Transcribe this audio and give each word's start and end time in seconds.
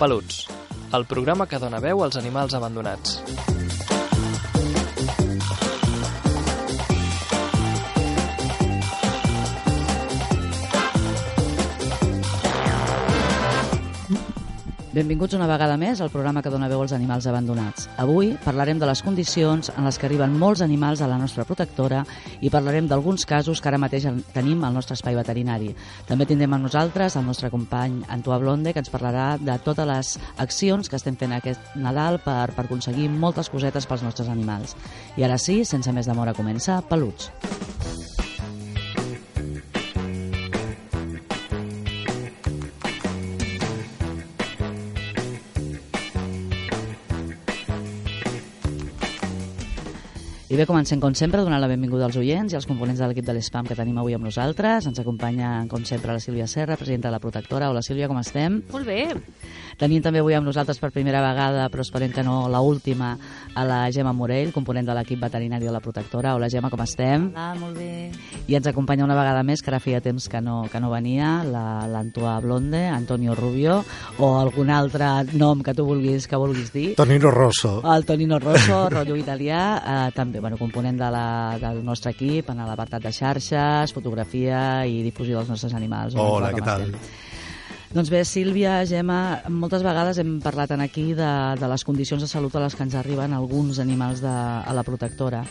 Peluts, 0.00 0.36
el 0.96 1.04
programa 1.04 1.44
que 1.50 1.58
dona 1.60 1.82
veu 1.84 2.00
als 2.06 2.16
animals 2.16 2.56
abandonats. 2.56 3.39
Benvinguts 15.00 15.32
una 15.32 15.46
vegada 15.48 15.78
més 15.80 16.02
al 16.04 16.10
programa 16.12 16.42
que 16.44 16.50
dona 16.52 16.66
veu 16.68 16.82
als 16.82 16.92
animals 16.92 17.24
abandonats. 17.30 17.86
Avui 18.02 18.34
parlarem 18.44 18.76
de 18.76 18.84
les 18.84 19.00
condicions 19.00 19.70
en 19.72 19.86
les 19.88 19.96
que 19.96 20.04
arriben 20.04 20.34
molts 20.42 20.60
animals 20.60 21.00
a 21.00 21.08
la 21.08 21.16
nostra 21.16 21.46
protectora 21.48 22.02
i 22.44 22.50
parlarem 22.52 22.84
d'alguns 22.90 23.24
casos 23.24 23.62
que 23.64 23.70
ara 23.70 23.80
mateix 23.80 24.04
tenim 24.34 24.60
al 24.60 24.76
nostre 24.76 24.98
espai 24.98 25.16
veterinari. 25.16 25.72
També 26.04 26.28
tindrem 26.28 26.52
amb 26.52 26.68
nosaltres 26.68 27.16
el 27.16 27.24
nostre 27.24 27.48
company 27.48 28.02
Antoine 28.12 28.44
Blonde, 28.44 28.76
que 28.76 28.84
ens 28.84 28.92
parlarà 28.92 29.30
de 29.40 29.56
totes 29.64 29.88
les 29.88 30.12
accions 30.36 30.92
que 30.92 31.00
estem 31.00 31.16
fent 31.16 31.32
aquest 31.32 31.80
Nadal 31.80 32.20
per, 32.20 32.50
per 32.52 32.68
aconseguir 32.68 33.08
moltes 33.08 33.48
cosetes 33.48 33.88
pels 33.88 34.04
nostres 34.04 34.28
animals. 34.28 34.76
I 35.16 35.24
ara 35.24 35.40
sí, 35.40 35.62
sense 35.64 35.96
més 35.96 36.12
demora, 36.12 36.36
comença 36.36 36.82
Peluts. 36.92 37.32
I 50.50 50.56
bé, 50.58 50.64
comencem 50.66 50.98
com 50.98 51.12
sempre 51.14 51.44
donant 51.46 51.60
la 51.62 51.68
benvinguda 51.70 52.08
als 52.08 52.16
oients 52.18 52.50
i 52.50 52.56
als 52.58 52.64
components 52.66 52.98
de 52.98 53.06
l'equip 53.06 53.22
de 53.22 53.36
l'ESPAM 53.36 53.68
que 53.68 53.76
tenim 53.78 54.00
avui 54.02 54.16
amb 54.16 54.24
nosaltres. 54.26 54.88
Ens 54.90 54.98
acompanya, 54.98 55.60
com 55.70 55.84
sempre, 55.86 56.10
la 56.10 56.18
Sílvia 56.18 56.48
Serra, 56.50 56.74
presidenta 56.74 57.06
de 57.06 57.12
la 57.14 57.20
Protectora. 57.22 57.68
Hola, 57.70 57.84
Sílvia, 57.86 58.08
com 58.10 58.18
estem? 58.18 58.56
Molt 58.72 58.88
bé. 58.90 59.04
Tenim 59.78 60.02
també 60.02 60.18
avui 60.18 60.34
amb 60.34 60.44
nosaltres 60.44 60.80
per 60.82 60.90
primera 60.90 61.20
vegada, 61.22 61.68
però 61.70 61.84
esperem 61.86 62.10
que 62.10 62.24
no 62.26 62.48
la 62.50 62.58
última, 62.66 63.12
a 63.54 63.64
la 63.64 63.78
Gemma 63.94 64.10
Morell, 64.12 64.50
component 64.50 64.90
de 64.90 64.96
l'equip 64.98 65.22
veterinari 65.22 65.68
de 65.68 65.76
la 65.76 65.80
Protectora. 65.84 66.34
Hola, 66.34 66.50
Gemma, 66.50 66.68
com 66.68 66.82
estem? 66.82 67.30
Hola, 67.30 67.54
molt 67.60 67.78
bé. 67.78 68.10
I 68.50 68.58
ens 68.58 68.66
acompanya 68.66 69.06
una 69.06 69.14
vegada 69.14 69.46
més, 69.46 69.62
que 69.62 69.70
ara 69.70 69.78
feia 69.78 70.02
temps 70.02 70.26
que 70.26 70.42
no, 70.42 70.64
que 70.66 70.82
no 70.82 70.90
venia, 70.90 71.44
l'Antoa 71.46 72.34
la, 72.34 72.42
Blonde, 72.42 72.82
Antonio 72.88 73.38
Rubio, 73.38 73.84
o 74.18 74.34
algun 74.40 74.74
altre 74.74 75.12
nom 75.30 75.62
que 75.62 75.78
tu 75.78 75.86
vulguis 75.86 76.26
que 76.26 76.42
vulguis 76.42 76.74
dir. 76.74 76.88
Tonino 76.98 77.30
Rosso. 77.30 77.78
El 77.94 78.04
Tonino 78.04 78.42
Rosso, 78.42 78.82
rotllo 78.90 79.14
italià, 79.14 79.62
eh, 79.78 80.12
també 80.18 80.39
bueno, 80.40 80.58
component 80.58 80.98
de 80.98 81.10
la, 81.12 81.58
del 81.60 81.82
nostre 81.84 82.12
equip 82.16 82.50
en 82.50 82.62
l'apartat 82.64 83.02
de 83.04 83.12
xarxes, 83.12 83.92
fotografia 83.96 84.86
i 84.88 85.02
difusió 85.06 85.38
dels 85.38 85.52
nostres 85.52 85.74
animals. 85.76 86.16
Hola, 86.18 86.52
què 86.56 86.64
tal? 86.64 86.88
Doncs 87.90 88.06
bé, 88.06 88.20
Sílvia, 88.22 88.84
Gemma, 88.86 89.42
moltes 89.50 89.82
vegades 89.82 90.20
hem 90.22 90.36
parlat 90.44 90.70
en 90.76 90.84
aquí 90.84 91.08
de, 91.18 91.30
de 91.58 91.70
les 91.72 91.82
condicions 91.82 92.22
de 92.22 92.28
salut 92.30 92.54
a 92.54 92.62
les 92.62 92.76
que 92.78 92.84
ens 92.86 92.94
arriben 92.94 93.34
alguns 93.34 93.80
animals 93.82 94.22
de, 94.22 94.30
a 94.30 94.74
la 94.76 94.84
protectora. 94.86 95.42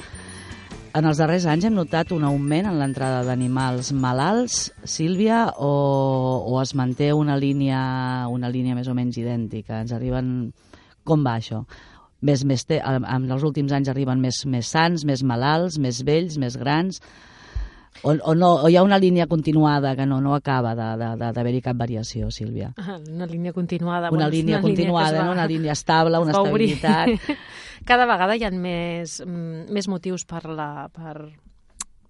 En 0.96 1.06
els 1.06 1.20
darrers 1.20 1.46
anys 1.52 1.68
hem 1.68 1.76
notat 1.76 2.14
un 2.16 2.24
augment 2.26 2.72
en 2.72 2.80
l'entrada 2.80 3.26
d'animals 3.28 3.92
malalts, 3.92 4.72
Sílvia, 4.88 5.50
o, 5.60 5.74
o 6.48 6.56
es 6.64 6.74
manté 6.80 7.12
una 7.14 7.36
línia, 7.38 7.82
una 8.32 8.50
línia 8.50 8.78
més 8.78 8.88
o 8.88 8.96
menys 8.98 9.20
idèntica? 9.22 9.84
Ens 9.84 9.94
arriben... 9.94 10.50
Com 11.04 11.24
va 11.26 11.38
això? 11.40 11.64
Més, 12.22 12.44
més 12.46 12.66
té, 12.68 12.82
en 12.84 13.32
els 13.32 13.44
últims 13.48 13.74
anys 13.76 13.90
arriben 13.92 14.20
més, 14.22 14.44
més 14.46 14.68
sants, 14.68 15.06
més 15.08 15.24
malalts, 15.24 15.80
més 15.80 16.04
vells, 16.06 16.38
més 16.42 16.58
grans, 16.60 17.00
o, 18.02 18.14
o, 18.14 18.36
no, 18.36 18.54
o 18.64 18.70
hi 18.72 18.78
ha 18.80 18.84
una 18.84 19.00
línia 19.00 19.28
continuada 19.28 19.92
que 19.96 20.06
no, 20.08 20.22
no 20.24 20.32
acaba 20.36 20.72
d'haver-hi 20.76 21.60
cap 21.66 21.76
variació, 21.80 22.30
Sílvia? 22.32 22.72
Una 23.12 23.28
línia 23.28 23.52
continuada. 23.52 24.08
Una 24.08 24.30
bueno, 24.30 24.30
línia 24.32 24.58
una 24.58 24.64
continuada, 24.64 25.10
línia 25.10 25.20
va, 25.20 25.26
no? 25.26 25.32
una 25.36 25.48
línia 25.48 25.76
estable, 25.76 26.22
una 26.24 26.32
estabilitat. 26.38 27.10
Cada 27.90 28.08
vegada 28.08 28.38
hi 28.38 28.46
ha 28.48 28.52
més, 28.56 29.20
mm, 29.26 29.68
més 29.76 29.90
motius 29.92 30.24
per, 30.30 30.46
la, 30.48 30.88
per, 30.96 31.16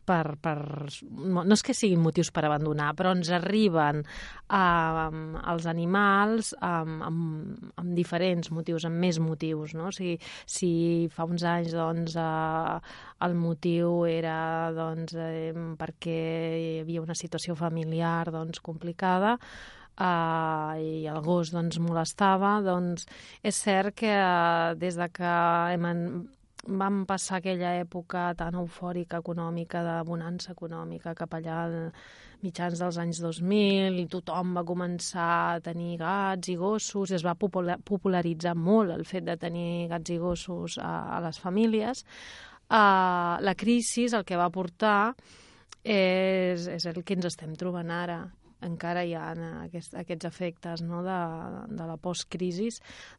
per, 0.09 0.36
per, 0.42 0.58
no 1.06 1.46
és 1.56 1.64
que 1.66 1.75
siguin 1.78 2.02
motius 2.02 2.31
per 2.34 2.44
abandonar, 2.47 2.90
però 2.97 3.14
ens 3.14 3.30
arriben 3.36 4.02
um, 4.02 5.20
els 5.53 5.68
animals 5.70 6.53
amb, 6.66 7.03
amb, 7.06 7.72
amb 7.80 7.96
diferents 7.97 8.50
motius, 8.56 8.88
amb 8.90 8.98
més 9.03 9.22
motius. 9.22 9.75
No? 9.78 9.90
O 9.92 9.96
sigui, 9.96 10.18
si 10.50 10.72
fa 11.14 11.28
uns 11.30 11.46
anys 11.46 11.75
doncs, 11.78 12.18
uh, 12.18 12.80
el 13.25 13.36
motiu 13.38 14.06
era 14.09 14.38
doncs, 14.75 15.14
eh, 15.19 15.52
perquè 15.80 16.22
hi 16.59 16.72
havia 16.84 17.03
una 17.03 17.18
situació 17.18 17.58
familiar 17.59 18.31
doncs, 18.34 18.64
complicada, 18.66 19.36
uh, 20.00 20.74
i 20.80 21.06
el 21.12 21.22
gos 21.25 21.53
doncs, 21.53 21.78
molestava, 21.84 22.58
doncs 22.66 23.06
és 23.44 23.62
cert 23.62 23.98
que 24.02 24.16
uh, 24.16 24.74
des 24.80 24.98
de 25.00 25.09
que 25.14 25.38
hem 25.75 25.88
vam 26.78 27.03
passar 27.09 27.40
aquella 27.40 27.74
època 27.81 28.30
tan 28.38 28.57
eufòrica 28.59 29.19
econòmica, 29.24 29.81
de 29.84 29.96
bonança 30.06 30.53
econòmica, 30.53 31.16
cap 31.18 31.34
allà 31.34 31.57
al 31.66 31.75
mitjans 32.44 32.80
dels 32.80 33.00
anys 33.02 33.22
2000, 33.24 33.97
i 34.00 34.06
tothom 34.12 34.53
va 34.57 34.63
començar 34.68 35.30
a 35.56 35.59
tenir 35.66 35.97
gats 36.00 36.52
i 36.53 36.56
gossos, 36.59 37.12
i 37.12 37.18
es 37.18 37.25
va 37.25 37.35
popularitzar 37.35 38.56
molt 38.56 38.94
el 38.96 39.06
fet 39.06 39.25
de 39.28 39.38
tenir 39.38 39.90
gats 39.91 40.13
i 40.13 40.19
gossos 40.22 40.78
a, 40.78 40.94
a 41.18 41.19
les 41.25 41.40
famílies. 41.41 42.06
Uh, 42.69 43.41
la 43.41 43.56
crisi 43.57 44.06
el 44.13 44.24
que 44.24 44.38
va 44.38 44.51
portar 44.53 45.16
és, 45.84 46.68
és 46.68 46.86
el 46.86 47.01
que 47.03 47.18
ens 47.18 47.25
estem 47.31 47.56
trobant 47.57 47.90
ara, 47.90 48.22
encara 48.66 49.03
hi 49.08 49.14
ha 49.16 49.30
aquest, 49.66 49.96
aquests 50.00 50.28
efectes 50.28 50.84
no, 50.86 51.03
de, 51.06 51.20
de 51.72 51.88
la 51.88 51.97
postcrisi, 52.02 52.70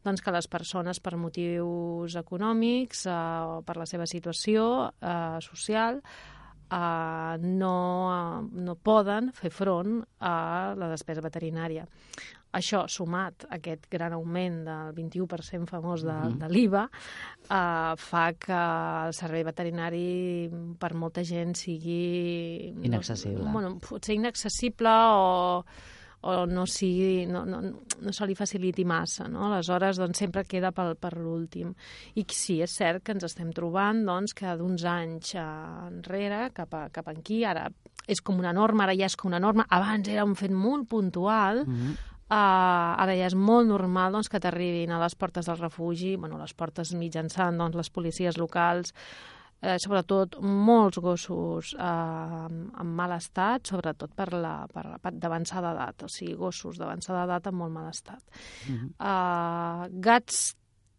doncs 0.04 0.24
que 0.24 0.34
les 0.34 0.48
persones 0.50 1.00
per 1.00 1.16
motius 1.20 2.16
econòmics 2.20 3.06
eh, 3.08 3.16
o 3.54 3.62
per 3.66 3.78
la 3.80 3.88
seva 3.88 4.08
situació 4.10 4.90
eh, 5.00 5.38
social 5.44 6.00
eh, 6.00 7.36
no, 7.40 7.76
no 8.50 8.76
poden 8.76 9.32
fer 9.36 9.52
front 9.54 10.00
a 10.20 10.34
la 10.76 10.90
despesa 10.92 11.24
veterinària. 11.24 11.86
Això, 12.52 12.84
sumat 12.90 13.46
a 13.46 13.56
aquest 13.60 13.86
gran 13.90 14.12
augment 14.16 14.64
del 14.66 14.94
21% 14.96 15.70
famós 15.70 16.02
de, 16.02 16.12
mm 16.12 16.32
-hmm. 16.32 16.38
de 16.38 16.48
l'IVA, 16.48 16.84
eh, 17.50 17.94
fa 17.96 18.32
que 18.32 18.60
el 19.06 19.12
servei 19.12 19.44
veterinari 19.44 20.50
per 20.78 20.94
molta 20.94 21.22
gent 21.22 21.54
sigui... 21.54 22.74
Inaccessible. 22.82 23.44
No, 23.44 23.52
bueno, 23.52 23.78
potser 23.78 24.14
inaccessible 24.14 24.90
o 24.90 25.64
o 26.22 26.46
no, 26.46 26.66
sigui, 26.66 27.26
no, 27.26 27.46
no, 27.46 27.60
no 28.00 28.12
se 28.12 28.26
li 28.26 28.34
faciliti 28.34 28.84
massa. 28.84 29.26
No? 29.28 29.46
Aleshores, 29.46 29.96
doncs, 29.96 30.18
sempre 30.18 30.44
queda 30.44 30.70
per, 30.76 30.94
per 31.00 31.14
l'últim. 31.16 31.72
I 32.14 32.26
sí, 32.28 32.60
és 32.60 32.74
cert 32.76 33.04
que 33.04 33.14
ens 33.16 33.24
estem 33.24 33.52
trobant 33.56 34.04
doncs, 34.04 34.34
que 34.36 34.52
d'uns 34.60 34.84
anys 34.84 35.34
enrere, 35.40 36.50
cap, 36.52 36.74
a, 36.74 36.88
cap 36.92 37.08
aquí, 37.08 37.44
ara 37.44 37.70
és 38.10 38.20
com 38.20 38.38
una 38.40 38.52
norma, 38.52 38.84
ara 38.84 38.96
ja 38.98 39.06
és 39.06 39.16
com 39.16 39.30
una 39.30 39.40
norma, 39.40 39.66
abans 39.70 40.08
era 40.08 40.24
un 40.26 40.34
fet 40.34 40.52
molt 40.52 40.88
puntual, 40.88 41.64
mm 41.66 41.74
-hmm 41.74 42.09
Uh, 42.30 42.94
ara 43.02 43.16
ja 43.18 43.26
és 43.26 43.34
molt 43.34 43.66
normal 43.66 44.14
doncs, 44.14 44.28
que 44.30 44.38
t'arribin 44.38 44.92
a 44.94 45.00
les 45.02 45.16
portes 45.18 45.48
del 45.50 45.58
refugi, 45.58 46.14
bueno, 46.14 46.38
les 46.38 46.54
portes 46.54 46.92
mitjançant 46.94 47.58
doncs, 47.58 47.74
les 47.74 47.90
policies 47.90 48.38
locals, 48.38 48.94
eh, 49.60 49.76
sobretot 49.82 50.38
molts 50.40 51.00
gossos 51.02 51.74
eh, 51.74 51.82
en 51.82 52.94
mal 52.96 53.16
estat, 53.16 53.66
sobretot 53.66 54.14
per 54.16 54.30
la, 54.34 54.54
per, 54.72 54.86
per 55.02 55.14
d'avançada 55.18 55.74
edat, 55.74 56.06
o 56.06 56.12
sigui, 56.12 56.36
gossos 56.38 56.78
d'avançada 56.78 57.26
edat 57.26 57.50
en 57.50 57.58
molt 57.58 57.74
mal 57.74 57.90
estat. 57.90 58.22
Uh 58.68 58.78
-huh. 58.78 58.90
uh, 58.98 60.00
gats 60.00 60.54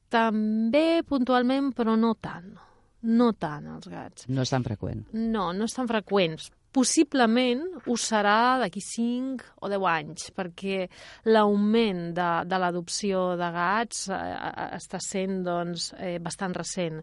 també 0.10 1.02
puntualment, 1.08 1.72
però 1.74 1.98
no 1.98 2.16
tant. 2.16 2.58
No 3.04 3.34
tant, 3.34 3.66
els 3.68 3.88
gats. 3.88 4.28
No 4.28 4.42
és 4.42 4.50
tan 4.50 4.64
freqüent. 4.64 5.08
No, 5.14 5.54
no 5.54 5.64
és 5.64 5.74
tan 5.74 5.88
freqüents 5.88 6.52
possiblement 6.72 7.64
ho 7.86 7.96
serà 8.00 8.60
d'aquí 8.62 8.82
5 8.84 9.50
o 9.62 9.72
10 9.72 9.88
anys, 9.92 10.30
perquè 10.36 10.86
l'augment 11.32 12.12
de, 12.16 12.30
de 12.48 12.62
l'adopció 12.62 13.32
de 13.40 13.52
gats 13.56 14.08
eh, 14.10 14.22
eh 14.22 14.70
està 14.78 15.02
sent 15.04 15.42
doncs, 15.48 15.92
eh, 16.00 16.18
bastant 16.24 16.56
recent 16.56 17.02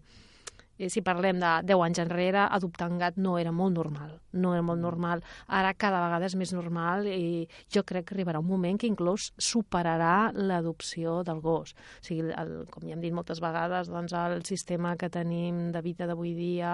si 0.86 1.02
parlem 1.02 1.40
de 1.42 1.52
10 1.66 1.84
anys 1.88 2.00
enrere, 2.04 2.44
adoptar 2.46 2.86
un 2.92 3.00
gat 3.00 3.16
no 3.18 3.34
era 3.38 3.50
molt 3.50 3.74
normal, 3.74 4.12
no 4.32 4.52
era 4.54 4.62
molt 4.62 4.78
mm. 4.78 4.86
normal. 4.86 5.22
Ara 5.58 5.72
cada 5.74 6.00
vegada 6.04 6.28
és 6.28 6.36
més 6.38 6.52
normal 6.54 7.08
i 7.10 7.48
jo 7.74 7.82
crec 7.86 8.08
que 8.08 8.14
arribarà 8.14 8.38
un 8.38 8.46
moment 8.46 8.78
que 8.78 8.86
inclús 8.86 9.32
superarà 9.42 10.30
l'adopció 10.34 11.22
del 11.26 11.42
gos. 11.42 11.74
O 11.74 12.06
sigui, 12.06 12.30
el, 12.30 12.52
com 12.70 12.86
ja 12.86 12.94
hem 12.94 13.02
dit 13.02 13.14
moltes 13.14 13.42
vegades, 13.42 13.90
doncs 13.90 14.14
el 14.14 14.44
sistema 14.46 14.94
que 15.00 15.10
tenim 15.10 15.68
de 15.74 15.82
vida 15.82 16.06
d'avui 16.06 16.34
dia, 16.38 16.72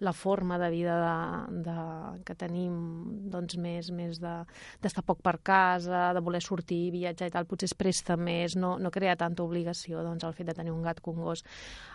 la 0.00 0.14
forma 0.16 0.58
de 0.62 0.70
vida 0.72 0.96
de, 1.02 1.62
de, 1.68 1.76
que 2.24 2.38
tenim 2.38 2.74
doncs 3.30 3.58
més, 3.60 3.90
més 3.92 4.20
d'estar 4.22 5.04
poc 5.04 5.20
per 5.24 5.36
casa, 5.44 6.06
de 6.16 6.24
voler 6.24 6.42
sortir, 6.44 6.88
viatjar 6.94 7.28
i 7.28 7.34
tal, 7.34 7.48
potser 7.50 7.68
es 7.68 7.76
presta 7.76 8.16
més, 8.16 8.56
no, 8.56 8.76
no 8.80 8.92
crea 8.94 9.18
tanta 9.20 9.44
obligació 9.44 10.02
doncs, 10.04 10.24
el 10.24 10.36
fet 10.36 10.48
de 10.48 10.56
tenir 10.56 10.72
un 10.72 10.82
gat 10.84 11.00
que 11.04 11.12
un 11.12 11.20
gos. 11.24 11.44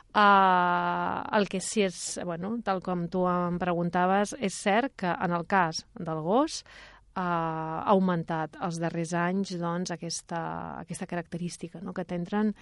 Uh, 0.10 1.22
el 1.38 1.46
que 1.52 1.60
sí 1.62 1.84
és, 1.86 1.98
bueno, 2.26 2.56
tal 2.66 2.82
com 2.82 3.04
tu 3.14 3.28
em 3.30 3.60
preguntaves, 3.62 4.34
és 4.42 4.56
cert 4.58 4.96
que 4.98 5.12
en 5.12 5.36
el 5.38 5.46
cas 5.46 5.84
del 6.00 6.24
gos 6.26 6.64
ha 7.20 7.84
augmentat 7.94 8.58
els 8.66 8.80
darrers 8.82 9.14
anys 9.14 9.54
doncs, 9.62 9.92
aquesta, 9.94 10.40
aquesta 10.82 11.06
característica, 11.10 11.82
no? 11.84 11.94
que 11.94 12.08
t'entren 12.10 12.56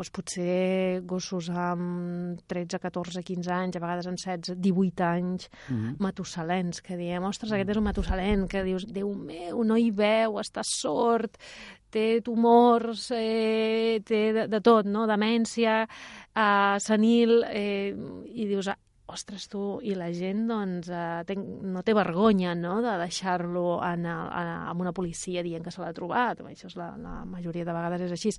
doncs 0.00 0.10
potser 0.16 1.02
gossos 1.04 1.50
amb 1.52 2.40
13, 2.48 2.78
14, 2.80 3.22
15 3.22 3.52
anys, 3.52 3.76
a 3.76 3.82
vegades 3.82 4.08
amb 4.08 4.18
16, 4.18 4.56
18 4.56 5.04
anys, 5.04 5.50
mm 5.68 5.76
-hmm. 5.76 5.96
matusalens, 5.98 6.80
que 6.80 6.96
diem, 6.96 7.22
ostres, 7.22 7.52
aquest 7.52 7.70
és 7.70 7.76
un 7.76 7.84
matusalent, 7.84 8.48
que 8.48 8.64
dius, 8.64 8.86
Déu 8.86 9.14
meu, 9.14 9.62
no 9.64 9.76
hi 9.76 9.90
veu, 9.90 10.40
està 10.40 10.62
sord, 10.64 11.36
té 11.90 12.20
tumors, 12.22 13.10
eh, 13.10 14.00
té 14.04 14.32
de, 14.32 14.48
de 14.48 14.60
tot, 14.60 14.86
no? 14.86 15.06
demència, 15.06 15.86
eh, 16.34 16.78
senil, 16.78 17.44
eh, 17.50 17.94
i 18.34 18.46
dius, 18.46 18.68
ostres, 19.10 19.46
tu, 19.50 19.62
i 19.82 19.94
la 19.98 20.10
gent 20.14 20.46
doncs, 20.50 20.88
eh, 20.88 21.22
ten, 21.28 21.42
no 21.72 21.82
té 21.86 21.94
vergonya 21.96 22.54
no? 22.58 22.78
de 22.84 22.96
deixar-lo 23.02 23.80
en, 23.84 24.06
en 24.06 24.80
una 24.80 24.94
policia 24.96 25.44
dient 25.46 25.64
que 25.66 25.74
se 25.74 25.82
l'ha 25.82 25.92
trobat. 25.96 26.40
Això 26.46 26.70
és 26.70 26.76
la, 26.78 26.92
la 27.00 27.20
majoria 27.28 27.66
de 27.66 27.74
vegades 27.76 28.06
és 28.08 28.14
així. 28.16 28.32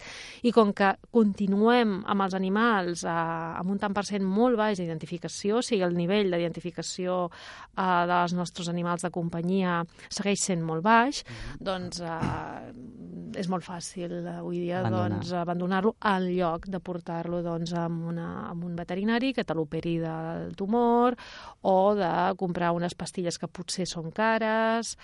I 0.47 0.53
com 0.56 0.73
que 0.75 0.94
continuem 1.13 2.00
amb 2.09 2.25
els 2.25 2.35
animals 2.38 3.06
eh, 3.06 3.12
amb 3.12 3.73
un 3.73 3.81
tant 3.81 3.95
per 3.95 4.06
cent 4.07 4.25
molt 4.25 4.59
baix 4.59 4.79
d'identificació, 4.79 5.59
o 5.59 5.65
sigui, 5.65 5.83
el 5.85 5.97
nivell 5.97 6.31
d'identificació 6.31 7.27
eh, 7.29 8.03
dels 8.12 8.35
nostres 8.38 8.71
animals 8.71 9.06
de 9.06 9.13
companyia 9.13 9.81
segueix 10.09 10.41
sent 10.41 10.63
molt 10.65 10.85
baix, 10.85 11.23
mm-hmm. 11.23 11.63
doncs 11.68 12.01
eh, 12.01 13.39
és 13.39 13.47
molt 13.51 13.65
fàcil 13.65 14.18
eh, 14.19 14.38
avui 14.38 14.62
dia 14.65 14.81
Abandonar. 14.81 15.18
doncs, 15.18 15.33
abandonar-lo 15.41 15.95
al 16.12 16.27
lloc 16.31 16.68
de 16.71 16.79
portar-lo 16.83 17.41
doncs, 17.45 17.73
amb, 17.77 18.06
una, 18.12 18.27
amb 18.50 18.65
un 18.68 18.75
veterinari 18.75 19.33
que 19.33 19.45
te 19.47 19.56
l'operi 19.57 19.97
del 20.01 20.56
tumor 20.62 21.18
o 21.62 21.75
de 21.98 22.13
comprar 22.40 22.72
unes 22.78 22.96
pastilles 22.98 23.42
que 23.42 23.50
potser 23.50 23.90
són 23.90 24.13
cares 24.16 24.96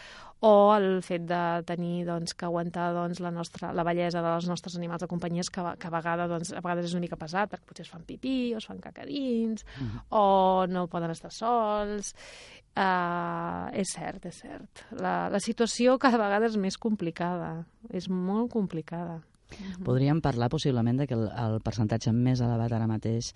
o 0.45 0.53
el 0.75 1.01
fet 1.01 1.23
de 1.25 1.41
tenir 1.65 2.05
doncs, 2.05 2.35
que 2.37 2.45
aguantar 2.45 2.91
doncs, 2.93 3.21
la, 3.25 3.31
nostra, 3.33 3.71
la 3.73 3.85
bellesa 3.87 4.21
dels 4.21 4.45
nostres 4.49 4.75
animals 4.77 5.01
de 5.01 5.09
companyies 5.09 5.49
que, 5.49 5.63
que 5.81 5.89
a, 5.89 5.93
vegades, 5.93 6.29
doncs, 6.29 6.53
a 6.53 6.61
vegades 6.61 6.91
és 6.91 6.93
una 6.93 7.05
mica 7.07 7.17
pesat 7.17 7.49
perquè 7.49 7.65
potser 7.65 7.87
es 7.87 7.93
fan 7.93 8.05
pipí 8.05 8.53
o 8.53 8.61
es 8.61 8.69
fan 8.69 8.83
cacadins 8.83 9.65
mm 9.65 9.87
-hmm. 9.87 10.05
o 10.09 10.67
no 10.69 10.87
poden 10.87 11.11
estar 11.11 11.33
sols 11.33 12.13
Uh, 12.77 13.73
és 13.73 13.89
cert, 13.89 14.27
és 14.29 14.37
cert. 14.37 14.83
La, 15.01 15.31
la 15.33 15.39
situació 15.41 15.95
cada 15.97 16.19
vegada 16.21 16.45
és 16.45 16.57
més 16.61 16.75
complicada, 16.77 17.65
és 17.89 18.05
molt 18.07 18.51
complicada. 18.53 19.15
Podríem 19.87 20.19
parlar 20.21 20.51
possiblement 20.53 20.99
de 20.99 21.07
que 21.09 21.15
el, 21.17 21.25
el 21.25 21.57
percentatge 21.65 22.13
més 22.13 22.43
elevat 22.43 22.75
ara 22.77 22.85
mateix 22.85 23.31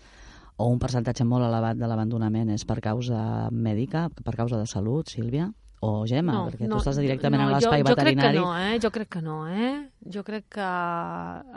o 0.61 0.69
un 0.69 0.79
percentatge 0.81 1.25
molt 1.27 1.47
elevat 1.47 1.79
de 1.79 1.89
l'abandonament 1.89 2.53
és 2.53 2.65
per 2.69 2.79
causa 2.83 3.49
mèdica, 3.51 4.07
per 4.13 4.35
causa 4.37 4.59
de 4.61 4.69
salut, 4.69 5.09
Sílvia? 5.09 5.49
O 5.81 6.05
Gemma, 6.05 6.35
no, 6.37 6.43
perquè 6.49 6.67
no, 6.69 6.77
tu 6.77 6.83
estàs 6.83 6.99
directament 7.01 7.41
no, 7.41 7.47
a 7.49 7.55
l'espai 7.55 7.81
veterinari. 7.81 8.37
Jo 8.37 8.45
crec 8.45 8.45
que 8.45 8.45
no, 8.45 8.51
eh? 8.57 8.79
Jo 8.83 8.91
crec 8.93 9.09
que 9.15 9.21
no, 9.25 9.37
eh? 9.49 9.71
Jo 10.01 10.23
crec 10.25 10.47
que 10.55 10.67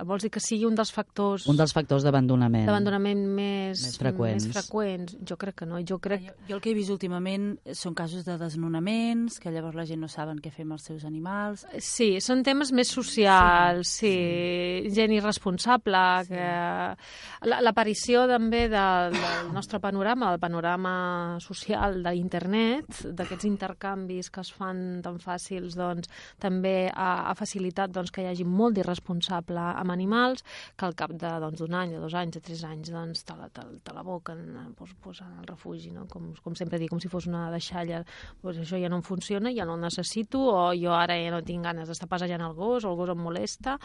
vols 0.05 0.27
dir 0.27 0.29
que 0.35 0.41
sigui 0.43 0.67
un 0.69 0.75
dels 0.77 0.91
factors... 0.93 1.47
Un 1.49 1.57
dels 1.57 1.73
factors 1.73 2.05
d'abandonament. 2.05 2.67
D'abandonament 2.69 3.23
més, 3.25 3.81
més, 3.81 3.95
freqüents. 3.97 4.49
més 4.51 4.53
freqüents. 4.53 5.15
Jo 5.25 5.39
crec 5.41 5.63
que 5.63 5.69
no. 5.69 5.79
Jo, 5.81 5.97
crec... 6.03 6.27
Jo, 6.27 6.35
jo 6.51 6.59
el 6.59 6.61
que 6.61 6.75
he 6.75 6.77
vist 6.77 6.93
últimament 6.93 7.55
són 7.73 7.97
casos 7.97 8.27
de 8.27 8.37
desnonaments, 8.41 9.39
que 9.41 9.53
llavors 9.55 9.79
la 9.79 9.87
gent 9.89 10.03
no 10.05 10.11
saben 10.13 10.43
què 10.45 10.53
fer 10.53 10.67
amb 10.67 10.77
els 10.77 10.85
seus 10.91 11.07
animals. 11.09 11.65
Sí, 11.81 12.19
són 12.21 12.43
temes 12.45 12.75
més 12.77 12.93
socials, 12.93 13.89
sí. 13.89 14.13
sí. 14.13 14.13
sí. 14.13 14.93
Gent 14.99 15.17
irresponsable, 15.17 16.05
sí. 16.29 16.35
que... 16.37 17.49
L'aparició 17.65 18.27
també 18.29 18.67
de, 18.69 18.85
del 19.17 19.51
nostre 19.57 19.81
panorama, 19.81 20.35
el 20.35 20.43
panorama 20.43 20.95
social 21.41 22.03
d'internet, 22.05 23.07
d'aquests 23.17 23.49
intercanvis 23.49 24.29
que 24.35 24.45
es 24.45 24.53
fan 24.53 25.01
tan 25.05 25.17
fàcils, 25.23 25.79
doncs, 25.79 26.13
també 26.41 26.91
ha, 26.93 27.31
ha 27.31 27.35
facilitat 27.39 27.93
doncs, 27.95 28.13
que 28.13 28.21
hi 28.21 28.29
hagi 28.29 28.34
molt 28.43 28.75
d'irresponsable 28.75 29.61
amb 29.61 29.95
animals, 29.95 30.43
que 30.75 30.89
al 30.89 30.97
cap 30.99 31.15
d'un 31.15 31.45
doncs, 31.45 31.63
any, 31.71 31.95
de 31.95 32.01
dos 32.03 32.17
anys, 32.19 32.35
de 32.35 32.43
tres 32.43 32.65
anys, 32.67 32.91
doncs, 32.91 33.23
te 33.29 33.37
la, 33.39 33.47
te, 33.55 33.63
te 33.85 33.95
la 33.95 34.03
boquen 34.03 34.75
pues, 34.75 34.91
pues, 35.01 35.23
al 35.23 35.47
refugi, 35.47 35.93
no? 35.95 36.09
com, 36.11 36.33
com 36.43 36.59
sempre 36.59 36.81
dic, 36.83 36.91
com 36.91 37.03
si 37.03 37.13
fos 37.13 37.29
una 37.31 37.47
deixalla, 37.55 38.03
pues, 38.43 38.59
això 38.59 38.81
ja 38.81 38.91
no 38.91 38.99
em 38.99 39.07
funciona, 39.07 39.55
ja 39.55 39.69
no 39.69 39.79
el 39.79 39.87
necessito, 39.87 40.43
o 40.51 40.73
jo 40.75 40.97
ara 40.97 41.17
ja 41.21 41.31
no 41.31 41.45
tinc 41.47 41.65
ganes 41.69 41.89
d'estar 41.89 42.11
passejant 42.11 42.43
el 42.43 42.59
gos, 42.59 42.85
o 42.85 42.91
el 42.91 42.99
gos 42.99 43.15
em 43.15 43.23
molesta, 43.23 43.79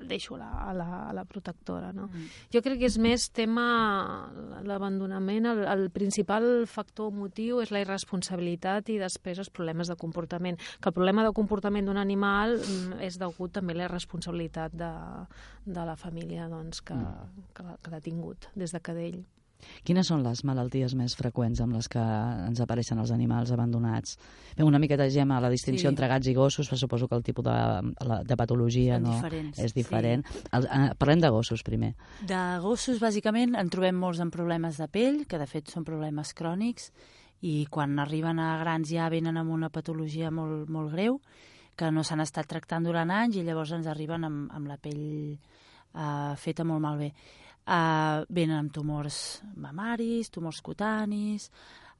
el 0.00 0.08
deixo 0.08 0.36
a 0.36 0.38
la, 0.38 0.50
a 0.70 0.74
la, 0.76 0.88
a 1.08 1.12
la 1.16 1.24
protectora. 1.24 1.92
No? 1.92 2.08
Mm. 2.08 2.28
Jo 2.54 2.62
crec 2.64 2.80
que 2.82 2.88
és 2.90 2.98
més 3.02 3.28
tema 3.34 3.66
l'abandonament, 4.66 5.48
el, 5.52 5.64
el 5.68 5.84
principal 5.94 6.66
factor 6.70 7.12
motiu 7.14 7.62
és 7.62 7.72
la 7.74 7.82
irresponsabilitat 7.84 8.92
i 8.92 8.98
després 9.02 9.42
els 9.42 9.52
problemes 9.52 9.90
de 9.90 9.98
comportament. 9.98 10.60
Que 10.80 10.92
el 10.92 10.96
problema 10.96 11.26
de 11.26 11.34
comportament 11.36 11.88
d'un 11.88 12.00
animal 12.00 12.58
mm, 12.58 13.02
és 13.04 13.18
degut 13.20 13.54
també 13.58 13.76
a 13.76 13.82
la 13.84 13.92
responsabilitat 13.92 14.74
de, 14.76 14.92
de 15.66 15.86
la 15.88 15.96
família 15.96 16.48
doncs, 16.52 16.82
que, 16.82 16.96
mm. 16.96 17.46
que, 17.56 17.78
que 17.82 17.94
l'ha 17.94 18.02
tingut 18.04 18.50
des 18.58 18.74
de 18.74 18.82
cadell. 18.82 19.22
Quines 19.86 20.08
són 20.08 20.24
les 20.24 20.42
malalties 20.48 20.94
més 20.98 21.14
freqüents 21.18 21.62
amb 21.64 21.76
les 21.76 21.88
que 21.90 22.02
ens 22.02 22.60
apareixen 22.64 23.00
els 23.02 23.12
animals 23.14 23.52
abandonats? 23.54 24.18
Fem 24.56 24.66
una 24.66 24.80
miqueta, 24.82 25.08
Gemma, 25.12 25.40
la 25.42 25.50
distinció 25.52 25.88
sí. 25.88 25.92
entre 25.92 26.10
gats 26.10 26.28
i 26.30 26.34
gossos, 26.36 26.68
però 26.70 26.80
suposo 26.80 27.08
que 27.08 27.18
el 27.18 27.24
tipus 27.26 27.46
de, 27.46 27.56
de 28.28 28.38
patologia 28.38 28.98
no 29.02 29.16
és 29.56 29.74
diferent. 29.76 30.26
Sí. 30.28 30.44
El, 30.58 30.68
eh, 30.68 30.90
parlem 30.98 31.24
de 31.24 31.32
gossos, 31.32 31.64
primer. 31.66 31.94
De 32.28 32.42
gossos, 32.62 33.00
bàsicament, 33.02 33.56
en 33.58 33.72
trobem 33.72 33.98
molts 33.98 34.22
amb 34.24 34.34
problemes 34.34 34.80
de 34.82 34.88
pell, 34.92 35.24
que 35.28 35.40
de 35.40 35.48
fet 35.50 35.72
són 35.72 35.86
problemes 35.88 36.34
crònics, 36.38 36.92
i 37.42 37.66
quan 37.70 37.98
arriben 37.98 38.38
a 38.38 38.54
grans 38.60 38.92
ja 38.92 39.08
venen 39.10 39.40
amb 39.40 39.50
una 39.50 39.70
patologia 39.74 40.30
molt, 40.30 40.68
molt 40.70 40.92
greu, 40.94 41.18
que 41.76 41.90
no 41.90 42.04
s'han 42.04 42.22
estat 42.22 42.46
tractant 42.46 42.84
durant 42.86 43.10
anys 43.10 43.38
i 43.38 43.44
llavors 43.46 43.72
ens 43.74 43.88
arriben 43.90 44.26
amb, 44.28 44.50
amb 44.54 44.68
la 44.68 44.76
pell 44.78 45.02
uh, 45.34 46.34
feta 46.38 46.66
molt 46.68 46.84
malbé. 46.84 47.10
Uh, 47.62 48.24
venen 48.26 48.56
amb 48.58 48.72
tumors 48.74 49.40
mamaris, 49.54 50.32
tumors 50.34 50.58
cutanis, 50.66 51.50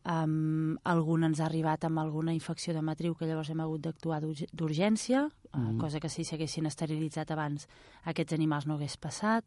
um, 0.05 0.75
algun 0.91 1.29
ens 1.29 1.39
ha 1.39 1.47
arribat 1.47 1.85
amb 1.87 2.01
alguna 2.03 2.35
infecció 2.35 2.75
de 2.75 2.83
matriu 2.83 3.15
que 3.15 3.29
llavors 3.29 3.53
hem 3.53 3.61
hagut 3.63 3.85
d'actuar 3.85 4.19
d'urgència, 4.23 5.29
mm. 5.29 5.61
uh, 5.61 5.77
cosa 5.79 6.01
que 6.03 6.11
si 6.11 6.27
s'haguessin 6.27 6.67
esterilitzat 6.67 7.31
abans 7.31 7.69
aquests 8.11 8.35
animals 8.35 8.67
no 8.67 8.75
hagués 8.75 8.99
passat. 8.99 9.47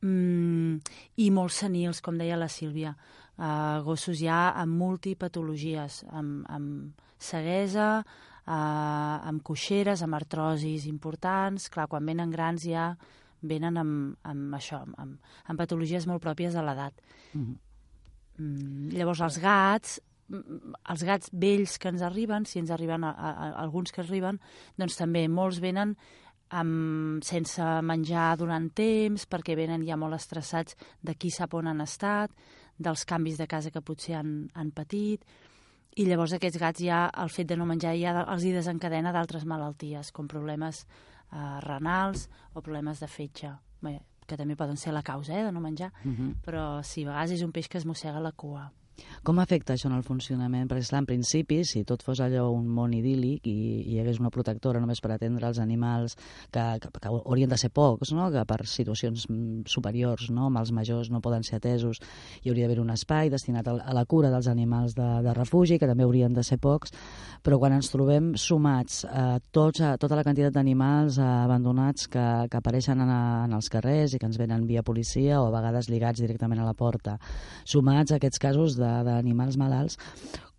Mm, 0.00 0.80
I 1.20 1.28
molts 1.30 1.60
senils, 1.62 2.00
com 2.00 2.18
deia 2.18 2.38
la 2.40 2.48
Sílvia, 2.48 2.94
uh, 3.36 3.78
gossos 3.84 4.18
ja 4.18 4.48
amb 4.56 4.78
multipatologies, 4.80 6.02
amb, 6.10 6.42
amb 6.48 7.06
ceguesa, 7.20 8.00
uh, 8.00 9.16
amb 9.28 9.44
coixeres, 9.44 10.02
amb 10.02 10.16
artrosis 10.16 10.88
importants. 10.88 11.68
Clar, 11.70 11.86
quan 11.86 12.06
venen 12.08 12.32
grans 12.32 12.64
ja 12.64 12.94
venen 13.42 13.80
amb, 13.80 14.14
amb 14.26 14.54
això, 14.56 14.82
amb, 15.00 15.18
amb 15.46 15.58
patologies 15.60 16.06
molt 16.06 16.22
pròpies 16.24 16.54
de 16.54 16.62
l'edat. 16.62 16.94
Mm 17.32 17.44
-hmm. 17.44 17.58
mm, 18.38 18.88
llavors, 18.96 19.20
els 19.20 19.38
gats, 19.38 20.00
mm, 20.28 20.74
els 20.90 21.04
gats 21.04 21.30
vells 21.32 21.78
que 21.78 21.88
ens 21.88 22.02
arriben, 22.02 22.44
si 22.44 22.58
ens 22.58 22.70
arriben 22.70 23.04
a, 23.04 23.10
a, 23.10 23.30
a 23.30 23.62
alguns 23.62 23.92
que 23.92 24.00
arriben, 24.00 24.40
doncs 24.76 24.96
també 24.96 25.28
molts 25.28 25.60
venen 25.60 25.96
amb, 26.50 27.22
sense 27.22 27.62
menjar 27.82 28.36
durant 28.36 28.70
temps, 28.74 29.26
perquè 29.26 29.56
venen 29.56 29.86
ja 29.86 29.96
molt 29.96 30.14
estressats 30.14 30.76
de 31.00 31.14
qui 31.14 31.30
sap 31.30 31.54
on 31.54 31.66
han 31.66 31.80
estat, 31.80 32.30
dels 32.78 33.04
canvis 33.04 33.38
de 33.38 33.46
casa 33.46 33.70
que 33.70 33.82
potser 33.82 34.14
han, 34.14 34.50
han 34.54 34.70
patit, 34.70 35.24
i 35.98 36.06
llavors 36.06 36.32
aquests 36.36 36.58
gats 36.58 36.82
ja, 36.82 37.04
el 37.18 37.30
fet 37.34 37.48
de 37.50 37.56
no 37.58 37.66
menjar 37.66 37.96
ja 37.98 38.14
els 38.22 38.44
hi 38.46 38.52
desencadena 38.54 39.12
d'altres 39.12 39.44
malalties, 39.48 40.12
com 40.14 40.28
problemes 40.30 40.84
eh, 41.32 41.60
renals 41.66 42.28
o 42.54 42.60
problemes 42.60 43.00
de 43.00 43.08
fetge, 43.08 43.54
Bé, 43.80 43.94
que 44.28 44.36
també 44.36 44.56
poden 44.56 44.76
ser 44.76 44.92
la 44.92 45.02
causa 45.02 45.32
eh, 45.34 45.44
de 45.46 45.52
no 45.52 45.60
menjar, 45.60 45.92
uh 46.04 46.08
mhm. 46.08 46.16
-huh. 46.16 46.34
però 46.44 46.82
sí, 46.82 47.04
a 47.04 47.08
vegades 47.08 47.32
és 47.32 47.42
un 47.42 47.52
peix 47.52 47.68
que 47.68 47.78
es 47.78 47.86
mossega 47.86 48.20
la 48.20 48.32
cua. 48.32 48.70
Com 49.26 49.38
afecta 49.42 49.74
això 49.74 49.90
en 49.90 49.96
el 49.98 50.04
funcionament? 50.06 50.68
Perquè, 50.70 50.84
esclar, 50.86 51.02
en 51.02 51.08
principi, 51.08 51.60
si 51.68 51.82
tot 51.88 52.02
fos 52.04 52.22
allò 52.24 52.46
un 52.54 52.68
món 52.72 52.94
idíl·lic 52.96 53.46
i, 53.50 53.56
hi 53.92 53.98
hagués 54.00 54.20
una 54.22 54.30
protectora 54.32 54.80
només 54.80 55.02
per 55.04 55.12
atendre 55.14 55.48
els 55.48 55.60
animals 55.60 56.16
que, 56.52 56.62
que, 56.80 56.90
que 56.96 57.10
haurien 57.10 57.50
de 57.50 57.58
ser 57.60 57.70
pocs, 57.74 58.14
no? 58.16 58.30
que 58.32 58.44
per 58.48 58.60
situacions 58.64 59.26
superiors, 59.68 60.30
no? 60.32 60.48
els 60.60 60.72
majors 60.76 61.10
no 61.12 61.22
poden 61.24 61.44
ser 61.46 61.58
atesos, 61.60 62.00
hi 62.42 62.52
hauria 62.52 62.68
d'haver 62.68 62.80
un 62.82 62.94
espai 62.94 63.30
destinat 63.32 63.68
a, 63.68 63.76
la 63.96 64.04
cura 64.08 64.30
dels 64.32 64.48
animals 64.48 64.96
de, 64.96 65.08
de 65.24 65.34
refugi, 65.36 65.78
que 65.78 65.88
també 65.90 66.06
haurien 66.06 66.34
de 66.36 66.44
ser 66.46 66.60
pocs, 66.62 66.94
però 67.44 67.60
quan 67.60 67.76
ens 67.76 67.92
trobem 67.92 68.32
sumats 68.40 69.04
a, 69.04 69.38
tots, 69.52 69.82
a 69.84 69.94
tota 70.00 70.18
la 70.18 70.24
quantitat 70.26 70.54
d'animals 70.56 71.20
abandonats 71.22 72.08
que, 72.10 72.26
que 72.50 72.60
apareixen 72.60 73.00
en, 73.00 73.12
a, 73.12 73.22
en 73.46 73.56
els 73.56 73.70
carrers 73.72 74.14
i 74.14 74.20
que 74.20 74.28
ens 74.28 74.40
venen 74.40 74.66
via 74.68 74.84
policia 74.86 75.40
o 75.40 75.48
a 75.48 75.54
vegades 75.54 75.88
lligats 75.92 76.20
directament 76.20 76.60
a 76.60 76.68
la 76.68 76.76
porta, 76.76 77.16
sumats 77.64 78.12
a 78.12 78.20
aquests 78.20 78.40
casos 78.42 78.76
de 78.80 78.89
d'animals 79.06 79.58
malalts, 79.60 79.98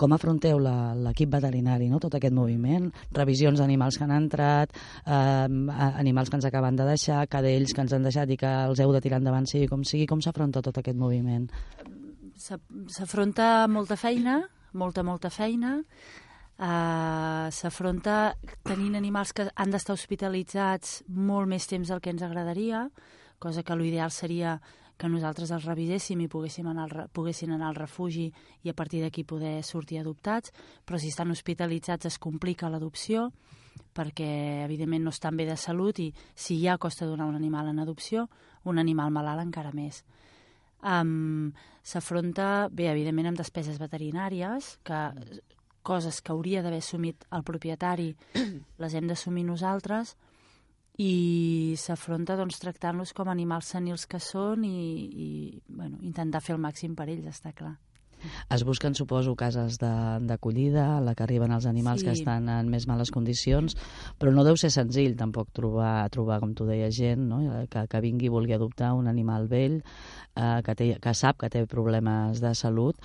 com 0.02 0.16
afronteu 0.16 0.58
l'equip 0.62 1.30
veterinari, 1.36 1.90
no? 1.92 2.00
tot 2.02 2.16
aquest 2.18 2.34
moviment, 2.34 2.90
revisions 3.18 3.62
d'animals 3.62 4.00
que 4.00 4.08
han 4.08 4.16
entrat, 4.16 4.74
eh, 5.06 5.48
animals 5.92 6.32
que 6.32 6.40
ens 6.40 6.50
acaben 6.50 6.80
de 6.80 6.88
deixar, 6.90 7.28
cadells 7.30 7.76
que 7.76 7.86
ens 7.86 7.94
han 7.94 8.08
deixat 8.08 8.34
i 8.34 8.40
que 8.42 8.56
els 8.72 8.82
heu 8.82 8.96
de 8.96 9.04
tirar 9.04 9.22
endavant 9.22 9.46
sigui 9.50 9.70
com 9.70 9.86
sigui, 9.86 10.10
com 10.10 10.24
s'afronta 10.24 10.64
tot 10.66 10.82
aquest 10.82 10.98
moviment? 10.98 11.48
S'afronta 12.42 13.68
molta 13.70 14.00
feina, 14.00 14.42
molta, 14.74 15.06
molta 15.06 15.30
feina, 15.30 15.78
Uh, 16.62 17.50
S'afronta 17.50 18.36
tenint 18.62 18.94
animals 19.00 19.32
que 19.34 19.48
han 19.50 19.72
d'estar 19.74 19.96
hospitalitzats 19.96 21.00
molt 21.10 21.50
més 21.50 21.66
temps 21.66 21.90
del 21.90 22.02
que 22.06 22.12
ens 22.14 22.22
agradaria, 22.22 22.84
cosa 23.42 23.64
que 23.66 23.74
l'ideal 23.80 24.14
seria 24.14 24.60
que 25.02 25.10
nosaltres 25.10 25.50
els 25.56 25.66
reviséssim 25.66 26.20
i 26.22 26.30
poguéssim 26.30 26.68
anar 26.70 26.86
al, 26.86 27.08
poguessin 27.10 27.56
anar 27.56 27.72
al 27.72 27.80
refugi 27.80 28.28
i 28.62 28.70
a 28.70 28.76
partir 28.78 29.02
d'aquí 29.02 29.24
poder 29.26 29.64
sortir 29.66 29.98
adoptats, 29.98 30.54
però 30.86 31.00
si 31.02 31.10
estan 31.10 31.34
hospitalitzats 31.34 32.12
es 32.12 32.20
complica 32.22 32.70
l'adopció 32.70 33.32
perquè 33.96 34.64
evidentment 34.64 35.04
no 35.04 35.12
estan 35.12 35.36
bé 35.40 35.48
de 35.50 35.58
salut 35.58 36.00
i 36.00 36.12
si 36.36 36.60
ja 36.62 36.78
costa 36.78 37.10
donar 37.10 37.28
un 37.28 37.36
animal 37.36 37.72
en 37.72 37.82
adopció, 37.82 38.30
un 38.64 38.80
animal 38.80 39.12
malalt 39.12 39.44
encara 39.44 39.74
més. 39.74 40.04
Um, 40.82 41.52
S'afronta, 41.82 42.70
bé, 42.70 42.92
evidentment, 42.92 43.32
amb 43.32 43.40
despeses 43.42 43.80
veterinàries, 43.82 44.76
que 44.86 45.00
coses 45.82 46.22
que 46.22 46.32
hauria 46.34 46.62
d'haver 46.62 46.82
assumit 46.84 47.26
el 47.34 47.44
propietari 47.44 48.12
les 48.82 48.94
hem 48.94 49.10
d'assumir 49.10 49.48
nosaltres, 49.48 50.14
i 51.00 51.76
s'afronta 51.80 52.36
doncs, 52.40 52.60
tractant-los 52.60 53.14
com 53.16 53.32
animals 53.32 53.72
senils 53.76 54.08
que 54.10 54.20
són 54.20 54.66
i, 54.68 54.82
i 55.08 55.30
bueno, 55.68 56.02
intentar 56.02 56.44
fer 56.44 56.58
el 56.58 56.62
màxim 56.62 56.96
per 56.96 57.08
ells, 57.10 57.30
està 57.32 57.56
clar. 57.56 57.78
Es 58.54 58.64
busquen, 58.68 58.94
suposo, 58.94 59.34
cases 59.36 59.80
d'acollida 59.82 60.84
a 60.98 61.00
la 61.02 61.16
que 61.18 61.24
arriben 61.26 61.54
els 61.56 61.66
animals 61.66 62.04
sí. 62.04 62.08
que 62.08 62.14
estan 62.14 62.50
en 62.54 62.70
més 62.70 62.86
males 62.90 63.12
condicions, 63.14 63.76
però 64.22 64.34
no 64.36 64.46
deu 64.46 64.60
ser 64.60 64.70
senzill 64.74 65.16
tampoc 65.18 65.50
trobar, 65.58 66.06
trobar 66.14 66.38
com 66.44 66.54
tu 66.58 66.68
deies, 66.70 66.94
gent 66.94 67.26
no? 67.32 67.42
que, 67.72 67.86
que 67.90 68.04
vingui 68.04 68.30
i 68.30 68.34
vulgui 68.34 68.54
adoptar 68.58 68.94
un 68.98 69.10
animal 69.10 69.50
vell, 69.52 69.80
eh, 70.36 70.60
que, 70.66 70.78
té, 70.78 70.92
que 71.02 71.16
sap 71.18 71.42
que 71.42 71.50
té 71.50 71.66
problemes 71.66 72.44
de 72.44 72.54
salut, 72.58 73.00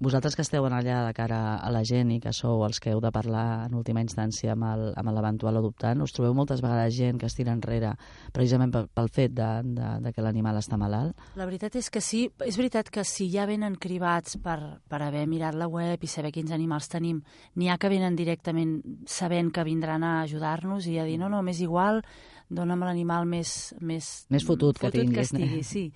vosaltres 0.00 0.34
que 0.34 0.42
esteu 0.42 0.64
allà 0.64 1.02
de 1.04 1.12
cara 1.14 1.58
a 1.60 1.70
la 1.70 1.82
gent 1.84 2.10
i 2.14 2.18
que 2.24 2.32
sou 2.32 2.64
els 2.64 2.80
que 2.80 2.90
heu 2.94 3.00
de 3.04 3.10
parlar 3.12 3.66
en 3.66 3.74
última 3.76 4.00
instància 4.00 4.54
amb 4.56 5.12
l'eventual 5.12 5.60
adoptant, 5.60 6.00
us 6.00 6.14
trobeu 6.16 6.32
moltes 6.34 6.62
vegades 6.64 6.96
gent 6.96 7.20
que 7.20 7.28
es 7.28 7.36
tira 7.36 7.52
enrere 7.52 7.92
precisament 8.32 8.72
pel, 8.72 8.88
pel 8.88 9.10
fet 9.12 9.34
de, 9.36 9.48
de, 9.76 9.90
de 10.06 10.12
que 10.16 10.24
l'animal 10.24 10.56
està 10.56 10.78
malalt? 10.80 11.20
La 11.36 11.44
veritat 11.44 11.76
és 11.76 11.90
que 11.92 12.00
sí. 12.00 12.24
És 12.46 12.56
veritat 12.56 12.88
que 12.90 13.04
si 13.04 13.28
ja 13.30 13.44
venen 13.46 13.76
cribats 13.76 14.38
per, 14.40 14.58
per 14.88 15.02
haver 15.04 15.26
mirat 15.28 15.58
la 15.60 15.68
web 15.68 16.00
i 16.00 16.10
saber 16.10 16.32
quins 16.32 16.56
animals 16.56 16.88
tenim, 16.88 17.20
n'hi 17.60 17.68
ha 17.68 17.76
que 17.78 17.92
venen 17.92 18.16
directament 18.16 18.80
sabent 19.06 19.52
que 19.52 19.66
vindran 19.68 20.02
a 20.02 20.22
ajudar-nos 20.24 20.88
i 20.88 20.96
a 20.98 21.04
dir 21.04 21.20
no, 21.20 21.28
no, 21.28 21.44
més 21.44 21.60
igual, 21.60 22.00
dona'm 22.48 22.88
l'animal 22.88 23.28
més, 23.28 23.74
més... 23.84 24.10
Més 24.32 24.48
fotut, 24.48 24.80
fotut 24.80 24.96
que 24.96 24.96
tinguis. 24.96 25.18
Que 25.20 25.28
estigui, 25.28 25.62
sí. 25.62 25.86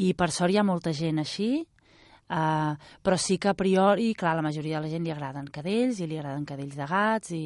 I 0.00 0.10
per 0.18 0.32
sort 0.34 0.50
hi 0.50 0.58
ha 0.58 0.66
molta 0.66 0.90
gent 0.96 1.20
així, 1.22 1.66
Uh, 2.24 2.72
però 3.04 3.18
sí 3.20 3.36
que 3.36 3.50
a 3.50 3.54
priori, 3.54 4.14
clar, 4.16 4.32
la 4.38 4.42
majoria 4.42 4.78
de 4.78 4.86
la 4.86 4.90
gent 4.90 5.04
li 5.04 5.12
agraden 5.12 5.50
cadells 5.52 5.98
i 6.00 6.06
li 6.08 6.16
agraden 6.16 6.46
cadells 6.48 6.78
de 6.78 6.86
gats 6.88 7.34
i, 7.36 7.42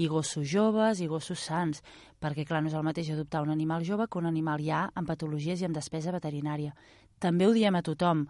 i 0.00 0.06
gossos 0.08 0.46
joves 0.48 1.02
i 1.04 1.08
gossos 1.10 1.42
sants, 1.44 1.82
perquè 2.16 2.46
clar, 2.48 2.62
no 2.62 2.70
és 2.72 2.76
el 2.78 2.86
mateix 2.86 3.10
adoptar 3.12 3.42
un 3.44 3.52
animal 3.52 3.84
jove 3.84 4.08
que 4.08 4.18
un 4.18 4.30
animal 4.30 4.64
ja 4.64 4.86
amb 4.94 5.10
patologies 5.10 5.60
i 5.60 5.68
amb 5.68 5.76
despesa 5.76 6.14
veterinària. 6.16 6.72
També 7.20 7.46
ho 7.46 7.52
diem 7.52 7.76
a 7.76 7.84
tothom, 7.84 8.24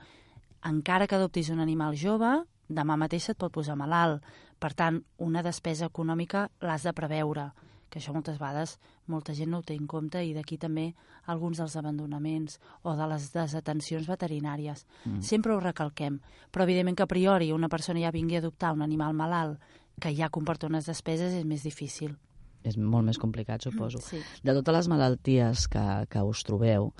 encara 0.66 1.06
que 1.06 1.16
adoptis 1.20 1.52
un 1.54 1.62
animal 1.62 1.94
jove, 1.94 2.32
demà 2.68 2.96
mateix 2.98 3.30
et 3.30 3.38
pot 3.38 3.52
posar 3.54 3.78
malalt. 3.78 4.26
Per 4.58 4.72
tant, 4.74 4.98
una 5.22 5.42
despesa 5.42 5.86
econòmica 5.86 6.48
l'has 6.66 6.82
de 6.82 6.92
preveure 6.92 7.52
que 7.90 8.00
això 8.00 8.14
moltes 8.14 8.40
vegades 8.40 8.78
molta 9.10 9.34
gent 9.34 9.50
no 9.50 9.60
ho 9.60 9.66
té 9.66 9.74
en 9.74 9.86
compte 9.90 10.22
i 10.22 10.32
d'aquí 10.34 10.58
també 10.58 10.92
alguns 11.32 11.58
dels 11.58 11.76
abandonaments 11.76 12.58
o 12.82 12.94
de 12.98 13.06
les 13.10 13.28
desatencions 13.34 14.08
veterinàries. 14.08 14.84
Mm. 15.04 15.22
Sempre 15.26 15.54
ho 15.54 15.60
recalquem, 15.60 16.20
però 16.50 16.66
evidentment 16.66 16.98
que 16.98 17.06
a 17.06 17.10
priori 17.10 17.52
una 17.52 17.70
persona 17.72 18.02
ja 18.02 18.14
vingui 18.14 18.36
a 18.36 18.42
adoptar 18.44 18.72
un 18.72 18.82
animal 18.82 19.14
malalt 19.14 19.60
que 20.00 20.14
ja 20.16 20.30
comporta 20.30 20.70
unes 20.70 20.86
despeses 20.86 21.34
és 21.34 21.46
més 21.46 21.64
difícil. 21.66 22.16
És 22.62 22.76
molt 22.78 23.08
més 23.08 23.18
complicat, 23.18 23.64
suposo. 23.64 23.98
Sí. 24.06 24.20
De 24.42 24.54
totes 24.54 24.76
les 24.76 24.88
malalties 24.90 25.66
que, 25.70 25.86
que 26.10 26.22
us 26.22 26.44
trobeu, 26.46 26.92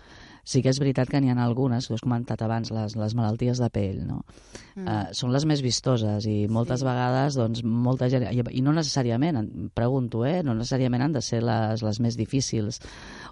Sí 0.43 0.59
que 0.63 0.73
és 0.73 0.81
veritat 0.83 1.11
que 1.11 1.21
n'hi 1.23 1.31
ha 1.31 1.37
algunes, 1.39 1.87
tu 1.87 1.95
has 1.95 2.03
comentat 2.03 2.41
abans, 2.43 2.73
les, 2.75 2.97
les 2.99 3.15
malalties 3.15 3.61
de 3.63 3.69
pell, 3.71 4.01
no? 4.09 4.23
Mm. 4.75 4.87
Uh, 4.89 5.13
són 5.15 5.31
les 5.35 5.45
més 5.47 5.61
vistoses 5.63 6.27
i 6.27 6.49
moltes 6.51 6.81
sí. 6.81 6.87
vegades, 6.89 7.37
doncs, 7.39 7.63
molta 7.63 8.09
gent... 8.11 8.25
I, 8.33 8.43
I 8.43 8.63
no 8.65 8.75
necessàriament, 8.75 9.39
pregunto, 9.77 10.25
eh? 10.27 10.41
No 10.43 10.57
necessàriament 10.59 11.05
han 11.07 11.15
de 11.15 11.23
ser 11.23 11.43
les, 11.45 11.85
les 11.85 12.01
més 12.03 12.19
difícils 12.19 12.81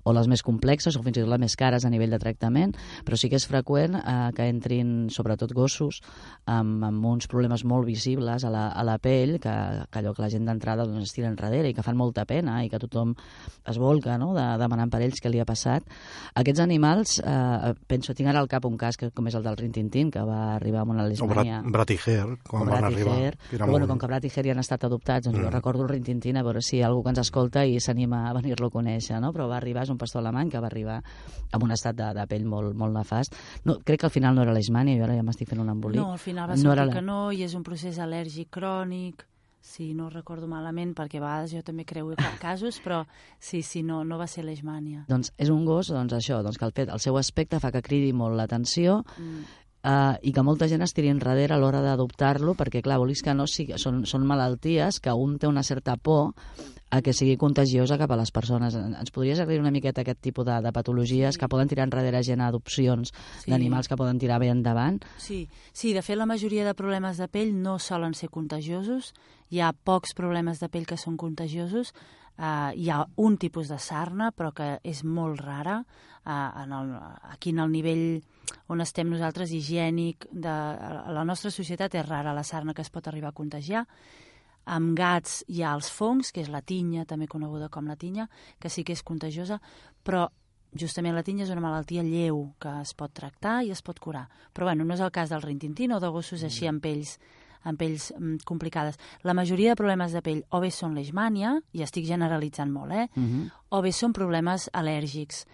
o 0.05 0.15
les 0.15 0.29
més 0.31 0.45
complexes 0.47 0.97
o 0.97 1.03
fins 1.03 1.19
i 1.19 1.25
tot 1.25 1.33
les 1.33 1.41
més 1.43 1.57
cares 1.59 1.85
a 1.85 1.91
nivell 1.93 2.15
de 2.15 2.21
tractament, 2.23 2.77
però 3.07 3.19
sí 3.19 3.31
que 3.33 3.41
és 3.41 3.47
freqüent 3.49 3.99
eh, 3.99 4.15
que 4.37 4.47
entrin, 4.53 5.09
sobretot 5.11 5.53
gossos, 5.57 6.01
amb, 6.47 6.85
amb 6.87 7.11
uns 7.11 7.27
problemes 7.31 7.65
molt 7.65 7.89
visibles 7.89 8.47
a 8.47 8.53
la, 8.53 8.69
a 8.71 8.87
la 8.87 8.99
pell, 9.03 9.39
que, 9.43 9.57
que 9.91 10.01
allò 10.03 10.15
que 10.15 10.25
la 10.25 10.31
gent 10.33 10.47
d'entrada 10.49 10.87
doncs, 10.87 11.11
es 11.11 11.17
tira 11.17 11.31
enrere 11.33 11.73
i 11.73 11.77
que 11.77 11.85
fan 11.85 11.99
molta 11.99 12.27
pena 12.29 12.61
i 12.65 12.71
que 12.71 12.81
tothom 12.83 13.17
es 13.69 13.81
volca 13.81 14.17
no? 14.21 14.33
de, 14.37 14.47
demanant 14.61 14.93
per 14.93 15.03
ells 15.05 15.21
què 15.21 15.33
li 15.33 15.43
ha 15.43 15.49
passat. 15.49 15.87
Aquests 16.39 16.63
animals 16.63 17.00
animals, 17.01 17.23
eh, 17.25 17.75
penso, 17.87 18.15
tinc 18.15 18.29
ara 18.29 18.41
al 18.41 18.49
cap 18.49 18.65
un 18.65 18.77
cas 18.77 18.97
que, 18.97 19.11
com 19.11 19.27
és 19.29 19.35
el 19.35 19.43
del 19.43 19.57
Rintintín, 19.57 20.11
que 20.11 20.21
va 20.21 20.55
arribar 20.57 20.83
amb 20.83 20.93
una 20.93 21.07
lesmania... 21.07 21.61
O 21.61 21.71
Brat, 21.71 21.73
Brat 21.73 21.91
i 21.91 21.99
Her, 21.99 22.27
quan 22.47 22.69
van 22.69 22.85
arribar. 22.85 23.17
Her, 23.19 23.37
però, 23.51 23.67
molt... 23.67 23.71
bueno, 23.71 23.89
com 23.89 23.99
que 23.99 24.07
Brat 24.07 24.25
i 24.25 24.31
Her 24.31 24.47
ja 24.47 24.53
han 24.53 24.63
estat 24.63 24.85
adoptats, 24.85 25.27
doncs 25.27 25.39
mm. 25.39 25.45
jo 25.45 25.51
recordo 25.51 25.85
el 25.85 25.89
Rintintín, 25.89 26.37
a 26.37 26.45
veure 26.47 26.63
si 26.63 26.83
algú 26.83 27.03
que 27.03 27.15
ens 27.15 27.23
escolta 27.25 27.65
i 27.65 27.81
s'anima 27.81 28.29
a 28.31 28.35
venir-lo 28.37 28.71
a 28.71 28.75
conèixer, 28.75 29.21
no? 29.21 29.33
Però 29.37 29.49
va 29.51 29.59
arribar, 29.59 29.85
és 29.87 29.95
un 29.95 29.99
pastor 29.99 30.23
alemany 30.23 30.53
que 30.53 30.61
va 30.61 30.69
arribar 30.71 31.01
amb 31.51 31.65
un 31.65 31.73
estat 31.73 31.97
de, 31.97 32.13
de 32.17 32.27
pell 32.31 32.47
molt, 32.49 32.77
molt 32.77 32.97
nefast. 32.97 33.37
No, 33.65 33.81
crec 33.85 34.05
que 34.05 34.11
al 34.11 34.15
final 34.15 34.37
no 34.37 34.45
era 34.47 34.55
leishmania, 34.57 34.99
jo 34.99 35.09
ara 35.09 35.17
ja 35.17 35.27
m'estic 35.27 35.51
fent 35.51 35.63
un 35.65 35.73
embolic. 35.73 36.01
No, 36.01 36.13
al 36.13 36.23
final 36.23 36.51
va 36.51 36.57
no 36.59 36.63
sortir 36.63 36.87
la... 36.87 36.95
que 36.95 37.05
no, 37.05 37.21
i 37.33 37.45
és 37.47 37.57
un 37.59 37.67
procés 37.67 37.99
al·lèrgic 38.03 38.53
crònic 38.55 39.27
si 39.71 39.93
no 39.95 40.09
recordo 40.11 40.49
malament, 40.51 40.93
perquè 40.99 41.21
a 41.21 41.25
vegades 41.25 41.55
jo 41.55 41.63
també 41.67 41.87
creu 41.87 42.11
casos, 42.43 42.81
però 42.83 43.05
sí, 43.39 43.63
sí, 43.63 43.85
no, 43.87 44.03
no 44.05 44.19
va 44.19 44.27
ser 44.31 44.45
leishmania. 44.45 45.05
Doncs 45.09 45.33
és 45.39 45.53
un 45.55 45.65
gos, 45.69 45.93
doncs 45.95 46.17
això, 46.19 46.43
doncs 46.43 46.59
que 46.59 46.67
el, 46.67 46.75
fet, 46.77 46.91
el 46.91 47.03
seu 47.03 47.19
aspecte 47.21 47.61
fa 47.63 47.73
que 47.75 47.85
cridi 47.87 48.11
molt 48.17 48.37
l'atenció, 48.39 49.01
mm. 49.17 49.60
Uh, 49.81 50.19
i 50.21 50.35
que 50.37 50.43
molta 50.45 50.67
gent 50.69 50.85
es 50.85 50.93
tiri 50.93 51.09
enrere 51.09 51.55
a 51.55 51.57
l'hora 51.57 51.81
d'adoptar-lo, 51.81 52.53
perquè, 52.53 52.83
clar, 52.85 52.99
volis 53.01 53.23
que 53.25 53.33
no, 53.33 53.47
sí, 53.49 53.65
són, 53.81 54.03
són 54.05 54.27
malalties 54.29 54.99
que 55.01 55.15
un 55.17 55.39
té 55.41 55.49
una 55.49 55.63
certa 55.65 55.97
por 55.97 56.35
a 56.91 57.01
que 57.01 57.15
sigui 57.15 57.37
contagiosa 57.39 57.97
cap 57.97 58.11
a 58.11 58.19
les 58.19 58.33
persones. 58.35 58.75
Ens 58.75 59.13
podries 59.15 59.39
aclarir 59.41 59.63
una 59.63 59.71
miqueta 59.71 60.03
aquest 60.03 60.21
tipus 60.21 60.45
de, 60.45 60.59
de 60.61 60.73
patologies 60.75 61.37
sí. 61.37 61.41
que 61.41 61.49
poden 61.49 61.71
tirar 61.71 61.87
enrere 61.87 62.23
gent 62.27 62.43
a 62.43 62.51
adopcions 62.51 63.15
sí. 63.15 63.51
d'animals 63.51 63.89
que 63.89 63.97
poden 63.97 64.19
tirar 64.19 64.41
bé 64.43 64.51
endavant? 64.51 64.99
Sí. 65.17 65.45
sí, 65.73 65.95
de 65.95 66.03
fet 66.03 66.19
la 66.19 66.27
majoria 66.27 66.67
de 66.67 66.75
problemes 66.75 67.17
de 67.23 67.31
pell 67.31 67.55
no 67.55 67.79
solen 67.79 68.13
ser 68.19 68.29
contagiosos, 68.35 69.15
hi 69.49 69.63
ha 69.63 69.73
pocs 69.73 70.13
problemes 70.19 70.61
de 70.61 70.69
pell 70.69 70.85
que 70.87 70.99
són 70.99 71.17
contagiosos, 71.17 71.95
uh, 72.41 72.73
hi 72.75 72.89
ha 72.91 73.05
un 73.21 73.37
tipus 73.39 73.69
de 73.69 73.79
sarna 73.79 74.31
però 74.33 74.51
que 74.57 74.73
és 74.83 75.05
molt 75.05 75.45
rara, 75.45 75.81
uh, 76.25 76.65
en 76.65 76.73
el, 76.73 76.97
aquí 77.35 77.53
en 77.55 77.61
el 77.67 77.71
nivell 77.71 78.23
on 78.73 78.81
estem 78.81 79.11
nosaltres 79.13 79.53
higiènic 79.53 80.27
de 80.33 80.57
la 81.15 81.25
nostra 81.29 81.53
societat 81.55 81.95
és 81.95 82.09
rara 82.09 82.35
la 82.35 82.47
sarna 82.47 82.75
que 82.75 82.83
es 82.83 82.91
pot 82.91 83.07
arribar 83.07 83.31
a 83.31 83.37
contagiar 83.37 83.87
amb 84.71 84.93
gats 84.99 85.41
hi 85.49 85.63
ha 85.65 85.73
els 85.75 85.89
fongs, 85.91 86.31
que 86.33 86.43
és 86.45 86.51
la 86.53 86.61
tinya, 86.63 87.07
també 87.09 87.27
coneguda 87.31 87.71
com 87.73 87.89
la 87.89 87.97
tinya, 87.97 88.29
que 88.61 88.71
sí 88.71 88.85
que 88.85 88.95
és 88.95 89.03
contagiosa, 89.03 89.59
però 90.05 90.29
justament 90.79 91.17
la 91.17 91.25
tinya 91.27 91.45
és 91.45 91.51
una 91.51 91.65
malaltia 91.65 92.05
lleu 92.07 92.53
que 92.63 92.73
es 92.85 92.93
pot 92.95 93.13
tractar 93.17 93.61
i 93.67 93.73
es 93.75 93.83
pot 93.83 93.99
curar. 93.99 94.29
Però 94.55 94.69
bueno, 94.69 94.85
no 94.85 94.95
és 94.95 95.03
el 95.03 95.11
cas 95.11 95.31
del 95.33 95.43
rintintín 95.43 95.93
o 95.93 96.01
de 96.01 96.11
gossos 96.13 96.45
així 96.47 96.69
amb 96.71 96.83
pells 96.83 97.17
amb 97.63 97.79
pells 97.79 98.11
mm, 98.17 98.45
complicades. 98.45 98.99
La 99.23 99.35
majoria 99.35 99.75
de 99.75 99.81
problemes 99.81 100.13
de 100.13 100.23
pell 100.23 100.45
o 100.51 100.61
bé 100.61 100.71
són 100.71 100.95
leishmània, 100.95 101.59
i 101.73 101.83
estic 101.83 102.07
generalitzant 102.07 102.71
molt, 102.71 102.93
eh? 102.93 103.09
Uh 103.17 103.23
-huh. 103.23 103.51
o 103.71 103.83
bé 103.83 103.93
són 103.93 104.13
problemes 104.13 104.71
al·lèrgics. 104.73 105.47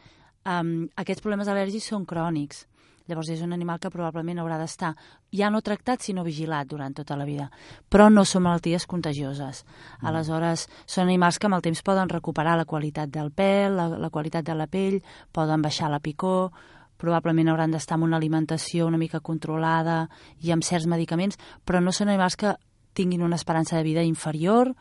Um, 0.46 0.88
aquests 0.94 1.22
problemes 1.22 1.48
al·lèrgics 1.48 1.88
són 1.88 2.06
crònics 2.06 2.66
Llavors 3.06 3.28
és 3.30 3.42
un 3.42 3.54
animal 3.54 3.78
que 3.78 3.90
probablement 3.90 4.40
haurà 4.42 4.58
d'estar 4.58 4.92
ja 5.36 5.50
no 5.50 5.62
tractat 5.62 6.02
sinó 6.02 6.24
vigilat 6.26 6.66
durant 6.66 6.94
tota 6.96 7.16
la 7.18 7.26
vida. 7.28 7.48
Però 7.90 8.08
no 8.10 8.24
són 8.26 8.42
malalties 8.46 8.86
contagioses. 8.90 9.62
Mm. 10.00 10.08
Aleshores, 10.10 10.66
són 10.86 11.06
animals 11.06 11.38
que 11.38 11.46
amb 11.46 11.58
el 11.58 11.66
temps 11.68 11.84
poden 11.86 12.10
recuperar 12.10 12.56
la 12.58 12.66
qualitat 12.66 13.12
del 13.12 13.30
pèl, 13.30 13.78
la, 13.78 13.88
la 14.02 14.10
qualitat 14.10 14.46
de 14.46 14.56
la 14.58 14.66
pell, 14.66 14.98
poden 15.32 15.62
baixar 15.62 15.90
la 15.92 16.02
picor, 16.02 16.50
probablement 17.00 17.50
hauran 17.52 17.74
d'estar 17.74 17.96
amb 17.96 18.08
una 18.08 18.16
alimentació 18.20 18.86
una 18.86 19.00
mica 19.00 19.20
controlada 19.20 20.06
i 20.40 20.52
amb 20.52 20.64
certs 20.64 20.86
medicaments, 20.86 21.38
però 21.64 21.80
no 21.80 21.92
són 21.92 22.08
animals 22.08 22.36
que 22.36 22.54
tinguin 22.96 23.22
una 23.22 23.36
esperança 23.36 23.76
de 23.76 23.84
vida 23.84 24.02
inferior 24.02 24.72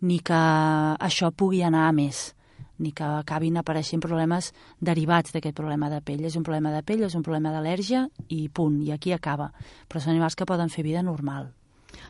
ni 0.00 0.20
que 0.20 0.38
això 0.38 1.32
pugui 1.34 1.62
anar 1.66 1.88
a 1.88 1.92
més 1.92 2.34
ni 2.78 2.92
que 2.92 3.04
acabin 3.06 3.56
apareixent 3.58 4.02
problemes 4.02 4.52
derivats 4.80 5.34
d'aquest 5.34 5.54
problema 5.54 5.90
de 5.90 6.00
pell. 6.02 6.24
És 6.26 6.36
un 6.36 6.42
problema 6.42 6.72
de 6.74 6.82
pell, 6.82 7.04
és 7.06 7.14
un 7.14 7.22
problema 7.22 7.52
d'al·lèrgia 7.54 8.08
i 8.28 8.48
punt, 8.48 8.80
i 8.82 8.90
aquí 8.90 9.14
acaba. 9.14 9.52
Però 9.88 10.02
són 10.02 10.14
animals 10.14 10.34
que 10.34 10.48
poden 10.48 10.72
fer 10.74 10.82
vida 10.86 11.02
normal. 11.02 11.52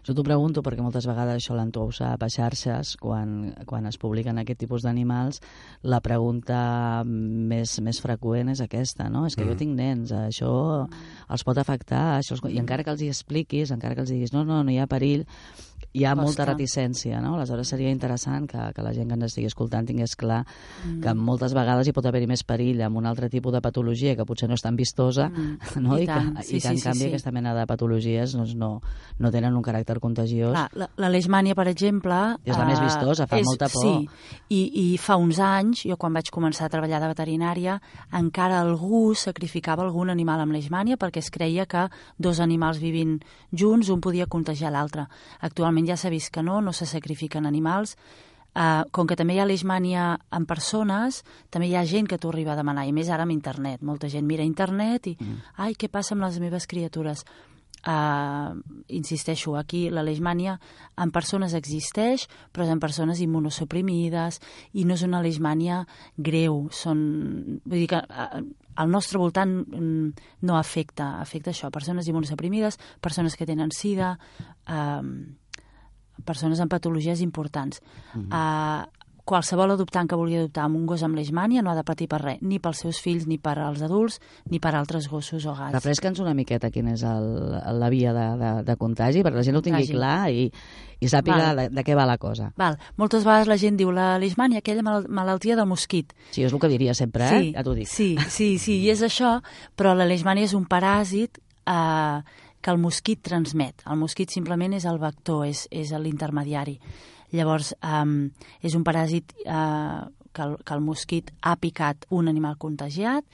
Jo 0.02 0.14
t'ho 0.16 0.24
pregunto 0.26 0.62
perquè 0.64 0.82
moltes 0.84 1.06
vegades 1.08 1.38
això 1.38 1.56
l'entousa 1.56 2.14
a 2.14 2.28
xarxes, 2.28 2.96
quan, 3.00 3.54
quan 3.68 3.86
es 3.86 3.98
publiquen 4.00 4.40
aquest 4.40 4.60
tipus 4.64 4.82
d'animals, 4.82 5.40
la 5.82 6.00
pregunta 6.04 7.04
més, 7.04 7.78
més 7.84 8.00
freqüent 8.02 8.50
és 8.54 8.64
aquesta, 8.64 9.08
no? 9.08 9.26
És 9.28 9.36
que 9.36 9.44
mm. 9.44 9.52
jo 9.52 9.60
tinc 9.60 9.76
nens, 9.78 10.14
això 10.16 10.54
els 11.28 11.46
pot 11.46 11.60
afectar, 11.60 12.18
això 12.18 12.36
els... 12.36 12.44
i 12.50 12.60
encara 12.62 12.84
que 12.84 12.94
els 12.94 13.04
hi 13.04 13.12
expliquis, 13.12 13.70
encara 13.74 13.94
que 13.94 14.04
els 14.04 14.12
diguis 14.12 14.34
no, 14.34 14.44
no, 14.48 14.62
no 14.64 14.74
hi 14.74 14.80
ha 14.82 14.90
perill, 14.90 15.24
hi 15.92 16.04
ha 16.04 16.14
Costa. 16.14 16.24
molta 16.24 16.46
reticència, 16.52 17.20
no? 17.20 17.34
Aleshores 17.36 17.68
seria 17.68 17.90
interessant 17.92 18.48
que, 18.50 18.70
que 18.74 18.84
la 18.84 18.92
gent 18.96 19.10
que 19.10 19.18
ens 19.18 19.28
estigui 19.28 19.50
escoltant 19.50 19.86
tingués 19.88 20.16
clar 20.16 20.42
mm. 20.44 21.00
que 21.04 21.14
moltes 21.18 21.54
vegades 21.56 21.88
hi 21.88 21.94
pot 21.96 22.06
haver-hi 22.06 22.28
més 22.30 22.44
perill 22.46 22.82
amb 22.86 23.00
un 23.00 23.06
altre 23.10 23.28
tipus 23.32 23.54
de 23.54 23.62
patologia 23.64 24.16
que 24.16 24.26
potser 24.28 24.48
no 24.48 24.58
és 24.58 24.64
tan 24.64 24.76
vistosa, 24.76 25.28
mm. 25.30 25.74
no? 25.84 25.98
I, 25.98 26.04
I, 26.04 26.10
tant. 26.10 26.32
que, 26.38 26.46
sí, 26.46 26.56
i 26.56 26.60
que 26.60 26.68
sí, 26.68 26.74
en 26.74 26.78
sí, 26.78 26.86
canvi 26.88 27.04
sí. 27.04 27.10
aquesta 27.12 27.34
mena 27.34 27.54
de 27.56 27.66
patologies 27.70 28.36
doncs, 28.38 28.54
no, 28.58 28.70
no 29.18 29.32
tenen 29.34 29.54
un 29.56 29.64
caràcter 29.64 29.98
contagiós. 30.02 30.54
Clar, 30.54 30.68
la, 30.78 30.90
la 30.98 31.54
per 31.54 31.68
exemple... 31.68 32.20
És 32.44 32.56
la 32.56 32.66
més 32.68 32.78
eh, 32.78 32.84
vistosa, 32.84 33.26
fa 33.30 33.38
és, 33.38 33.46
molta 33.46 33.68
por. 33.72 33.84
Sí, 33.84 34.08
i, 34.54 34.60
i 34.92 34.98
fa 35.00 35.16
uns 35.20 35.38
anys, 35.42 35.84
jo 35.88 35.96
quan 36.00 36.14
vaig 36.14 36.30
començar 36.34 36.66
a 36.66 36.72
treballar 36.72 37.00
de 37.02 37.10
veterinària, 37.12 37.78
encara 38.12 38.60
algú 38.60 39.14
sacrificava 39.18 39.84
algun 39.84 40.10
animal 40.12 40.42
amb 40.42 40.54
leishmània 40.54 40.98
perquè 41.00 41.22
es 41.22 41.30
creia 41.34 41.66
que 41.66 41.88
dos 42.18 42.40
animals 42.40 42.80
vivint 42.82 43.18
junts, 43.52 43.90
un 43.90 44.02
podia 44.04 44.26
contagiar 44.30 44.72
l'altre. 44.74 45.06
Actualment 45.40 45.73
ja 45.82 45.98
s'ha 45.98 46.12
vist 46.14 46.30
que 46.30 46.42
no, 46.46 46.60
no 46.62 46.72
se 46.72 46.86
sacrifiquen 46.86 47.46
animals, 47.46 47.96
Uh, 48.54 48.84
com 48.94 49.08
que 49.10 49.16
també 49.18 49.34
hi 49.34 49.40
ha 49.42 49.48
leishmània 49.48 50.02
en 50.36 50.44
persones, 50.46 51.24
també 51.50 51.66
hi 51.66 51.72
ha 51.74 51.80
gent 51.90 52.06
que 52.06 52.20
t'ho 52.22 52.30
arriba 52.30 52.52
a 52.52 52.54
demanar, 52.60 52.84
i 52.86 52.92
més 52.94 53.10
ara 53.10 53.26
amb 53.26 53.34
internet. 53.34 53.82
Molta 53.82 54.06
gent 54.06 54.28
mira 54.28 54.46
internet 54.46 55.08
i, 55.10 55.16
mm. 55.18 55.40
ai, 55.64 55.74
què 55.74 55.88
passa 55.90 56.14
amb 56.14 56.22
les 56.22 56.38
meves 56.38 56.68
criatures? 56.70 57.24
Uh, 57.82 58.54
insisteixo, 58.94 59.58
aquí 59.58 59.90
la 59.90 60.06
leishmània 60.06 60.54
en 61.02 61.10
persones 61.12 61.52
existeix, 61.58 62.28
però 62.54 62.64
és 62.64 62.70
en 62.72 62.80
persones 62.80 63.18
immunosuprimides 63.20 64.38
i 64.72 64.86
no 64.86 64.94
és 64.94 65.02
una 65.02 65.20
leishmània 65.26 65.82
greu. 66.16 66.68
Són, 66.70 67.02
vull 67.66 67.82
dir 67.82 67.90
que 67.90 68.04
uh, 68.06 68.42
al 68.78 68.94
nostre 68.94 69.18
voltant 69.18 69.64
mm, 69.66 70.28
no 70.46 70.62
afecta, 70.62 71.16
afecta 71.18 71.50
això, 71.50 71.74
persones 71.74 72.06
immunosuprimides, 72.06 72.78
persones 73.02 73.34
que 73.34 73.50
tenen 73.50 73.74
sida, 73.74 74.14
uh, 74.70 75.02
persones 76.24 76.60
amb 76.60 76.70
patologies 76.70 77.20
importants. 77.20 77.80
Uh 78.14 78.20
-huh. 78.20 78.82
uh, 78.84 79.04
qualsevol 79.24 79.72
adoptant 79.72 80.08
que 80.08 80.16
vulgui 80.20 80.36
adoptar 80.36 80.66
amb 80.68 80.76
un 80.76 80.84
gos 80.86 81.02
amb 81.02 81.16
leishmània 81.16 81.62
no 81.64 81.72
ha 81.72 81.76
de 81.78 81.84
patir 81.86 82.06
per 82.12 82.20
res, 82.20 82.42
ni 82.44 82.58
pels 82.62 82.82
seus 82.84 83.00
fills, 83.00 83.24
ni 83.26 83.38
per 83.40 83.56
als 83.58 83.80
adults, 83.82 84.20
ni 84.52 84.60
per 84.60 84.74
altres 84.76 85.08
gossos 85.08 85.46
o 85.48 85.54
gats. 85.56 85.72
Refresca'ns 85.72 86.20
una 86.20 86.34
miqueta 86.36 86.70
quina 86.70 86.92
és 86.92 87.04
el, 87.08 87.56
la 87.80 87.90
via 87.92 88.12
de, 88.12 88.26
de, 88.40 88.50
de 88.68 88.76
contagi, 88.76 89.24
perquè 89.24 89.40
la 89.40 89.46
gent 89.46 89.56
ho 89.56 89.62
tingui 89.64 89.86
contagi. 89.88 89.96
clar 89.96 90.30
i, 90.30 90.44
i 91.00 91.10
sàpiga 91.10 91.54
de, 91.56 91.68
de 91.72 91.86
què 91.86 91.96
va 91.96 92.04
la 92.08 92.18
cosa. 92.20 92.50
Val. 92.60 92.76
Moltes 93.00 93.24
vegades 93.24 93.48
la 93.48 93.56
gent 93.60 93.80
diu 93.80 93.94
la 93.96 94.18
leishmània, 94.20 94.60
aquella 94.60 94.84
mal 94.84 95.08
malaltia 95.08 95.56
del 95.56 95.68
mosquit. 95.72 96.12
Sí, 96.30 96.44
és 96.44 96.52
el 96.52 96.60
que 96.60 96.68
diria 96.68 96.94
sempre, 96.94 97.24
eh? 97.24 97.40
Sí, 97.40 97.52
ja 97.56 97.64
t'ho 97.64 97.74
dic. 97.74 97.88
Sí, 97.88 98.12
sí, 98.28 98.54
sí, 98.60 98.82
i 98.84 98.92
és 98.92 99.02
això, 99.02 99.38
però 99.74 99.96
la 99.96 100.04
leishmània 100.04 100.44
és 100.44 100.52
un 100.52 100.68
paràsit 100.68 101.40
eh, 101.64 102.20
que 102.64 102.72
el 102.72 102.80
mosquit 102.80 103.20
transmet. 103.20 103.84
El 103.84 104.00
mosquit 104.00 104.32
simplement 104.32 104.72
és 104.72 104.86
el 104.88 105.00
vector, 105.02 105.44
és, 105.44 105.66
és 105.70 105.92
l'intermediari. 106.00 106.78
Llavors, 107.34 107.74
um, 107.84 108.30
és 108.64 108.76
un 108.78 108.84
paràsit 108.86 109.34
uh, 109.44 110.06
que, 110.32 110.46
el, 110.46 110.56
que 110.64 110.76
el 110.76 110.84
mosquit 110.84 111.34
ha 111.42 111.58
picat 111.60 112.06
un 112.14 112.30
animal 112.32 112.56
contagiat 112.62 113.26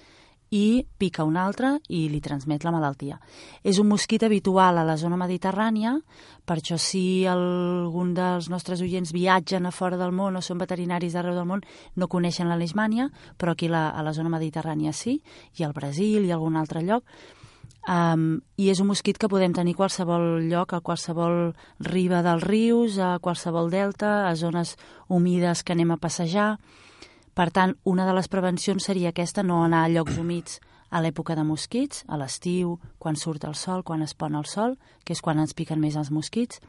i 0.51 0.83
pica 0.99 1.23
un 1.23 1.37
altre 1.39 1.77
i 1.95 2.09
li 2.11 2.19
transmet 2.21 2.65
la 2.67 2.73
malaltia. 2.75 3.21
És 3.63 3.79
un 3.79 3.87
mosquit 3.87 4.25
habitual 4.27 4.81
a 4.81 4.85
la 4.87 4.97
zona 4.99 5.19
mediterrània, 5.21 5.95
per 6.45 6.59
això 6.59 6.75
si 6.83 7.25
algun 7.31 8.15
dels 8.17 8.51
nostres 8.51 8.83
oients 8.83 9.15
viatgen 9.15 9.69
a 9.69 9.71
fora 9.71 10.01
del 10.01 10.11
món 10.11 10.35
o 10.35 10.43
són 10.43 10.59
veterinaris 10.59 11.15
d'arreu 11.15 11.39
del 11.39 11.47
món, 11.47 11.63
no 11.95 12.11
coneixen 12.11 12.51
la 12.51 12.59
leishmània, 12.59 13.13
però 13.39 13.55
aquí 13.55 13.71
la, 13.71 13.91
a 13.95 14.03
la 14.03 14.15
zona 14.17 14.33
mediterrània 14.35 14.91
sí, 14.91 15.21
i 15.55 15.63
al 15.63 15.77
Brasil 15.77 16.27
i 16.27 16.33
a 16.33 16.41
algun 16.41 16.59
altre 16.59 16.83
lloc. 16.83 17.07
Um, 17.91 18.39
I 18.55 18.69
és 18.71 18.79
un 18.79 18.87
mosquit 18.87 19.19
que 19.19 19.27
podem 19.27 19.51
tenir 19.51 19.73
a 19.75 19.79
qualsevol 19.81 20.45
lloc, 20.47 20.77
a 20.77 20.83
qualsevol 20.85 21.57
riba 21.83 22.21
dels 22.23 22.45
rius, 22.47 23.01
a 23.03 23.17
qualsevol 23.19 23.71
delta, 23.73 24.29
a 24.29 24.35
zones 24.39 24.77
humides 25.09 25.65
que 25.65 25.75
anem 25.75 25.91
a 25.91 25.99
passejar. 25.99 26.53
Per 27.35 27.49
tant, 27.51 27.75
una 27.83 28.07
de 28.07 28.15
les 28.15 28.31
prevencions 28.31 28.87
seria 28.87 29.11
aquesta, 29.11 29.43
no 29.43 29.65
anar 29.65 29.83
a 29.89 29.91
llocs 29.91 30.21
humits 30.23 30.61
a 30.91 31.03
l'època 31.03 31.35
de 31.35 31.43
mosquits, 31.43 32.05
a 32.07 32.19
l'estiu, 32.21 32.77
quan 33.03 33.19
surt 33.19 33.49
el 33.49 33.59
sol, 33.59 33.83
quan 33.83 34.07
es 34.07 34.15
pon 34.15 34.39
el 34.39 34.47
sol, 34.47 34.79
que 35.03 35.17
és 35.17 35.23
quan 35.23 35.43
ens 35.43 35.55
piquen 35.59 35.83
més 35.83 35.99
els 35.99 36.13
mosquits. 36.15 36.63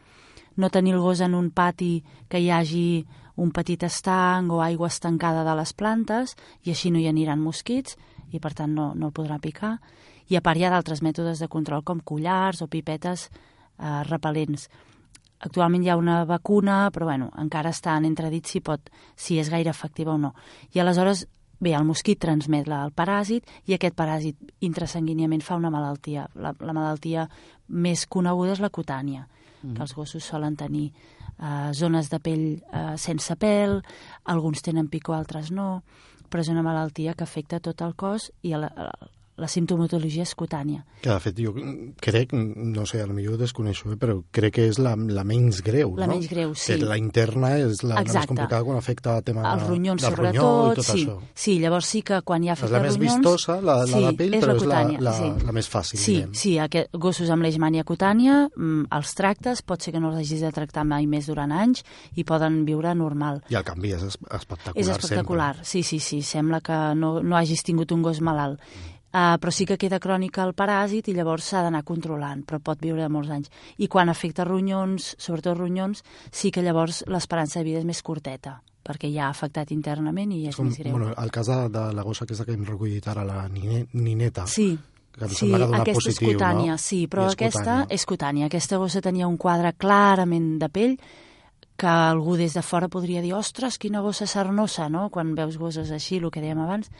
No 0.57 0.73
tenir 0.73 0.95
el 0.95 1.05
gos 1.05 1.21
en 1.21 1.37
un 1.37 1.51
pati 1.53 2.01
que 2.29 2.41
hi 2.41 2.49
hagi 2.49 3.05
un 3.37 3.53
petit 3.53 3.83
estanc 3.83 4.49
o 4.49 4.61
aigua 4.65 4.89
estancada 4.89 5.45
de 5.45 5.53
les 5.57 5.73
plantes 5.73 6.33
i 6.65 6.73
així 6.73 6.89
no 6.89 6.97
hi 6.97 7.07
aniran 7.09 7.41
mosquits 7.41 7.97
i 8.31 8.39
per 8.41 8.55
tant 8.57 8.73
no, 8.73 8.93
no 8.95 9.11
el 9.11 9.13
podrà 9.13 9.37
picar 9.37 9.77
i 10.31 10.37
a 10.39 10.41
part 10.43 10.59
hi 10.59 10.63
ha 10.63 10.71
d'altres 10.71 11.01
mètodes 11.03 11.41
de 11.43 11.49
control 11.51 11.83
com 11.83 11.99
collars 11.99 12.61
o 12.63 12.69
pipetes 12.71 13.27
eh, 13.27 14.01
repel·lents. 14.07 14.69
Actualment 15.43 15.83
hi 15.83 15.91
ha 15.91 15.97
una 15.99 16.21
vacuna, 16.29 16.85
però 16.93 17.09
bueno, 17.09 17.31
encara 17.41 17.73
està 17.75 17.97
en 17.97 18.07
entredit 18.07 18.47
si, 18.47 18.61
pot, 18.63 18.91
si 19.17 19.39
és 19.41 19.49
gaire 19.51 19.73
efectiva 19.73 20.13
o 20.13 20.19
no. 20.21 20.31
I 20.71 20.79
aleshores, 20.79 21.25
bé, 21.59 21.73
el 21.75 21.87
mosquit 21.87 22.21
transmet 22.21 22.69
la, 22.71 22.83
el 22.87 22.95
paràsit 22.95 23.49
i 23.67 23.75
aquest 23.75 23.97
paràsit 23.97 24.53
intrasanguíniament 24.63 25.43
fa 25.43 25.59
una 25.59 25.73
malaltia. 25.73 26.29
La, 26.35 26.53
la 26.53 26.77
malaltia 26.77 27.27
més 27.67 28.05
coneguda 28.07 28.55
és 28.55 28.63
la 28.63 28.71
cutània, 28.71 29.27
mm. 29.63 29.73
que 29.75 29.83
els 29.83 29.95
gossos 29.97 30.23
solen 30.23 30.55
tenir 30.55 30.91
eh, 31.41 31.71
zones 31.75 32.11
de 32.13 32.21
pell 32.23 32.45
eh, 32.61 32.93
sense 32.95 33.35
pèl, 33.35 33.81
alguns 34.31 34.63
tenen 34.63 34.87
picor, 34.87 35.17
altres 35.17 35.51
no, 35.51 35.81
però 36.29 36.45
és 36.45 36.53
una 36.53 36.63
malaltia 36.63 37.17
que 37.17 37.27
afecta 37.27 37.59
tot 37.59 37.81
el 37.83 37.97
cos 37.99 38.31
i 38.47 38.53
el, 38.55 38.69
el, 38.69 39.11
la 39.41 39.49
simptomatologia 39.51 40.23
és 40.27 40.35
cutània. 40.37 40.85
Que, 41.01 41.09
de 41.09 41.19
fet, 41.23 41.41
jo 41.41 41.55
crec, 42.01 42.33
no 42.37 42.85
sé, 42.85 43.01
potser 43.31 43.37
desconeixo, 43.37 43.91
eh, 43.91 43.97
però 43.97 44.21
crec 44.31 44.55
que 44.55 44.67
és 44.69 44.79
la, 44.79 44.95
la 44.95 45.23
menys 45.23 45.61
greu, 45.63 45.95
la 45.97 46.07
no? 46.07 46.15
menys 46.15 46.29
greu, 46.29 46.53
sí. 46.55 46.75
Que 46.75 46.85
la 46.85 46.97
interna 46.97 47.55
és 47.57 47.83
la, 47.83 47.95
la 47.99 48.03
més 48.03 48.27
complicada 48.27 48.63
quan 48.63 48.77
afecta 48.77 49.17
el 49.17 49.23
tema 49.23 49.45
Els 49.53 49.67
ronyons, 49.67 50.01
del 50.01 50.11
sobretot, 50.11 50.35
ronyó 50.35 50.71
i 50.71 50.75
tot 50.75 50.85
sí. 50.85 51.05
això. 51.05 51.17
Sí, 51.33 51.57
llavors 51.59 51.87
sí 51.87 52.01
que 52.01 52.21
quan 52.21 52.43
hi 52.43 52.51
ha 52.51 52.53
efecte 52.53 52.75
ronyons... 52.75 52.91
És 52.91 52.99
la 52.99 53.03
més 53.03 53.15
vistosa, 53.15 53.57
la, 53.61 53.77
la 53.85 53.87
sí, 53.87 54.03
de 54.05 54.13
pell, 54.19 54.37
però 54.39 54.55
és 54.55 54.67
la, 54.67 54.83
la, 55.07 55.15
sí. 55.17 55.31
la 55.47 55.55
més 55.57 55.71
fàcil. 55.71 56.01
Sí, 56.01 56.15
diguem. 56.19 56.35
sí, 56.43 56.55
aquest, 56.61 56.93
gossos 57.07 57.33
amb 57.33 57.47
leishmània 57.47 57.85
cutània, 57.87 58.37
mm, 58.51 58.87
els 58.99 59.15
tractes, 59.17 59.63
pot 59.65 59.83
ser 59.83 59.95
que 59.95 60.03
no 60.03 60.11
els 60.11 60.21
hagis 60.21 60.45
de 60.45 60.53
tractar 60.55 60.85
mai 60.87 61.07
més 61.09 61.29
durant 61.31 61.51
anys 61.55 61.85
i 62.15 62.27
poden 62.27 62.63
viure 62.67 62.93
normal. 62.97 63.41
I 63.51 63.59
el 63.59 63.67
canvi 63.67 63.95
és 63.97 64.07
espectacular, 64.07 64.77
És 64.77 64.91
espectacular, 64.91 65.53
sempre. 65.61 65.69
sí, 65.73 65.83
sí, 65.83 65.99
sí. 65.99 66.21
Sembla 66.25 66.61
que 66.61 66.79
no, 66.95 67.19
no 67.23 67.37
hagis 67.37 67.63
tingut 67.67 67.91
un 67.95 68.03
gos 68.05 68.21
malalt. 68.21 68.61
Mm 68.61 69.00
Uh, 69.11 69.35
però 69.43 69.51
sí 69.51 69.65
que 69.67 69.75
queda 69.75 69.99
crònica 69.99 70.45
el 70.47 70.53
paràsit 70.55 71.09
i 71.11 71.15
llavors 71.17 71.49
s'ha 71.51 71.65
d'anar 71.65 71.81
controlant, 71.83 72.45
però 72.47 72.61
pot 72.63 72.79
viure 72.79 73.09
molts 73.11 73.31
anys. 73.35 73.49
I 73.83 73.89
quan 73.91 74.07
afecta 74.07 74.45
ronyons, 74.47 75.15
sobretot 75.19 75.57
ronyons, 75.57 75.99
sí 76.31 76.51
que 76.51 76.63
llavors 76.63 77.03
l'esperança 77.11 77.59
de 77.59 77.65
vida 77.67 77.81
és 77.81 77.87
més 77.89 77.99
curteta, 78.07 78.61
perquè 78.87 79.11
ja 79.11 79.25
ha 79.27 79.33
afectat 79.35 79.73
internament 79.75 80.31
i 80.31 80.45
és 80.47 80.55
Com, 80.55 80.69
més 80.71 80.79
greu. 80.79 80.95
Bueno, 80.95 81.11
el 81.11 81.33
cas 81.35 81.51
de, 81.51 81.57
de 81.73 81.83
la 81.97 82.05
gossa 82.07 82.23
aquesta 82.23 82.47
que 82.47 82.55
hem 82.55 82.63
recollit 82.63 83.09
ara, 83.11 83.25
la 83.27 83.41
nineta, 83.51 84.47
sí, 84.47 84.69
que 85.11 85.27
em 85.27 85.33
sí, 85.35 85.49
que 85.49 85.59
aquesta 85.59 85.97
positiu, 85.97 86.29
és 86.29 86.37
cutània, 86.37 86.77
no? 86.77 86.77
sí, 86.79 87.01
però 87.11 87.27
és 87.27 87.35
aquesta 87.35 87.59
cutània. 87.59 87.89
és 87.91 88.07
cutània. 88.07 88.47
Aquesta 88.47 88.79
gossa 88.79 89.03
tenia 89.03 89.27
un 89.27 89.35
quadre 89.35 89.73
clarament 89.75 90.53
de 90.61 90.71
pell 90.71 90.95
que 91.81 91.89
algú 91.89 92.35
des 92.37 92.53
de 92.53 92.61
fora 92.61 92.87
podria 92.93 93.23
dir 93.23 93.33
ostres, 93.33 93.79
quina 93.81 94.03
gossa 94.05 94.27
sarnosa, 94.29 94.87
no?, 94.89 95.09
quan 95.09 95.33
veus 95.35 95.57
gosses 95.57 95.89
així, 95.91 96.19
el 96.21 96.29
que 96.29 96.43
dèiem 96.43 96.61
abans, 96.61 96.91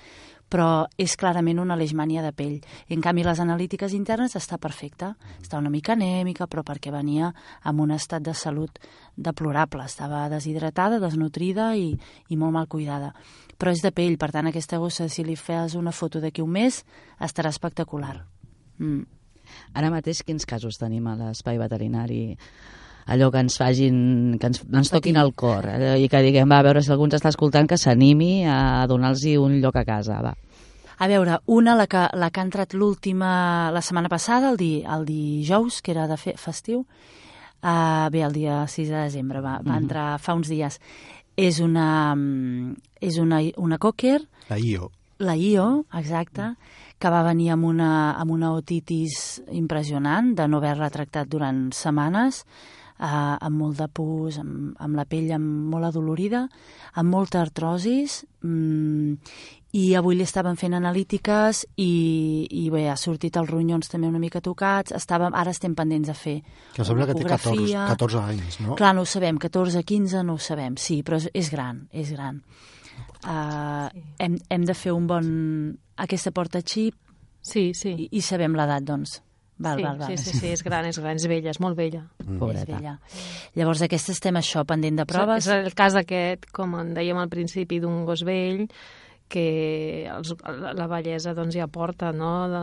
però 0.52 0.86
és 1.00 1.16
clarament 1.16 1.62
una 1.64 1.78
leishmània 1.80 2.24
de 2.26 2.34
pell. 2.36 2.58
En 2.92 3.04
canvi, 3.04 3.24
les 3.24 3.40
analítiques 3.40 3.96
internes 3.96 4.36
està 4.36 4.60
perfecta. 4.60 5.14
Està 5.40 5.62
una 5.62 5.72
mica 5.72 5.96
anèmica, 5.96 6.48
però 6.52 6.66
perquè 6.68 6.92
venia 6.92 7.32
amb 7.64 7.86
un 7.86 7.94
estat 7.96 8.26
de 8.26 8.36
salut 8.36 8.82
deplorable. 9.16 9.86
Estava 9.88 10.26
deshidratada, 10.34 11.00
desnutrida 11.00 11.72
i, 11.80 11.94
i 12.28 12.38
molt 12.40 12.56
mal 12.58 12.68
cuidada. 12.68 13.14
Però 13.56 13.72
és 13.72 13.84
de 13.86 13.94
pell, 13.96 14.18
per 14.20 14.32
tant, 14.36 14.52
aquesta 14.52 14.82
gossa, 14.82 15.08
si 15.08 15.24
li 15.24 15.38
fes 15.40 15.78
una 15.80 15.96
foto 15.96 16.20
d'aquí 16.20 16.44
un 16.44 16.52
mes, 16.52 16.84
estarà 17.22 17.54
espectacular. 17.54 18.18
Mm. 18.82 19.08
Ara 19.78 19.92
mateix, 19.94 20.24
quins 20.28 20.46
casos 20.48 20.80
tenim 20.82 21.08
a 21.08 21.16
l'espai 21.20 21.60
veterinari 21.62 22.24
allò 23.06 23.32
que 23.32 23.40
ens 23.40 23.58
fagin, 23.58 24.38
que 24.40 24.52
ens, 24.52 24.62
ens 24.68 24.92
toquin 24.94 25.18
el 25.18 25.34
cor 25.34 25.68
allò, 25.68 25.96
i 25.98 26.08
que 26.10 26.22
diguem, 26.22 26.50
va, 26.50 26.60
a 26.60 26.68
veure 26.68 26.84
si 26.84 26.92
algú 26.92 27.06
ens 27.08 27.18
està 27.20 27.30
escoltant 27.30 27.68
que 27.68 27.78
s'animi 27.78 28.46
a 28.46 28.86
donar-los 28.88 29.26
un 29.42 29.60
lloc 29.62 29.76
a 29.76 29.86
casa, 29.86 30.22
va. 30.22 30.36
A 31.02 31.08
veure, 31.08 31.40
una, 31.48 31.74
la 31.74 31.88
que, 31.90 32.04
la 32.14 32.30
que 32.30 32.40
ha 32.40 32.46
entrat 32.46 32.76
l'última, 32.78 33.72
la 33.74 33.82
setmana 33.82 34.10
passada, 34.10 34.52
el, 34.52 34.58
di, 34.60 34.84
el 34.86 35.06
dijous, 35.08 35.82
que 35.82 35.96
era 35.96 36.06
de 36.06 36.18
fe, 36.22 36.36
festiu, 36.38 36.84
uh, 37.64 38.10
bé, 38.14 38.22
el 38.22 38.36
dia 38.38 38.68
6 38.70 38.92
de 38.92 39.00
desembre, 39.08 39.42
va, 39.42 39.56
va 39.58 39.62
mm 39.62 39.72
-hmm. 39.72 39.82
entrar 39.82 40.20
fa 40.20 40.36
uns 40.36 40.48
dies. 40.48 40.80
És 41.36 41.60
una, 41.60 42.16
és 43.00 43.18
una, 43.18 43.42
una 43.58 43.78
cocker... 43.80 44.22
La 44.50 44.60
IO. 44.60 44.92
La 45.18 45.36
IO, 45.36 45.86
exacte, 45.94 46.56
que 47.00 47.10
va 47.10 47.24
venir 47.24 47.50
amb 47.50 47.66
una, 47.66 48.14
amb 48.14 48.32
una 48.32 48.52
otitis 48.54 49.42
impressionant, 49.52 50.36
de 50.36 50.48
no 50.48 50.58
haver-la 50.58 50.90
tractat 50.90 51.28
durant 51.28 51.72
setmanes, 51.72 52.46
eh, 53.02 53.38
amb 53.42 53.58
molt 53.58 53.82
de 53.82 53.88
pus, 53.90 54.38
amb, 54.42 54.76
amb 54.80 55.00
la 55.00 55.08
pell 55.10 55.32
amb 55.36 55.74
molt 55.74 55.90
adolorida, 55.90 56.46
amb 56.94 57.12
molta 57.12 57.42
artrosis, 57.42 58.22
mm, 58.46 59.18
i 59.72 59.84
avui 59.96 60.18
li 60.20 60.26
estaven 60.28 60.58
fent 60.60 60.76
analítiques 60.76 61.64
i, 61.80 61.92
i 62.60 62.66
bé, 62.74 62.90
ha 62.92 62.98
sortit 63.00 63.38
els 63.40 63.50
ronyons 63.50 63.88
també 63.88 64.10
una 64.12 64.20
mica 64.20 64.42
tocats, 64.44 64.92
estàvem, 64.98 65.32
ara 65.34 65.54
estem 65.56 65.76
pendents 65.76 66.12
de 66.12 66.16
fer 66.18 66.38
Que 66.76 66.84
sembla 66.84 67.08
que 67.08 67.16
té 67.16 67.24
14, 67.24 67.54
ecografia. 67.56 67.86
14 67.94 68.24
anys, 68.34 68.60
no? 68.66 68.76
Clar, 68.76 68.92
no 68.98 69.06
ho 69.06 69.08
sabem, 69.08 69.40
14, 69.40 69.84
15 69.88 70.26
no 70.28 70.36
ho 70.36 70.44
sabem, 70.44 70.76
sí, 70.76 71.00
però 71.08 71.22
és, 71.22 71.30
és 71.34 71.52
gran, 71.54 71.86
és 71.92 72.12
gran. 72.12 72.42
Uh, 73.22 73.88
hem, 74.20 74.36
hem 74.50 74.68
de 74.68 74.76
fer 74.76 74.94
un 74.96 75.08
bon... 75.08 75.32
Aquesta 76.02 76.32
porta 76.34 76.64
xip 76.66 76.96
Sí, 77.42 77.72
sí. 77.78 77.92
i, 77.94 78.08
i 78.18 78.22
sabem 78.26 78.56
l'edat, 78.58 78.86
doncs. 78.86 79.20
Val, 79.62 79.78
sí, 79.78 79.84
val, 79.86 80.00
val. 80.00 80.17
sí, 80.17 80.17
sí, 80.17 80.38
sí, 80.39 80.47
és 80.56 80.63
gran, 80.65 80.88
és 80.89 80.97
gran, 80.97 81.19
és 81.19 81.28
vella, 81.30 81.52
és 81.54 81.60
molt 81.62 81.78
vella. 81.78 82.02
És 82.19 82.32
Pobreta. 82.39 82.65
vella. 82.71 82.95
Llavors, 83.60 83.84
aquesta 83.86 84.15
estem 84.15 84.39
això, 84.39 84.65
pendent 84.65 84.97
de 84.97 85.06
proves. 85.06 85.45
És 85.45 85.54
el 85.54 85.76
cas 85.78 85.97
aquest, 86.00 86.50
com 86.56 86.74
en 86.80 86.95
dèiem 86.97 87.21
al 87.21 87.30
principi, 87.30 87.80
d'un 87.84 88.04
gos 88.08 88.26
vell, 88.28 88.65
que 89.32 90.08
els, 90.12 90.34
la 90.76 90.88
bellesa 90.91 91.34
doncs, 91.38 91.56
ja 91.56 91.69
porta 91.71 92.12
no? 92.12 92.34
de, 92.52 92.62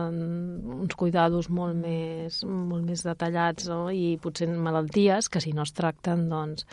uns 0.83 0.95
cuidados 0.99 1.49
molt 1.49 1.79
més, 1.81 2.43
molt 2.45 2.85
més 2.85 3.03
detallats 3.07 3.71
no? 3.71 3.87
i 3.89 4.19
potser 4.21 4.51
malalties 4.53 5.31
que 5.33 5.41
si 5.41 5.55
no 5.57 5.65
es 5.65 5.73
tracten 5.73 6.27
doncs, 6.29 6.67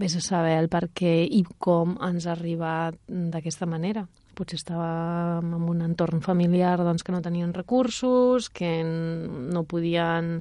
vés 0.00 0.16
a 0.16 0.24
saber 0.24 0.56
el 0.58 0.70
per 0.72 0.88
què 0.96 1.20
i 1.22 1.44
com 1.62 1.94
ens 2.02 2.26
ha 2.26 2.34
arribat 2.34 2.98
d'aquesta 3.06 3.68
manera. 3.70 4.08
Potser 4.40 4.56
estava 4.56 5.40
en 5.42 5.52
un 5.68 5.82
entorn 5.84 6.22
familiar 6.24 6.78
doncs, 6.80 7.04
que 7.04 7.12
no 7.12 7.20
tenien 7.20 7.52
recursos, 7.52 8.48
que 8.48 8.78
no 8.84 9.66
podien 9.68 10.38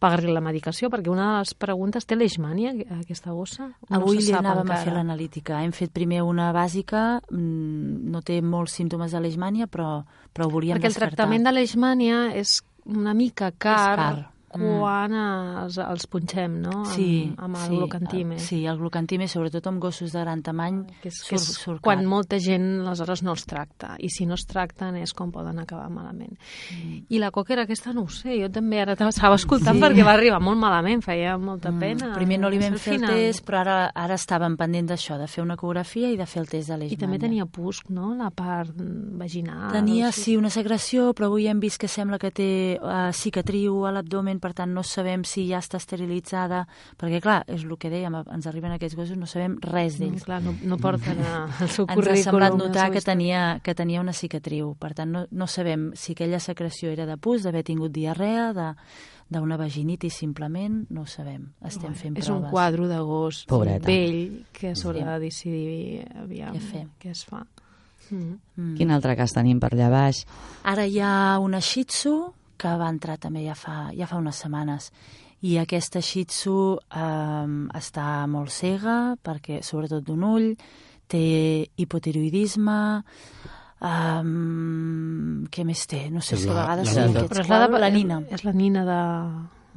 pagar-li 0.00 0.32
la 0.32 0.40
medicació, 0.40 0.88
perquè 0.90 1.12
una 1.12 1.26
de 1.28 1.42
les 1.44 1.52
preguntes, 1.60 2.06
té 2.08 2.16
leishmània, 2.16 2.72
aquesta 2.96 3.34
gossa? 3.36 3.68
Avui 3.92 4.18
se 4.22 4.30
li 4.32 4.38
anàvem 4.38 4.64
a 4.64 4.64
encara. 4.64 4.80
fer 4.86 4.94
l'analítica. 4.96 5.58
Hem 5.62 5.74
fet 5.76 5.92
primer 5.92 6.22
una 6.24 6.48
bàsica, 6.56 7.20
mm, 7.30 8.10
no 8.10 8.22
té 8.24 8.40
molts 8.42 8.72
símptomes 8.80 9.12
de 9.12 9.20
leishmània, 9.20 9.68
però, 9.68 10.02
però 10.32 10.46
ho 10.48 10.50
volíem 10.50 10.78
Perquè 10.78 10.88
el 10.88 10.94
descartar. 10.94 11.16
tractament 11.16 11.44
de 11.44 11.52
leishmània 11.52 12.34
és 12.34 12.62
una 12.86 13.12
mica 13.14 13.52
car, 13.52 13.96
car. 13.96 14.30
Quan 14.50 15.12
els, 15.14 15.78
els 15.78 16.06
punxem, 16.10 16.60
no? 16.60 16.84
Sí, 16.84 17.32
amb, 17.36 17.44
amb 17.44 17.56
el 17.56 17.62
sí, 17.68 17.76
glucantime. 17.76 18.34
el- 18.34 18.40
Sí, 18.40 18.66
el 18.66 18.78
glucantime, 18.78 19.28
sobretot 19.28 19.66
amb 19.68 19.80
gossos 19.80 20.12
de 20.12 20.20
gran 20.20 20.42
tamany, 20.42 20.84
Que 21.02 21.08
és, 21.08 21.22
que 21.28 21.36
és 21.36 21.42
surt 21.42 21.80
quan 21.80 22.04
molta 22.06 22.38
gent 22.38 22.80
aleshores 22.86 23.22
no 23.22 23.30
els 23.32 23.46
tracta 23.46 23.94
i 23.98 24.08
si 24.10 24.26
no 24.26 24.34
es 24.34 24.44
tracten 24.46 24.96
és 24.96 25.12
com 25.14 25.30
poden 25.30 25.58
acabar 25.58 25.88
malament 25.90 26.36
Mm. 26.70 27.04
i 27.08 27.18
la 27.18 27.30
coquera 27.30 27.62
aquesta 27.62 27.92
no 27.92 28.02
ho 28.02 28.08
sé 28.08 28.40
jo 28.40 28.48
també 28.50 28.80
ara 28.80 28.96
t'estava 28.96 29.34
escoltant 29.36 29.76
Sí. 29.76 29.82
perquè 29.82 30.04
va 30.04 30.12
arribar 30.14 30.40
molt 30.40 30.58
malament 30.58 31.02
feia 31.02 31.36
molta 31.38 31.70
pena 31.72 32.10
Mm, 32.10 32.14
Primer 32.14 32.38
no 32.40 32.48
li 32.50 32.58
vam 32.58 32.74
fer 32.78 32.94
el 32.94 33.06
test, 33.06 33.44
però 33.46 33.60
ara, 33.60 33.90
ara 33.94 34.14
estàvem 34.14 34.56
pendents 34.56 34.90
d'això, 34.90 35.18
de 35.18 35.26
fer 35.28 35.42
una 35.44 35.54
ecografia 35.54 36.10
i 36.10 36.16
de 36.16 36.26
fer 36.26 36.40
el 36.42 36.48
test 36.48 36.68
de 36.68 36.74
i 36.74 36.78
leishmània. 36.78 36.98
també 36.98 37.18
tenia 37.18 37.46
pusc, 37.46 37.88
no? 37.90 38.14
la 38.14 38.30
part 38.30 38.72
vaginal 38.76 39.70
Tenia, 39.72 40.08
o 40.08 40.12
sigui. 40.12 40.24
sí, 40.24 40.36
una 40.36 40.50
secreció, 40.50 41.12
però 41.14 41.26
avui 41.26 41.46
hem 41.46 41.60
vist 41.60 41.78
que 41.80 41.88
sembla 41.88 42.18
que 42.18 42.30
té 42.30 42.78
uh, 42.82 43.12
cicatriu 43.12 43.86
a 43.86 43.92
l'abdomen, 43.92 44.39
per 44.40 44.52
tant 44.54 44.72
no 44.74 44.82
sabem 44.82 45.22
si 45.24 45.46
ja 45.48 45.58
està 45.62 45.76
esterilitzada, 45.78 46.66
perquè 46.98 47.20
clar, 47.20 47.44
és 47.46 47.62
el 47.64 47.76
que 47.78 47.90
dèiem, 47.92 48.14
ens 48.32 48.46
arriben 48.50 48.72
aquests 48.72 48.96
gossos, 48.96 49.16
no 49.16 49.26
sabem 49.26 49.58
res 49.60 50.00
no, 50.00 50.06
d'ells. 50.06 50.24
clar, 50.24 50.40
no, 50.42 50.54
no 50.62 50.78
porten 50.78 51.20
a- 51.20 51.46
el 51.60 51.68
seu 51.68 51.84
Ens 51.84 51.90
ha 51.92 51.94
currículum 51.94 52.24
semblat 52.24 52.52
la 52.52 52.58
notar 52.64 52.90
que 52.90 53.00
tenia, 53.00 53.60
que 53.62 53.74
tenia 53.74 54.00
una 54.00 54.12
cicatriu, 54.12 54.74
per 54.80 54.94
tant 54.94 55.10
no, 55.12 55.26
no 55.30 55.46
sabem 55.46 55.92
si 55.94 56.12
aquella 56.12 56.40
secreció 56.40 56.90
era 56.90 57.06
de 57.06 57.16
pus, 57.16 57.42
d'haver 57.44 57.62
tingut 57.64 57.92
diarrea, 57.92 58.52
de 58.52 58.74
d'una 59.30 59.56
vaginitis 59.56 60.14
simplement, 60.18 60.86
no 60.90 61.02
ho 61.02 61.06
sabem. 61.06 61.52
Estem 61.62 61.94
fent 61.94 62.16
és 62.18 62.26
proves. 62.26 62.42
un 62.42 62.50
quadre 62.50 62.88
de 62.88 62.98
gos 62.98 63.44
Pobreta. 63.46 63.86
vell 63.86 64.44
que 64.52 64.72
s'haurà 64.74 64.98
Sí. 64.98 65.04
de 65.06 65.18
decidir 65.20 66.06
aviam 66.18 66.52
Què 66.56 66.60
fem. 66.60 66.88
què 66.98 67.10
es 67.12 67.24
fa. 67.24 67.46
Mm. 68.10 68.40
Mm. 68.56 68.74
Quin 68.76 68.90
altre 68.90 69.14
cas 69.14 69.30
tenim 69.32 69.60
per 69.60 69.70
allà 69.72 69.88
baix? 69.88 70.24
Ara 70.64 70.84
hi 70.84 70.98
ha 70.98 71.38
una 71.38 71.60
Shih 71.60 71.84
Tzu 71.84 72.34
que 72.60 72.72
va 72.76 72.90
entrar 72.92 73.16
també 73.22 73.46
ja 73.46 73.54
fa, 73.56 73.88
ja 73.96 74.06
fa 74.10 74.18
unes 74.20 74.36
setmanes 74.44 74.90
i 75.48 75.54
aquesta 75.56 76.02
Shih 76.04 76.26
Tzu 76.28 76.56
eh, 76.76 77.46
està 77.80 78.26
molt 78.28 78.52
cega, 78.52 79.16
perquè 79.24 79.62
sobretot 79.64 80.04
d'un 80.04 80.22
ull, 80.28 80.50
té 81.08 81.22
hipotiroidisme, 81.80 82.76
um, 83.80 85.46
què 85.50 85.64
més 85.66 85.86
té? 85.90 86.04
No 86.12 86.20
sé 86.24 86.36
És 86.36 86.42
si 86.44 86.48
a 86.50 86.52
la- 86.52 86.60
vegades 86.66 86.92
la 86.96 87.04
aquests 87.08 87.30
Però 87.32 87.40
és 87.44 87.48
la, 87.48 87.60
de, 87.66 87.78
la 87.80 87.90
nina, 87.90 88.20
és 88.30 88.44
la 88.44 88.52
nina 88.52 88.84
de, 88.84 89.00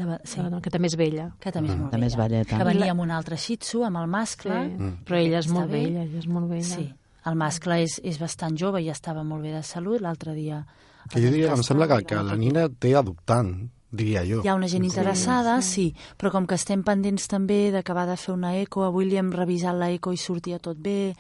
de, 0.04 0.18
sí, 0.28 0.42
de, 0.42 0.62
que 0.62 0.70
també 0.74 0.88
és 0.92 0.98
vella. 1.00 1.30
que 1.40 1.52
també 1.52 1.70
és 1.72 1.76
Mm. 1.76 1.82
molt 1.82 1.92
També 1.92 2.08
és 2.08 2.16
vella. 2.16 2.28
velleta. 2.28 2.58
Que 2.58 2.64
venia 2.64 2.92
amb 2.92 3.02
un 3.02 3.12
altre 3.12 3.38
Shih 3.38 3.58
Tzu, 3.58 3.84
amb 3.86 3.98
el 3.98 4.08
mascle, 4.08 4.54
Sí. 4.54 4.76
Mm. 4.84 4.98
Però 5.06 5.18
ella 5.18 5.40
és 5.40 5.48
molt 5.48 5.70
vella, 5.72 6.04
ella 6.04 6.18
és 6.20 6.28
molt 6.28 6.50
vella. 6.50 6.64
Sí, 6.64 6.94
el 7.26 7.36
mascle 7.36 7.82
és, 7.84 8.00
és 8.04 8.20
bastant 8.20 8.58
jove 8.58 8.82
i 8.82 8.90
estava 8.90 9.24
molt 9.24 9.42
bé 9.44 9.52
de 9.54 9.64
salut. 9.64 10.02
L'altre 10.02 10.34
dia... 10.34 10.66
Que 11.12 11.22
jo 11.22 11.32
diria, 11.34 11.54
em 11.54 11.64
sembla 11.66 11.90
que, 11.92 12.04
que 12.08 12.22
la 12.24 12.38
nina 12.40 12.68
té 12.72 12.94
adoptant, 12.96 13.54
diria 13.94 14.24
jo. 14.26 14.42
Hi 14.44 14.50
ha 14.50 14.58
una 14.58 14.70
gent 14.72 14.86
interessada, 14.88 15.60
sí, 15.62 15.92
però 16.18 16.32
com 16.34 16.48
que 16.50 16.58
estem 16.58 16.84
pendents 16.86 17.30
també 17.32 17.68
d'acabar 17.74 18.08
de 18.10 18.18
fer 18.18 18.34
una 18.34 18.56
eco, 18.60 18.84
avui 18.88 19.08
li 19.10 19.20
hem 19.22 19.32
revisat 19.36 19.78
la 19.78 19.92
eco 19.94 20.14
i 20.16 20.20
sortia 20.20 20.60
tot 20.64 20.80
bé, 20.82 21.14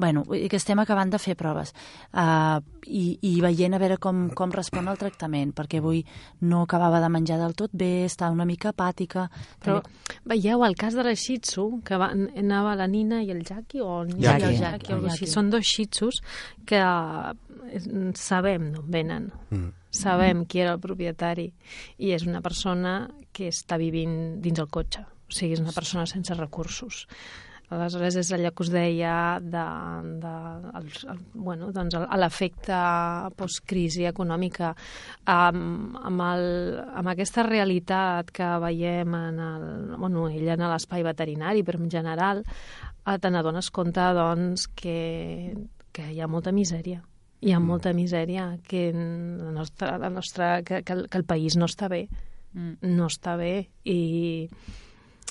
bueno, 0.00 0.24
que 0.24 0.56
estem 0.56 0.80
acabant 0.82 1.12
de 1.12 1.20
fer 1.22 1.36
proves 1.38 1.74
uh, 2.14 2.58
i, 2.86 3.18
i 3.22 3.32
veient 3.44 3.76
a 3.76 3.80
veure 3.82 3.98
com, 4.02 4.28
com 4.34 4.50
respon 4.54 4.88
el 4.90 4.98
tractament, 4.98 5.52
perquè 5.54 5.78
avui 5.78 6.02
no 6.40 6.62
acabava 6.64 7.00
de 7.04 7.10
menjar 7.12 7.38
del 7.38 7.54
tot 7.54 7.70
bé, 7.76 8.06
estava 8.08 8.32
una 8.34 8.46
mica 8.48 8.72
apàtica. 8.72 9.28
Però 9.62 9.80
També- 9.84 10.18
veieu 10.34 10.64
el 10.64 10.74
cas 10.80 10.96
de 10.96 11.04
la 11.06 11.14
Shih 11.14 11.38
Tzu, 11.44 11.82
que 11.84 11.98
va, 12.00 12.10
anava 12.10 12.74
la 12.74 12.88
Nina 12.90 13.22
i 13.22 13.30
el 13.30 13.44
Jackie, 13.44 13.80
o 13.84 14.02
el 14.02 14.16
Jackie. 14.16 14.46
i 14.46 14.48
el 14.48 14.58
Jackie, 14.58 14.94
o 14.94 15.04
així. 15.04 15.26
Jackie. 15.26 15.32
Són 15.34 15.50
dos 15.52 15.66
Shih 15.68 15.86
Tzus 15.86 16.22
que 16.66 16.80
eh, 16.80 18.12
sabem 18.16 18.72
d'on 18.74 18.90
venen. 18.90 19.30
Mm. 19.50 19.70
Sabem 19.90 20.44
qui 20.46 20.60
era 20.62 20.72
el 20.76 20.80
propietari 20.80 21.48
i 21.98 22.12
és 22.14 22.26
una 22.26 22.40
persona 22.40 23.10
que 23.34 23.48
està 23.50 23.76
vivint 23.78 24.40
dins 24.42 24.58
el 24.62 24.68
cotxe. 24.70 25.02
O 25.02 25.34
sigui, 25.34 25.54
és 25.54 25.62
una 25.62 25.74
persona 25.74 26.06
sense 26.10 26.34
recursos. 26.34 27.04
Aleshores, 27.70 28.16
és 28.18 28.30
allò 28.34 28.50
que 28.50 28.64
us 28.64 28.70
deia 28.72 29.14
de, 29.38 29.64
de 30.22 30.30
el, 30.80 30.86
el, 31.12 31.20
bueno, 31.34 31.68
doncs 31.74 31.94
l'efecte 32.18 32.78
postcrisi 33.38 34.08
econòmica. 34.10 34.72
Amb, 35.30 35.98
amb, 36.02 36.24
el, 36.26 36.46
amb 37.02 37.12
aquesta 37.12 37.44
realitat 37.46 38.32
que 38.34 38.48
veiem 38.64 39.14
en 39.20 39.38
el, 39.44 39.68
bueno, 39.96 40.26
ella 40.28 40.56
en 40.58 40.66
l'espai 40.72 41.06
veterinari, 41.06 41.62
però 41.66 41.78
en 41.78 41.92
general, 41.92 42.42
eh, 42.42 43.18
te 43.22 43.30
n'adones 43.30 43.70
compte 43.70 44.08
doncs, 44.18 44.66
que, 44.74 45.54
que 45.94 46.08
hi 46.10 46.18
ha 46.18 46.30
molta 46.30 46.50
misèria. 46.50 47.04
Hi 47.40 47.54
ha 47.54 47.62
molta 47.62 47.94
misèria 47.96 48.50
que, 48.66 48.90
la 48.90 49.54
nostra, 49.54 49.94
la 50.02 50.10
nostra, 50.10 50.50
que, 50.66 50.82
que, 50.82 50.98
el, 50.98 51.06
que 51.08 51.22
el 51.22 51.24
país 51.24 51.56
no 51.56 51.70
està 51.70 51.88
bé. 51.88 52.08
Mm. 52.50 52.96
no 52.96 53.06
està 53.06 53.36
bé 53.38 53.68
i 53.86 54.48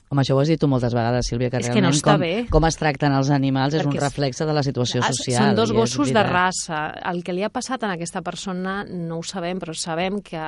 Home, 0.10 0.24
això 0.24 0.34
ho 0.34 0.40
has 0.42 0.50
dit 0.50 0.58
tu 0.58 0.66
moltes 0.66 0.94
vegades, 0.98 1.28
Sílvia, 1.30 1.52
que 1.54 1.58
És 1.60 1.68
que 1.68 1.74
realment 1.76 1.86
no 1.86 1.96
està 1.96 2.14
com, 2.16 2.22
bé. 2.24 2.48
com 2.50 2.66
es 2.66 2.78
tracten 2.82 3.14
els 3.14 3.30
animals 3.30 3.76
és 3.76 3.84
Perquè 3.84 3.92
un 3.92 3.98
és- 4.00 4.02
reflexe 4.04 4.46
de 4.50 4.54
la 4.58 4.64
situació 4.66 5.02
Ah, 5.04 5.12
social. 5.14 5.44
Són 5.52 5.56
dos 5.56 5.72
gossos 5.72 6.12
de 6.12 6.24
raça. 6.24 6.80
El 7.12 7.24
que 7.24 7.32
li 7.32 7.44
ha 7.44 7.50
passat 7.54 7.84
a 7.84 7.92
aquesta 7.94 8.24
persona 8.26 8.84
no 8.90 9.20
ho 9.20 9.24
sabem, 9.24 9.60
però 9.60 9.76
sabem 9.78 10.20
que 10.26 10.42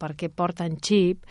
perquè 0.00 0.30
porten 0.34 0.78
xip 0.80 1.26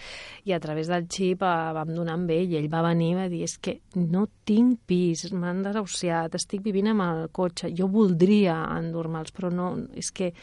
i 0.45 0.53
a 0.53 0.59
través 0.59 0.87
del 0.93 1.07
xip 1.09 1.41
eh, 1.41 1.73
vam 1.73 1.89
donar 1.95 2.13
amb 2.19 2.29
ell 2.29 2.53
i 2.53 2.57
ell 2.57 2.69
va 2.69 2.83
venir 2.83 3.13
i 3.13 3.15
va 3.15 3.27
dir 3.27 3.41
és 3.49 3.57
que 3.57 3.79
no 3.95 4.27
tinc 4.45 4.81
pis, 4.85 5.31
m'han 5.33 5.63
desahuciat, 5.63 6.35
estic 6.35 6.61
vivint 6.61 6.89
amb 6.93 7.01
el 7.01 7.29
cotxe, 7.33 7.73
jo 7.75 7.87
voldria 7.87 8.59
endur-me'ls, 8.77 9.33
però 9.33 9.49
no, 9.51 9.75
és 9.95 10.11
que 10.11 10.33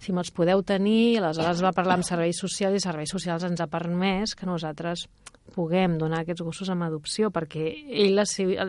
si 0.00 0.10
me'ls 0.12 0.32
podeu 0.34 0.64
tenir, 0.64 1.18
aleshores 1.22 1.62
va 1.62 1.70
parlar 1.72 1.94
amb 1.94 2.04
serveis 2.04 2.38
socials 2.38 2.74
i 2.74 2.80
serveis 2.80 3.10
socials 3.10 3.44
ens 3.44 3.60
ha 3.60 3.66
permès 3.70 4.34
que 4.34 4.46
nosaltres 4.46 5.06
puguem 5.54 5.96
donar 5.98 6.22
aquests 6.22 6.42
gossos 6.44 6.68
amb 6.72 6.86
adopció, 6.86 7.30
perquè 7.34 7.64
ell 7.88 8.14
la, 8.18 8.24
seva, 8.28 8.68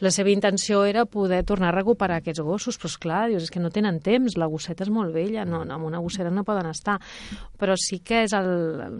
la 0.00 0.12
seva 0.14 0.32
intenció 0.32 0.84
era 0.88 1.04
poder 1.06 1.42
tornar 1.48 1.70
a 1.70 1.76
recuperar 1.76 2.20
aquests 2.20 2.42
gossos, 2.46 2.78
però 2.80 2.90
esclar, 2.90 3.20
dius, 3.30 3.44
és 3.48 3.52
que 3.54 3.62
no 3.62 3.70
tenen 3.74 4.00
temps, 4.04 4.36
la 4.40 4.48
gosseta 4.50 4.86
és 4.86 4.92
molt 4.92 5.14
vella, 5.14 5.44
no, 5.48 5.62
amb 5.66 5.86
una 5.88 6.00
gossera 6.02 6.30
no 6.30 6.44
poden 6.46 6.70
estar, 6.70 6.98
però 7.60 7.76
sí 7.78 8.00
que 8.04 8.24
és 8.26 8.34
el, 8.36 8.50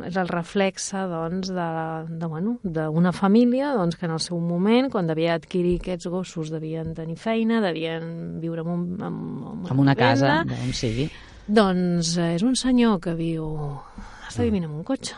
és 0.08 0.16
el 0.20 0.28
reflexe 0.30 1.04
doncs, 1.10 1.50
de, 1.54 1.68
de, 2.10 2.26
bueno, 2.30 2.58
d'una 2.62 3.12
família 3.16 3.72
doncs, 3.76 3.96
que 3.96 4.06
en 4.08 4.16
el 4.16 4.22
seu 4.24 4.40
moment, 4.40 4.90
quan 4.92 5.08
devia 5.10 5.34
adquirir 5.38 5.78
aquests 5.80 6.10
gossos, 6.12 6.50
devien 6.52 6.94
tenir 6.94 7.16
feina, 7.20 7.60
devien 7.64 8.40
viure 8.42 8.64
en, 8.64 8.72
un, 8.74 8.86
en, 9.00 9.20
en 9.64 9.68
En 9.70 9.78
una 9.86 9.94
casa, 9.96 10.40
on 10.44 10.72
sigui. 10.76 11.10
doncs 11.46 12.16
eh, 12.18 12.34
és 12.36 12.42
un 12.46 12.56
senyor 12.58 13.00
que 13.00 13.14
viu... 13.18 13.46
està 14.28 14.44
vivint 14.46 14.66
en 14.68 14.74
un 14.76 14.84
cotxe. 14.86 15.16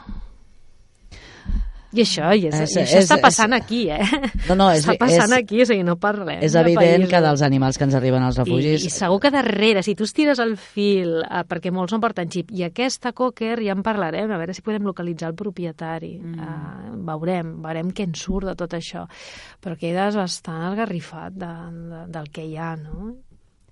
I 1.93 2.01
això, 2.01 2.31
i, 2.33 2.47
és, 2.49 2.55
És- 2.57 2.75
i 2.77 2.79
això 2.81 2.99
és- 2.99 3.05
està 3.11 3.19
passant 3.21 3.53
és- 3.53 3.63
aquí, 3.63 3.83
eh? 3.91 4.01
No, 4.49 4.55
no, 4.57 4.71
és- 4.73 4.81
està 4.87 4.95
passant 4.99 5.33
és- 5.33 5.39
aquí, 5.43 5.61
o 5.61 5.67
sigui, 5.69 5.83
no 5.85 5.97
parlem. 6.01 6.39
És 6.43 6.53
de 6.57 6.61
evident 6.61 7.05
que 7.11 7.21
dels 7.21 7.43
animals 7.43 7.77
que 7.77 7.85
ens 7.85 7.95
arriben 7.99 8.23
als 8.23 8.39
I, 8.39 8.45
refugis... 8.45 8.85
I 8.87 8.91
segur 8.91 9.19
que 9.21 9.31
darrere, 9.31 9.83
si 9.83 9.95
tu 9.95 10.05
estires 10.09 10.39
el 10.41 10.57
fil, 10.57 11.19
eh, 11.23 11.43
perquè 11.49 11.71
molts 11.71 11.93
no 11.93 12.01
porten 12.01 12.31
xip, 12.33 12.51
i 12.57 12.65
aquesta 12.65 13.13
cocker 13.13 13.59
ja 13.63 13.73
en 13.77 13.83
parlarem, 13.83 14.31
a 14.33 14.39
veure 14.41 14.55
si 14.57 14.63
podem 14.65 14.83
localitzar 14.89 15.29
el 15.31 15.37
propietari. 15.37 16.15
Mm. 16.19 16.39
Uh, 16.39 16.97
veurem, 17.13 17.53
veurem 17.63 17.91
què 17.93 18.07
en 18.09 18.15
surt 18.15 18.49
de 18.49 18.55
tot 18.57 18.73
això. 18.79 19.05
Però 19.61 19.77
quedes 19.77 20.17
bastant 20.17 20.71
esgarrifat 20.73 21.37
de, 21.37 21.53
de, 21.93 22.07
del 22.17 22.31
que 22.33 22.47
hi 22.49 22.57
ha, 22.57 22.73
no? 22.77 23.13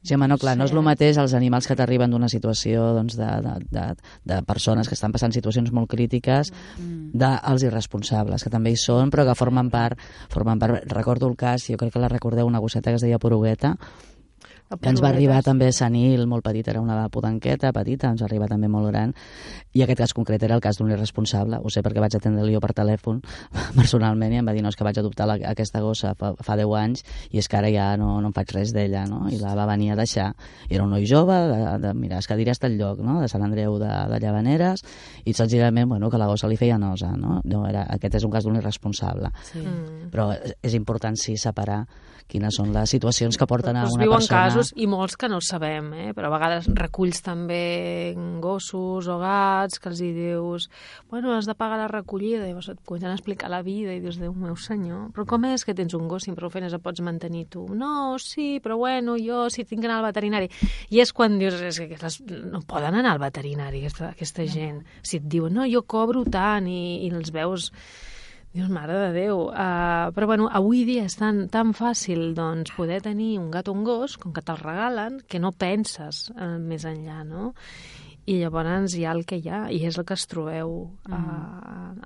Sí, 0.03 0.15
home, 0.15 0.29
no, 0.29 0.39
clar, 0.41 0.57
no 0.57 0.65
és 0.65 0.73
el 0.73 0.81
mateix 0.83 1.19
els 1.21 1.35
animals 1.37 1.67
que 1.69 1.77
t'arriben 1.77 2.11
d'una 2.11 2.29
situació 2.33 2.95
doncs, 2.97 3.19
de, 3.21 3.29
de, 3.45 3.55
de, 3.69 3.83
de 4.25 4.39
persones 4.49 4.89
que 4.89 4.97
estan 4.97 5.13
passant 5.13 5.33
situacions 5.37 5.73
molt 5.77 5.91
crítiques 5.93 6.53
Mm. 6.81 7.11
dels 7.21 7.63
irresponsables, 7.67 8.43
que 8.45 8.51
també 8.51 8.71
hi 8.73 8.79
són, 8.81 9.11
però 9.11 9.27
que 9.27 9.35
formen 9.35 9.69
part, 9.71 9.99
formen 10.31 10.59
part. 10.59 10.87
Recordo 10.93 11.29
el 11.29 11.37
cas, 11.37 11.67
jo 11.69 11.77
crec 11.77 11.93
que 11.93 12.01
la 12.01 12.09
recordeu, 12.09 12.47
una 12.47 12.59
gosseta 12.59 12.91
que 12.91 12.97
es 12.97 13.03
deia 13.03 13.19
Porugueta, 13.19 13.77
que 14.79 14.91
ens 14.93 15.01
va 15.03 15.09
arribar 15.11 15.41
també 15.43 15.73
senil, 15.75 16.27
molt 16.31 16.45
petit, 16.47 16.69
era 16.71 16.81
una 16.81 17.09
podanqueta 17.11 17.73
petita, 17.75 18.11
ens 18.13 18.23
va 18.23 18.29
arribar 18.29 18.47
també 18.51 18.69
molt 18.71 18.87
gran, 18.93 19.15
i 19.75 19.83
aquest 19.83 19.99
cas 19.99 20.15
concret 20.15 20.43
era 20.47 20.55
el 20.55 20.63
cas 20.63 20.79
d'un 20.79 20.93
irresponsable, 20.95 21.59
ho 21.59 21.73
sé 21.75 21.83
perquè 21.83 22.03
vaig 22.03 22.15
atendre-li 22.15 22.55
jo 22.55 22.61
per 22.63 22.71
telèfon 22.79 23.19
personalment 23.79 24.35
i 24.35 24.39
em 24.39 24.47
va 24.47 24.55
dir, 24.55 24.63
no, 24.63 24.71
és 24.71 24.79
que 24.79 24.87
vaig 24.87 25.01
adoptar 25.03 25.27
la, 25.27 25.39
aquesta 25.51 25.83
gossa 25.83 26.13
fa, 26.19 26.33
fa 26.39 26.59
10 26.61 26.75
anys 26.79 27.03
i 27.35 27.43
és 27.43 27.51
que 27.51 27.59
ara 27.59 27.73
ja 27.75 27.89
no, 27.99 28.13
no 28.23 28.31
em 28.31 28.37
faig 28.37 28.55
res 28.55 28.75
d'ella, 28.77 29.07
no? 29.11 29.25
I 29.31 29.41
la 29.41 29.57
va 29.59 29.67
venir 29.73 29.91
a 29.95 29.99
deixar. 29.99 30.29
I 30.69 30.79
era 30.79 30.87
un 30.87 30.95
noi 30.95 31.07
jove, 31.09 31.35
de, 31.51 31.59
de 31.83 31.93
mira, 31.99 32.21
es 32.23 32.31
que 32.31 32.39
diré 32.39 32.55
hasta 32.55 32.71
el 32.71 32.79
lloc, 32.79 33.03
no? 33.03 33.19
De 33.21 33.29
Sant 33.31 33.43
Andreu 33.47 33.79
de, 33.83 33.91
de 34.13 34.21
Llavaneres, 34.23 34.85
i 35.25 35.35
senzillament, 35.35 35.89
bueno, 35.91 36.11
que 36.11 36.21
la 36.21 36.31
gossa 36.31 36.51
li 36.51 36.59
feia 36.61 36.79
nosa, 36.79 37.11
no? 37.19 37.41
no 37.45 37.65
era, 37.67 37.87
aquest 37.91 38.21
és 38.21 38.27
un 38.27 38.35
cas 38.35 38.47
d'un 38.47 38.59
irresponsable. 38.61 39.33
Sí. 39.51 39.65
Mm. 39.65 40.11
Però 40.15 40.31
és 40.37 40.79
important, 40.79 41.19
sí, 41.19 41.37
separar 41.41 41.83
quines 42.31 42.57
són 42.57 42.71
les 42.75 42.93
situacions 42.95 43.37
que 43.38 43.49
porten 43.51 43.77
a 43.77 43.85
Pues 43.87 43.97
una 43.99 44.07
viuen 44.07 44.23
persona... 44.23 44.45
casos 44.47 44.73
i 44.77 44.87
molts 44.90 45.19
que 45.21 45.29
no 45.29 45.40
sabem, 45.45 45.90
eh? 45.93 46.09
però 46.16 46.31
a 46.31 46.35
vegades 46.37 46.69
reculls 46.79 47.23
també 47.27 48.14
gossos 48.43 49.09
o 49.11 49.19
gats 49.21 49.81
que 49.83 49.90
els 49.90 50.03
hi 50.05 50.12
dius 50.16 50.69
bueno, 51.11 51.35
has 51.37 51.49
de 51.51 51.57
pagar 51.59 51.81
la 51.81 51.88
recollida 51.90 52.49
i 52.49 52.55
et 52.55 52.81
comencen 52.87 53.11
a 53.11 53.16
explicar 53.19 53.51
la 53.51 53.62
vida 53.66 53.95
i 53.95 54.01
dius, 54.03 54.19
Déu 54.21 54.35
meu 54.37 54.57
senyor, 54.61 55.09
però 55.16 55.25
com 55.29 55.47
és 55.49 55.64
que 55.64 55.75
tens 55.75 55.95
un 55.97 56.07
gos 56.11 56.27
si 56.27 56.35
prou 56.37 56.53
feines 56.53 56.75
el 56.77 56.83
pots 56.85 57.03
mantenir 57.05 57.47
tu? 57.51 57.64
No, 57.75 58.19
sí, 58.21 58.61
però 58.62 58.77
bueno, 58.77 59.16
jo 59.19 59.49
si 59.51 59.64
tinc 59.64 59.83
que 59.83 59.88
anar 59.88 60.01
al 60.01 60.09
veterinari 60.11 60.51
i 60.90 61.01
és 61.01 61.12
quan 61.16 61.38
dius, 61.40 61.57
és 61.64 61.81
que 61.81 61.88
aquestes, 61.88 62.21
no 62.29 62.62
poden 62.69 63.01
anar 63.01 63.16
al 63.16 63.23
veterinari 63.23 63.83
aquesta, 63.83 64.12
aquesta 64.14 64.47
gent 64.47 64.83
si 65.03 65.19
et 65.21 65.27
diuen, 65.31 65.55
no, 65.57 65.66
jo 65.71 65.83
cobro 65.88 66.25
tant 66.29 66.69
i, 66.69 67.07
i 67.07 67.12
els 67.14 67.33
veus 67.35 67.71
Dius, 68.53 68.67
mare 68.69 68.97
de 68.99 69.11
Déu. 69.15 69.45
Uh, 69.47 70.11
però, 70.17 70.27
bueno, 70.27 70.49
avui 70.51 70.83
dia 70.89 71.05
és 71.07 71.15
tan, 71.15 71.45
tan 71.55 71.71
fàcil 71.77 72.33
doncs, 72.35 72.73
poder 72.75 72.99
tenir 73.05 73.37
un 73.39 73.51
gat 73.55 73.69
o 73.71 73.75
un 73.77 73.85
gos, 73.87 74.17
com 74.19 74.33
que 74.35 74.43
te'l 74.43 74.59
regalen, 74.59 75.21
que 75.31 75.39
no 75.39 75.53
penses 75.55 76.31
uh, 76.35 76.57
més 76.59 76.83
enllà, 76.89 77.21
no? 77.29 77.53
I 78.31 78.41
llavors 78.43 78.93
hi 78.99 79.05
ha 79.07 79.15
el 79.17 79.23
que 79.27 79.39
hi 79.41 79.49
ha, 79.51 79.61
i 79.73 79.79
és 79.87 79.97
el 79.99 80.05
que 80.07 80.15
es 80.19 80.27
trobeu 80.31 80.75
a, 81.09 81.21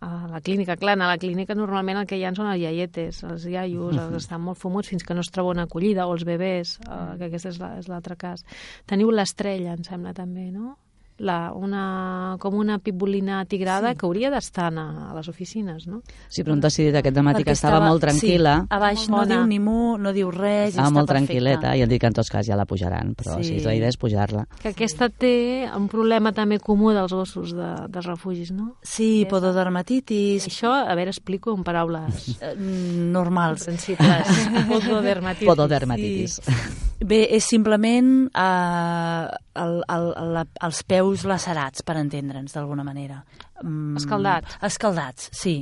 a 0.05 0.11
la 0.31 0.41
clínica. 0.45 0.77
Clar, 0.81 0.95
a 1.01 1.09
la 1.11 1.19
clínica 1.21 1.57
normalment 1.57 1.99
el 2.03 2.07
que 2.09 2.17
hi 2.21 2.25
ha 2.29 2.31
són 2.37 2.53
els 2.53 2.61
iaietes, 2.63 3.25
els 3.25 3.49
iaios, 3.51 3.97
els 3.97 4.13
que 4.13 4.21
estan 4.23 4.45
molt 4.45 4.61
fumuts 4.61 4.93
fins 4.93 5.05
que 5.05 5.17
no 5.17 5.25
es 5.25 5.33
troba 5.35 5.57
una 5.57 5.65
acollida, 5.67 6.07
o 6.07 6.15
els 6.15 6.25
bebès, 6.29 6.77
uh, 6.87 7.17
que 7.19 7.29
aquest 7.33 7.51
és 7.55 7.59
la- 7.61 7.75
és 7.81 7.89
l'altre 7.89 8.17
cas. 8.21 8.45
Teniu 8.87 9.11
l'estrella, 9.11 9.75
em 9.75 9.85
sembla, 9.85 10.13
també, 10.15 10.51
no? 10.53 10.77
La, 11.19 11.53
una, 11.55 12.35
com 12.43 12.57
una 12.59 12.81
pitbullina 12.83 13.45
tigrada 13.47 13.93
sí. 13.93 13.99
que 14.01 14.07
hauria 14.09 14.31
d'estar 14.35 14.73
a, 14.75 15.11
a 15.11 15.15
les 15.15 15.29
oficines, 15.31 15.85
no? 15.87 16.01
Sí, 16.29 16.43
però 16.43 16.57
hem 16.57 16.61
decidit 16.65 16.97
aquest 16.99 17.21
matí 17.23 17.45
Perquè 17.45 17.45
que 17.45 17.55
estava, 17.55 17.79
molt 17.87 18.03
tranquil·la. 18.03 18.55
Sí, 18.65 18.67
a 18.75 18.79
baix 18.83 19.05
no 19.09 19.21
bona. 19.21 19.37
diu 19.37 19.45
ni 19.47 19.61
mu, 19.63 19.97
no 19.97 20.11
diu 20.13 20.33
res, 20.35 20.73
i 20.73 20.75
Estava 20.75 20.89
està 20.89 20.95
molt 20.97 21.07
perfecta. 21.07 21.31
tranquil·leta 21.31 21.77
i 21.79 21.83
han 21.85 21.89
dit 21.89 22.01
que 22.03 22.11
en 22.11 22.17
tots 22.19 22.31
cas 22.35 22.47
ja 22.49 22.57
la 22.59 22.67
pujaran, 22.67 23.15
però 23.15 23.37
sí, 23.39 23.45
Sí. 23.45 23.61
sí 23.61 23.65
la 23.65 23.77
idea 23.79 23.89
és 23.95 23.97
pujar-la. 23.97 24.49
Que 24.61 24.73
aquesta 24.75 25.09
té 25.09 25.69
un 25.77 25.87
problema 25.89 26.33
també 26.33 26.59
comú 26.59 26.91
dels 26.91 27.13
gossos 27.15 27.55
de, 27.55 27.71
dels 27.95 28.07
refugis, 28.11 28.51
no? 28.51 28.73
Sí, 28.83 29.25
pododermatitis, 29.31 30.49
Això, 30.51 30.73
a 30.75 30.95
veure, 30.99 31.11
explico 31.15 31.55
en 31.55 31.63
paraules 31.63 32.39
eh, 32.41 32.57
normals. 32.59 33.63
sensibles. 33.63 34.27
Pododermatitis. 34.69 35.47
Pododermatitis. 35.47 36.41
Bé, 37.01 37.25
és 37.37 37.45
simplement 37.45 38.11
eh, 38.31 39.25
el, 39.61 39.75
el, 39.91 40.07
el, 40.21 40.39
els 40.69 40.83
peus 40.89 41.25
lacerats, 41.29 41.83
per 41.85 41.97
entendre'ns, 42.01 42.55
d'alguna 42.55 42.85
manera. 42.87 43.23
Mm, 43.63 43.97
Escaldats. 44.01 44.59
Escaldats, 44.71 45.31
sí. 45.35 45.57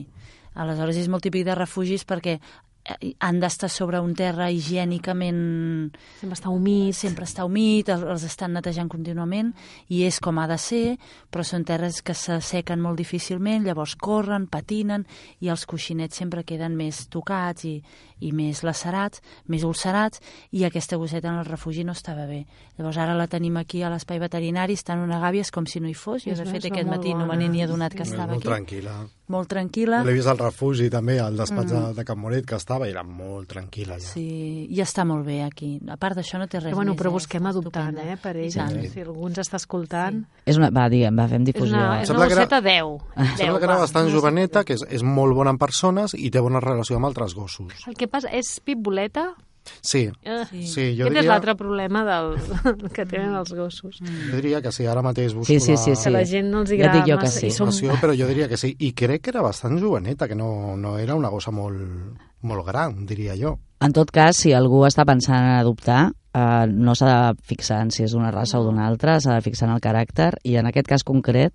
Aleshores 0.55 0.99
és 1.01 1.09
molt 1.09 1.25
típic 1.25 1.47
de 1.49 1.55
refugis 1.57 2.05
perquè 2.05 2.35
eh, 2.37 3.15
han 3.25 3.39
d'estar 3.41 3.71
sobre 3.73 3.99
un 4.05 4.13
terra 4.15 4.51
higiènicament 4.53 5.91
Sempre 6.21 6.37
està 6.37 6.51
humit. 6.53 6.95
sempre 6.95 7.25
està 7.25 7.47
humit, 7.49 7.89
el- 7.89 8.05
els 8.13 8.25
estan 8.29 8.53
netejant 8.53 8.91
contínuament 8.93 9.55
i 9.89 10.03
és 10.05 10.21
com 10.21 10.39
ha 10.39 10.47
de 10.51 10.59
ser, 10.59 10.99
però 11.33 11.43
són 11.43 11.65
terres 11.65 12.03
que 12.03 12.13
s'assequen 12.15 12.81
molt 12.85 12.99
difícilment, 13.01 13.65
llavors 13.65 13.97
corren, 13.97 14.47
patinen 14.47 15.07
i 15.41 15.49
els 15.49 15.65
coixinets 15.67 16.17
sempre 16.21 16.45
queden 16.45 16.77
més 16.77 17.07
tocats 17.09 17.65
i, 17.65 17.79
i 18.23 18.33
més 18.33 18.63
lacerats, 18.65 19.21
més 19.49 19.65
ulcerats 19.65 20.21
i 20.53 20.65
aquesta 20.65 20.97
gosseta 20.97 21.29
en 21.29 21.39
el 21.41 21.45
refugi 21.49 21.85
no 21.85 21.93
estava 21.93 22.27
bé. 22.27 22.45
Llavors 22.79 22.99
ara 22.99 23.15
la 23.19 23.27
tenim 23.29 23.57
aquí 23.61 23.83
a 23.83 23.91
l'espai 23.93 24.19
veterinari, 24.23 24.75
està 24.79 24.95
en 24.95 25.01
una 25.05 25.21
gàbia, 25.21 25.43
és 25.43 25.51
com 25.51 25.67
si 25.67 25.81
no 25.81 25.89
hi 25.91 25.95
fos. 25.95 26.25
Jo, 26.25 26.33
És 26.33 26.39
de 26.39 26.47
fet, 26.47 26.65
és 26.65 26.71
aquest 26.71 26.89
matí 26.89 27.13
no 27.15 27.27
me 27.27 27.35
bona. 27.37 27.49
n'he 27.49 27.65
adonat 27.65 27.93
que 27.95 28.05
Sí. 28.05 28.11
estava 28.13 28.33
molt 28.33 28.47
aquí. 28.47 28.49
tranquil·la. 28.53 28.97
Molt 29.33 29.49
tranquil·la. 29.49 30.03
L'he 30.05 30.13
vist 30.13 30.29
al 30.29 30.37
refugi 30.39 30.91
també, 30.91 31.19
al 31.21 31.37
despatx 31.37 31.73
mm. 31.73 31.95
de 31.97 32.05
Can 32.05 32.19
Moret, 32.19 32.45
que 32.47 32.55
estava 32.57 32.87
i 32.87 32.91
era 32.91 33.03
molt 33.03 33.49
tranquil·la. 33.53 33.99
Ja. 33.99 34.09
Sí, 34.13 34.67
i 34.69 34.81
està 34.83 35.07
molt 35.07 35.25
bé 35.25 35.43
aquí. 35.43 35.81
A 35.89 35.97
part 35.97 36.17
d'això 36.19 36.39
no 36.39 36.47
té 36.49 36.59
res 36.61 36.71
Però, 36.73 36.77
bueno, 36.77 36.93
més. 36.93 37.01
però 37.01 37.09
eh? 37.09 37.13
busquem 37.13 37.47
adoptant, 37.47 37.97
eh, 37.99 38.17
per 38.21 38.37
ell. 38.37 38.53
tant. 38.53 38.77
Si 38.93 39.01
algú 39.01 39.27
ens 39.29 39.39
està 39.39 39.57
escoltant... 39.57 40.25
És 40.45 40.57
una, 40.59 40.69
va, 40.71 40.89
diguem, 40.91 41.17
va, 41.17 41.29
fem 41.29 41.43
És 41.43 41.53
difusió. 41.55 41.77
una, 41.77 42.03
és 42.03 42.11
una 42.11 42.27
que 42.27 42.33
era- 42.35 42.45
gosseta 42.45 42.61
10. 42.61 42.99
Sembla 43.39 43.59
que 43.59 43.65
era 43.65 43.77
bastant 43.79 44.11
joveneta, 44.11 44.65
que 44.65 44.75
és, 44.75 44.85
és 44.91 45.03
molt 45.03 45.35
bona 45.35 45.51
en 45.51 45.59
persones 45.59 46.13
i 46.15 46.31
té 46.31 46.41
bona 46.41 46.61
relació 46.61 46.97
amb 46.97 47.07
altres 47.07 47.35
gossos. 47.35 47.73
El 47.87 47.95
que 47.97 48.09
passa 48.13 48.29
és 48.37 48.59
pitboleta. 48.65 49.33
Sí, 49.81 50.09
Eh, 50.27 50.43
Sí. 50.51 50.67
sí, 50.67 50.85
jo 50.99 51.05
Aquest 51.07 51.07
és 51.07 51.15
diria, 51.21 51.29
l'altre 51.31 51.53
problema 51.55 52.01
del, 52.05 52.33
que 52.97 53.05
tenen 53.07 53.35
els 53.39 53.53
gossos. 53.55 54.01
jo 54.03 54.35
diria 54.37 54.61
que 54.61 54.73
sí, 54.75 54.87
ara 54.91 55.03
mateix 55.07 55.35
busco 55.35 55.47
Sí, 55.53 55.61
sí, 55.61 55.77
sí, 55.77 55.91
la 55.91 55.97
sí. 55.97 56.03
Que 56.05 56.11
la 56.11 56.25
gent 56.27 56.51
no 56.51 56.61
els 56.63 56.71
Ja 56.71 56.75
agrada 56.75 56.97
dic 56.99 57.13
jo 57.13 57.19
que 57.19 57.27
massa. 57.31 57.41
sí. 57.41 57.47
I 57.47 57.51
som... 57.55 57.69
informació, 57.71 58.01
però 58.03 58.17
jo 58.19 58.27
diria 58.27 58.49
que 58.51 58.57
sí. 58.59 58.75
I 58.81 58.91
crec 58.93 59.23
que 59.23 59.31
era 59.31 59.41
bastant 59.43 59.79
joveneta, 59.79 60.27
que 60.27 60.35
no, 60.35 60.77
no 60.77 60.99
era 60.99 61.15
una 61.15 61.29
gossa 61.31 61.53
molt, 61.55 62.19
molt 62.43 62.67
gran, 62.67 63.07
diria 63.07 63.37
jo. 63.39 63.59
En 63.81 63.93
tot 63.93 64.11
cas, 64.11 64.37
si 64.37 64.53
algú 64.53 64.83
està 64.87 65.05
pensant 65.07 65.39
en 65.45 65.55
adoptar, 65.61 66.11
eh, 66.35 66.67
no 66.67 66.97
s'ha 66.99 67.31
de 67.33 67.39
fixar 67.47 67.83
en 67.83 67.91
si 67.95 68.03
és 68.03 68.11
d'una 68.13 68.33
raça 68.35 68.59
o 68.59 68.65
d'una 68.67 68.87
altra, 68.89 69.21
s'ha 69.21 69.35
de 69.39 69.43
fixar 69.47 69.69
en 69.69 69.77
el 69.77 69.81
caràcter, 69.81 70.33
i 70.43 70.57
en 70.59 70.67
aquest 70.67 70.89
cas 70.91 71.05
concret, 71.07 71.55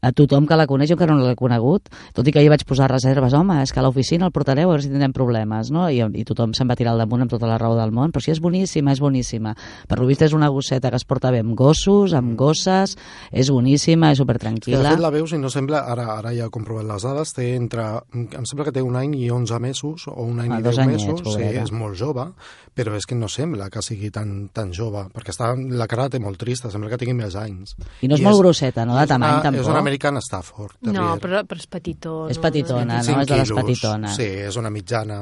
a 0.00 0.12
tothom 0.12 0.46
que 0.46 0.56
la 0.56 0.66
coneix, 0.70 0.90
jo 0.90 0.96
encara 0.96 1.14
no 1.16 1.24
l'he 1.26 1.34
conegut, 1.38 1.88
tot 2.14 2.26
i 2.28 2.32
que 2.34 2.42
hi 2.42 2.48
vaig 2.50 2.62
posar 2.68 2.86
reserves, 2.90 3.34
home, 3.34 3.56
és 3.64 3.72
que 3.74 3.80
a 3.80 3.82
l'oficina 3.82 4.28
el 4.28 4.32
portareu 4.32 4.68
a 4.68 4.72
veure 4.74 4.82
si 4.84 4.90
tindrem 4.92 5.12
problemes, 5.16 5.72
no? 5.74 5.88
I, 5.90 6.02
i 6.14 6.24
tothom 6.28 6.52
se'n 6.54 6.68
va 6.70 6.76
tirar 6.78 6.92
al 6.94 7.02
damunt 7.02 7.24
amb 7.26 7.32
tota 7.32 7.48
la 7.50 7.58
raó 7.58 7.74
del 7.78 7.90
món, 7.94 8.12
però 8.14 8.22
si 8.22 8.30
és 8.30 8.40
boníssima, 8.40 8.92
és 8.94 9.00
boníssima. 9.02 9.54
Per 9.88 9.98
lo 9.98 10.06
vist 10.06 10.22
és 10.22 10.34
una 10.36 10.48
gosseta 10.54 10.90
que 10.90 11.00
es 11.00 11.04
porta 11.08 11.32
bé 11.34 11.40
amb 11.42 11.56
gossos, 11.58 12.14
amb 12.14 12.36
gosses, 12.38 12.96
és 13.32 13.50
boníssima, 13.50 14.12
és 14.12 14.18
Que 14.18 14.22
de 14.22 14.24
supertranquil·la. 14.24 14.90
fet 14.94 15.00
la 15.02 15.10
veus 15.10 15.32
i 15.32 15.38
no 15.38 15.50
sembla, 15.50 15.82
ara, 15.90 16.06
ara 16.18 16.32
ja 16.36 16.46
he 16.46 16.50
comprovat 16.54 16.86
les 16.86 17.02
dades, 17.02 17.32
té 17.34 17.54
entre, 17.56 17.88
em 18.14 18.44
sembla 18.46 18.68
que 18.68 18.72
té 18.72 18.82
un 18.82 18.96
any 18.96 19.14
i 19.18 19.30
11 19.30 19.58
mesos, 19.60 20.06
o 20.08 20.22
un 20.22 20.38
any 20.40 20.52
Ah, 20.52 20.60
i 20.60 20.62
dos 20.62 20.76
10 20.76 20.86
anyets, 20.86 21.06
mesos, 21.06 21.34
sí, 21.34 21.42
és 21.42 21.72
molt 21.72 21.98
jove, 21.98 22.28
però 22.74 22.94
és 22.96 23.06
que 23.06 23.16
no 23.18 23.26
sembla 23.28 23.68
que 23.70 23.82
sigui 23.82 24.10
tan, 24.14 24.48
tan 24.54 24.70
jove, 24.72 25.08
perquè 25.14 25.34
està, 25.34 25.52
la 25.56 25.86
cara 25.90 26.08
té 26.08 26.20
molt 26.22 26.38
trista, 26.38 26.70
sembla 26.70 26.90
que 26.90 26.98
tingui 27.00 27.14
més 27.18 27.34
anys. 27.34 27.74
I 28.02 28.08
no 28.08 28.14
és 28.14 28.22
molt 28.22 28.38
grosseta, 28.38 28.84
no, 28.86 28.94
de 28.94 29.02
és 29.02 29.08
tamany, 29.10 29.34
una, 29.40 29.42
tampoc. 29.42 29.60
És 29.64 29.68
un 29.72 29.76
American 29.88 30.20
Stafford. 30.22 30.76
No, 30.80 30.92
Terrier. 30.92 31.20
però, 31.22 31.42
però 31.48 31.62
és 31.64 31.70
petitó. 31.72 32.16
És 32.28 32.38
no? 32.38 32.44
petitona, 32.44 33.00
no? 33.00 33.06
25 33.06 33.20
És 33.22 33.30
de 33.32 33.38
les 33.40 33.54
petitones. 33.62 34.18
Sí, 34.20 34.28
és 34.50 34.60
una 34.60 34.70
mitjana. 34.74 35.18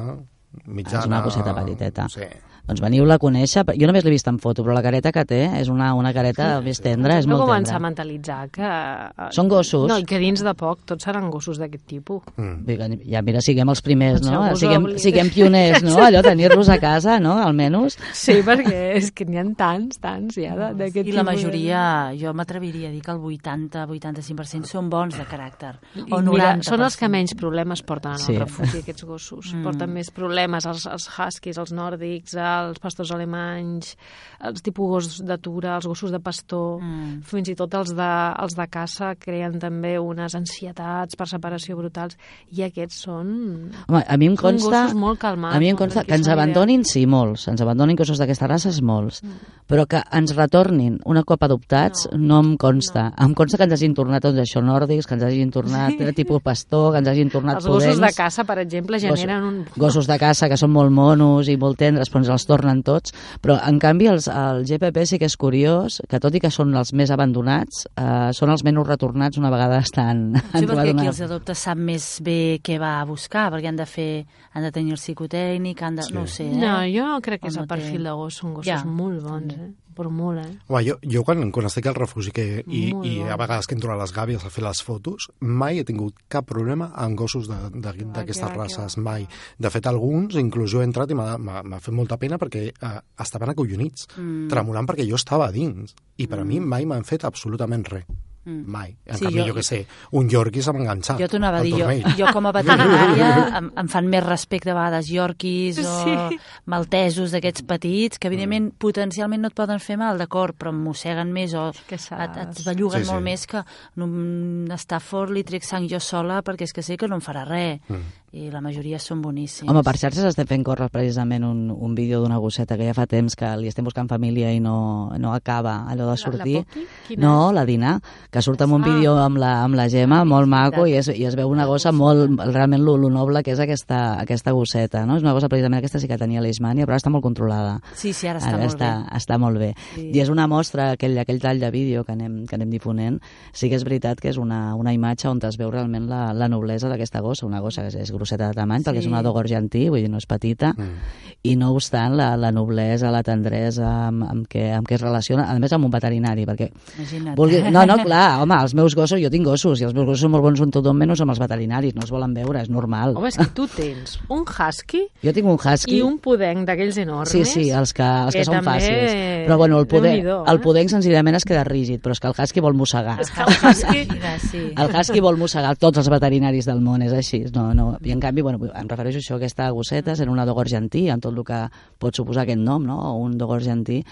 mitjana 0.67 1.05
És 1.05 1.07
una 1.11 1.23
coseta 1.23 1.55
petiteta. 1.55 2.09
Sí. 2.13 2.27
Doncs 2.67 2.81
veniu-la 2.83 3.15
a 3.15 3.19
conèixer. 3.23 3.63
Jo 3.79 3.87
només 3.87 4.05
l'he 4.05 4.11
vist 4.11 4.27
en 4.29 4.39
foto, 4.43 4.65
però 4.65 4.75
la 4.75 4.83
careta 4.83 5.13
que 5.15 5.25
té 5.25 5.45
és 5.61 5.69
una, 5.71 5.93
una 5.95 6.13
careta 6.13 6.61
més 6.61 6.81
tendra, 6.83 7.19
és 7.21 7.27
no 7.27 7.37
molt 7.37 7.47
començar 7.49 7.77
a 7.77 7.79
tendra. 7.79 7.85
mentalitzar 7.89 8.49
que... 8.51 8.67
eh, 8.67 9.29
Són 9.31 9.49
gossos. 9.49 9.87
No, 9.89 9.99
i 9.99 10.05
que 10.05 10.19
dins 10.19 10.43
de 10.43 10.55
poc 10.59 10.81
tots 10.85 11.05
seran 11.07 11.31
gossos 11.31 11.59
d'aquest 11.63 11.85
tipus. 11.87 12.23
Mm. 12.37 13.01
Ja, 13.07 13.23
mira, 13.23 13.41
siguem 13.41 13.69
els 13.71 13.83
primers, 13.83 14.21
no? 14.27 14.43
Siguem, 14.57 14.89
siguem 14.99 15.31
pioners, 15.31 15.83
no? 15.87 15.97
Allò, 16.07 16.23
tenir-los 16.27 16.69
a 16.69 16.79
casa, 16.83 17.21
no? 17.23 17.37
Almenys. 17.39 17.97
Sí, 18.13 18.41
perquè 18.47 18.97
és 18.99 19.13
que 19.15 19.25
n'hi 19.29 19.39
ha 19.39 19.45
tants, 19.57 20.01
tants 20.03 20.35
ja 20.37 20.57
de- 20.59 20.73
d'aquest 20.83 21.07
I 21.07 21.13
la 21.15 21.23
tipus 21.23 21.45
majoria, 21.45 21.81
jo 22.19 22.33
m'atreviria 22.35 22.89
a 22.89 22.93
dir 22.93 23.01
que 23.03 23.15
el 23.15 23.23
80-85% 23.23 24.67
són 24.71 24.91
bons 24.91 25.17
de 25.17 25.25
caràcter. 25.29 25.75
I 25.95 26.07
O 26.11 26.19
90%. 26.21 26.31
mira, 26.33 26.51
són 26.67 26.83
els 26.83 26.97
que 26.99 27.09
menys 27.09 27.35
problemes 27.39 27.83
porten 27.87 28.13
en 28.13 28.19
Sí. 28.19 28.37
refugi, 28.39 28.79
aquests 28.83 29.05
gossos. 29.05 29.53
Mm. 29.55 29.63
Porten 29.65 29.93
més 29.93 30.11
problemes, 30.11 30.67
els, 30.67 30.87
els 30.87 31.09
huskies, 31.09 31.59
els 31.59 31.73
nòrdics, 31.73 32.35
eh, 32.35 32.56
els 32.65 32.81
pastors 32.83 33.13
alemanys, 33.15 33.95
els 34.45 34.63
tipus 34.63 34.89
gossos 34.89 35.25
d'atura, 35.25 35.77
els 35.77 35.87
gossos 35.87 36.11
de 36.13 36.21
pastor, 36.21 36.81
Mm. 36.83 37.23
fins 37.25 37.49
i 37.49 37.55
tot 37.57 37.73
els 37.75 37.95
de, 37.97 38.11
els 38.43 38.55
de 38.55 38.67
caça 38.69 39.15
creen 39.19 39.59
també 39.59 39.99
unes 39.99 40.35
ansietats 40.35 41.17
per 41.17 41.27
separació 41.27 41.77
brutals 41.77 42.17
i 42.53 42.63
aquests 42.63 43.03
són, 43.07 43.71
Home, 43.89 44.05
a 44.07 44.17
mi 44.17 44.27
em 44.27 44.37
consta... 44.37 44.85
gossos 44.85 44.95
molt 44.95 45.19
calmats. 45.19 45.57
A 45.57 45.59
mi 45.59 45.71
em 45.71 45.77
consta 45.77 46.05
que 46.05 46.15
ens 46.15 46.29
abandonin, 46.29 46.85
sí, 46.85 47.07
molts. 47.07 47.49
Ens 47.49 47.61
abandonin 47.61 47.97
gossos 47.97 48.19
d'aquesta 48.19 48.47
raça, 48.47 48.69
és 48.69 48.83
molts. 48.83 49.23
Però 49.67 49.87
que 49.89 50.03
ens 50.13 50.35
retornin 50.37 51.01
una 51.05 51.25
cop 51.25 51.43
adoptats 51.43 52.09
no, 52.13 52.37
No, 52.37 52.41
em 52.43 52.57
consta. 52.59 53.13
Em 53.23 53.33
consta 53.35 53.57
que 53.57 53.65
ens 53.65 53.73
hagin 53.73 53.95
tornat 53.95 54.23
doncs, 54.23 54.41
això 54.43 54.61
nòrdics, 54.61 55.07
que 55.07 55.15
ens 55.15 55.23
hagin 55.25 55.51
tornat 55.51 55.95
sí. 55.97 56.13
tipus 56.13 56.43
pastor, 56.43 56.93
que 56.93 56.99
ens 56.99 57.09
hagin 57.09 57.31
tornat 57.31 57.57
Els 57.57 57.67
gossos 57.67 57.95
de 57.95 58.01
pudents. 58.01 58.17
caça, 58.17 58.45
per 58.45 58.59
exemple, 58.59 58.99
generen 58.99 59.45
un... 59.45 59.65
Gossos 59.77 60.07
de 60.07 60.19
caça 60.19 60.49
que 60.51 60.57
són 60.59 60.73
molt 60.75 60.93
monos 60.93 61.49
i 61.49 61.57
molt 61.57 61.79
tendres, 61.79 62.11
però 62.11 62.19
ens 62.25 62.29
els 62.35 62.47
tornen 62.47 62.83
tots. 62.83 63.15
Però, 63.41 63.57
en 63.65 63.79
canvi, 63.79 64.09
els, 64.13 64.26
el 64.29 64.65
GPP 64.67 65.05
sí 65.07 65.19
que 65.19 65.27
és 65.29 65.37
curiós, 65.37 66.01
que 66.09 66.21
tot 66.21 66.35
i 66.35 66.41
que 66.41 66.51
són 66.51 66.75
els 66.77 66.93
més 66.93 67.11
abandonats, 67.11 67.87
eh, 67.97 68.31
són 68.37 68.51
els 68.51 68.65
menys 68.65 68.87
retornats 68.87 69.39
una 69.39 69.51
vegada 69.51 69.79
estan... 69.79 70.35
Sí, 70.55 70.67
perquè 70.69 70.91
qui 70.91 70.97
una- 70.97 71.09
els 71.13 71.21
adopta 71.27 71.55
sap 71.55 71.79
més 71.79 72.21
bé 72.25 72.59
què 72.63 72.79
va 72.83 73.01
a 73.01 73.05
buscar, 73.09 73.49
perquè 73.55 73.69
han 73.69 73.77
de 73.81 73.87
fer, 73.87 74.27
han 74.55 74.63
de 74.67 74.73
tenir 74.73 74.93
el 74.97 74.99
psicotècnic, 75.01 75.83
han 75.83 75.97
de, 75.97 76.03
Sí. 76.03 76.15
no 76.15 76.23
ho 76.23 76.27
sé, 76.27 76.47
eh? 76.51 76.57
No, 76.61 76.77
jo 76.91 77.21
crec 77.23 77.43
que 77.43 77.49
és 77.49 77.57
no 77.57 77.63
el 77.63 77.69
perfil 77.69 78.03
té- 78.03 78.09
de 78.11 78.15
gos, 78.21 78.35
són 78.43 78.55
gossos 78.55 78.67
Ja. 78.73 78.85
molt 78.85 79.23
bons, 79.23 79.55
eh? 79.55 79.73
Però 79.97 80.11
molt, 80.13 80.43
eh? 80.43 80.59
Home, 80.69 80.83
jo, 80.85 80.99
jo 81.03 81.23
quan, 81.25 81.41
quan 81.55 81.67
estic 81.71 81.87
al 81.89 81.97
refugi 81.97 82.33
que, 82.37 82.45
i, 82.67 82.83
Molt 82.93 83.07
i 83.09 83.15
a 83.25 83.39
vegades 83.41 83.67
que 83.67 83.75
entro 83.79 83.95
a 83.95 83.97
les 83.97 84.13
gàbies 84.13 84.45
a 84.45 84.51
fer 84.53 84.65
les 84.67 84.83
fotos, 84.85 85.31
mai 85.41 85.81
he 85.81 85.87
tingut 85.89 86.21
cap 86.29 86.45
problema 86.47 86.91
amb 86.95 87.17
gossos 87.17 87.49
d'aquestes 87.49 88.45
que 88.45 88.53
va, 88.53 88.67
races, 88.67 88.99
mai. 89.01 89.25
De 89.59 89.73
fet, 89.73 89.89
alguns, 89.89 90.37
inclús 90.37 90.71
jo 90.75 90.83
he 90.85 90.87
entrat 90.89 91.11
i 91.11 91.17
m'ha 91.17 91.81
fet 91.81 91.95
molta 91.97 92.21
pena 92.21 92.37
perquè 92.39 92.69
eh, 92.71 92.95
estaven 93.25 93.55
acollonits, 93.55 94.07
Mm. 94.17 94.49
tremolant 94.49 94.87
perquè 94.89 95.05
jo 95.09 95.17
estava 95.17 95.49
a 95.49 95.53
dins. 95.53 95.95
I 96.17 96.27
per 96.29 96.39
a 96.41 96.45
mi 96.45 96.61
mai 96.61 96.87
m'han 96.87 97.05
fet 97.05 97.25
absolutament 97.25 97.85
res. 97.91 98.05
Mm. 98.47 98.63
Mai. 98.71 98.97
En 99.05 99.17
Sí, 99.19 99.25
canvi, 99.25 99.41
jo- 99.41 99.47
jo, 99.49 99.55
que 99.55 99.63
sé, 99.65 99.87
un 100.13 100.29
Yorkie 100.31 100.63
se 100.63 100.73
m'ha 100.73 100.79
enganxat. 100.85 101.19
Jo 101.19 101.27
t'ho 101.27 101.37
anava 101.41 101.59
a 101.59 101.63
dir, 101.63 101.73
jo, 101.75 101.89
jo 102.17 102.27
com 102.33 102.47
a 102.47 102.53
veterinària 102.55 103.31
em, 103.59 103.73
em 103.77 103.89
fan 103.91 104.07
més 104.07 104.23
respecte 104.25 104.71
a 104.71 104.75
vegades 104.75 105.09
yorquis 105.11 105.81
o 105.83 105.83
Sí. 106.05 106.39
maltesos 106.67 107.33
d'aquests 107.35 107.65
petits, 107.67 108.19
que 108.21 108.29
evidentment 108.31 108.71
potencialment 108.79 109.43
no 109.43 109.49
et 109.49 109.55
poden 109.59 109.81
fer 109.83 109.97
mal, 109.99 110.17
d'acord, 110.17 110.55
però 110.57 110.71
em 110.71 110.79
mosseguen 110.85 111.33
més 111.35 111.55
o 111.59 111.73
Que 111.89 111.97
et, 111.99 112.37
et 112.39 112.63
belluguen 112.65 113.03
Sí, 113.05 113.11
molt 113.11 113.19
sí. 113.21 113.25
més 113.25 113.47
que 113.51 113.65
un 114.01 114.69
Stafford 114.79 115.33
li 115.35 115.43
trec 115.45 115.65
sang 115.67 115.89
jo 115.91 115.99
sola 115.99 116.41
perquè 116.47 116.63
és 116.69 116.73
que 116.73 116.83
sé 116.87 116.97
que 116.97 117.09
no 117.09 117.17
em 117.19 117.25
farà 117.25 117.45
res. 117.49 117.81
Mm. 117.89 118.05
I 118.35 118.51
la 118.51 118.61
majoria 118.61 118.99
són 119.01 119.21
boníssims. 119.23 119.71
Home, 119.71 119.81
per 119.87 119.95
xarxes 119.97 120.25
estem 120.29 120.49
fent 120.51 120.65
córrer 120.67 120.89
precisament 120.93 121.45
un, 121.47 121.71
un 121.71 121.93
vídeo 121.95 122.19
d'una 122.21 122.37
gosseta 122.43 122.77
que 122.77 122.85
ja 122.89 122.93
fa 122.93 123.07
temps 123.09 123.37
que 123.39 123.49
li 123.57 123.69
estem 123.71 123.87
buscant 123.87 124.11
família 124.11 124.51
i 124.53 124.59
no, 124.61 125.13
no 125.17 125.31
acaba 125.33 125.87
allò 125.89 126.09
de 126.11 126.17
sortir. 126.21 126.57
La, 126.59 126.83
la 127.15 127.17
No, 127.23 127.35
és? 127.49 127.55
la 127.55 127.65
Dina, 127.65 127.93
que 128.31 128.43
surt 128.43 128.61
amb 128.67 128.75
un 128.77 128.83
Ah. 128.85 128.89
vídeo 128.91 129.15
amb 129.17 129.39
la, 129.39 129.53
amb 129.65 129.75
la 129.79 129.87
Gemma, 129.89 130.21
Ah, 130.21 130.25
molt 130.29 130.49
maco, 130.49 130.87
i 130.87 130.97
es, 130.99 131.09
i 131.09 131.25
es 131.25 131.37
veu 131.39 131.49
una 131.49 131.65
gossa 131.67 131.93
molt, 131.93 132.35
realment 132.53 132.83
lo, 132.85 132.97
lo 132.99 133.09
noble 133.11 133.43
que 133.43 133.53
és 133.53 133.61
aquesta, 133.63 134.19
aquesta 134.21 134.53
gosseta, 134.53 135.07
no? 135.07 135.17
És 135.17 135.23
una 135.23 135.33
gossa 135.33 135.49
precisament 135.49 135.79
aquesta 135.79 135.99
sí 136.03 136.09
que 136.09 136.19
tenia 136.19 136.43
l'Ismània, 136.43 136.85
però 136.85 136.97
ara 136.97 137.01
està 137.01 137.11
molt 137.15 137.25
controlada. 137.25 137.79
Sí, 137.95 138.13
sí, 138.13 138.27
ara 138.27 138.41
està 138.43 138.49
Ara 138.53 138.59
molt 138.59 138.75
està, 138.75 138.91
bé. 139.07 139.17
està 139.17 139.39
molt 139.39 139.59
bé. 139.59 139.73
Sí. 139.95 140.11
I 140.13 140.21
és 140.21 140.29
una 140.29 140.47
mostra, 140.51 140.91
aquell, 140.99 141.17
aquell 141.19 141.41
tall 141.41 141.61
de 141.63 141.71
vídeo 141.71 142.05
que 142.05 142.13
anem, 142.13 142.45
que 142.45 142.57
anem 142.59 142.71
difonent, 142.75 143.21
sí 143.53 143.71
que 143.71 143.77
és 143.77 143.85
veritat 143.85 144.21
que 144.21 144.29
és 144.35 144.37
una, 144.37 144.75
una 144.75 144.93
imatge 144.93 145.29
on 145.31 145.41
es 145.47 145.57
veu 145.57 145.71
realment 145.71 146.09
la, 146.11 146.35
la 146.35 146.49
noblesa 146.49 146.89
d'aquesta 146.91 147.21
gossa, 147.21 147.47
una 147.47 147.61
gossa 147.61 147.83
que 147.83 147.89
és, 147.89 147.95
és 147.95 148.13
grosseta 148.27 148.49
de 148.51 148.59
tamany, 148.59 148.83
Sí. 148.83 148.91
perquè 148.91 148.99
és 149.05 149.07
una 149.07 149.23
dogo 149.23 149.39
argentí, 149.39 149.89
vull 149.89 150.03
dir, 150.03 150.11
no 150.11 150.19
és 150.19 150.27
petita, 150.27 150.75
Mm. 150.77 150.99
i 151.47 151.55
no 151.55 151.71
obstant 151.73 152.17
la, 152.19 152.37
la 152.37 152.51
noblesa, 152.51 153.11
la 153.15 153.23
tendresa 153.23 154.09
amb, 154.09 154.25
amb, 154.27 154.47
què, 154.51 154.73
amb 154.75 154.89
què 154.89 154.97
es 154.97 155.01
relaciona, 155.01 155.45
a 155.49 155.59
més 155.63 155.73
amb 155.73 155.85
un 155.87 155.91
veterinari, 155.93 156.45
perquè 156.45 156.71
Imagina't. 156.99 157.37
vulgui... 157.39 157.61
No, 157.77 157.85
no, 157.87 157.97
clar, 158.03 158.41
home, 158.43 158.57
els 158.63 158.75
meus 158.75 158.97
gossos, 158.97 159.21
jo 159.23 159.31
tinc 159.31 159.47
gossos, 159.47 159.81
i 159.81 159.85
els 159.85 159.95
meus 159.95 160.07
gossos 160.09 160.25
són 160.27 160.33
molt 160.33 160.43
bons 160.43 160.61
amb 160.65 160.73
tothom, 160.75 160.97
menys 160.99 161.21
amb 161.23 161.31
els 161.31 161.39
veterinaris, 161.39 161.95
no 161.95 162.03
els 162.03 162.11
volen 162.11 162.35
veure, 162.35 162.63
és 162.63 162.69
normal. 162.71 163.15
Home, 163.17 163.29
és 163.29 163.37
que 163.39 163.47
tu 163.55 163.69
tens 163.69 164.19
un 164.29 164.43
husky 164.43 165.05
Jo 165.23 165.33
tinc 165.33 165.47
un 165.47 165.55
husky... 165.61 165.99
i 165.99 166.03
un 166.03 166.19
pudenc 166.19 166.67
d'aquells 166.67 166.99
enormes. 166.99 167.31
Sí, 167.31 167.45
sí, 167.45 167.71
els 167.71 167.93
que, 167.95 168.03
els 168.03 168.35
que, 168.35 168.41
que 168.41 168.45
són 168.45 168.57
també- 168.59 168.81
fàcils. 168.81 169.47
Però 169.47 169.57
bueno, 169.59 169.79
el 169.79 169.87
poder, 169.87 170.17
Déu-n'hi-do, 170.17 170.45
el 170.51 170.57
eh? 170.57 170.63
poder 170.65 170.89
senzillament 170.91 171.37
es 171.37 171.45
queda 171.45 171.63
rígid, 171.65 172.01
però 172.03 172.11
és 172.17 172.21
que 172.21 172.27
el 172.27 172.35
husky 172.37 172.61
vol 172.61 172.75
mossegar. 172.75 173.21
És 173.21 173.31
que 173.31 173.43
el 173.43 173.55
husky... 173.71 174.09
Sí. 174.51 174.63
El 174.77 174.91
husky 174.95 175.21
vol 175.21 175.37
mossegar 175.39 175.77
tots 175.77 175.99
els 175.99 176.09
veterinaris 176.11 176.67
del 176.67 176.81
món, 176.81 177.03
és 177.03 177.13
així. 177.13 177.45
No, 177.55 177.73
no. 177.75 177.97
I 178.07 178.13
en 178.15 178.21
canvi, 178.23 178.43
bueno, 178.47 178.61
em 178.71 178.89
refereixo 178.89 179.19
a 179.19 179.25
això, 179.25 179.37
aquesta 179.41 179.69
gosseta, 179.75 180.15
sent 180.17 180.31
una 180.31 180.47
dogo 180.47 180.63
argentí, 180.63 181.09
amb 181.11 181.23
tot 181.27 181.35
el 181.35 181.43
que 181.45 181.65
pot 181.99 182.15
suposar 182.15 182.47
aquest 182.47 182.63
nom, 182.63 182.85
no? 182.87 183.01
O 183.13 183.17
un 183.27 183.35
dogo 183.39 183.57
argentí, 183.59 184.03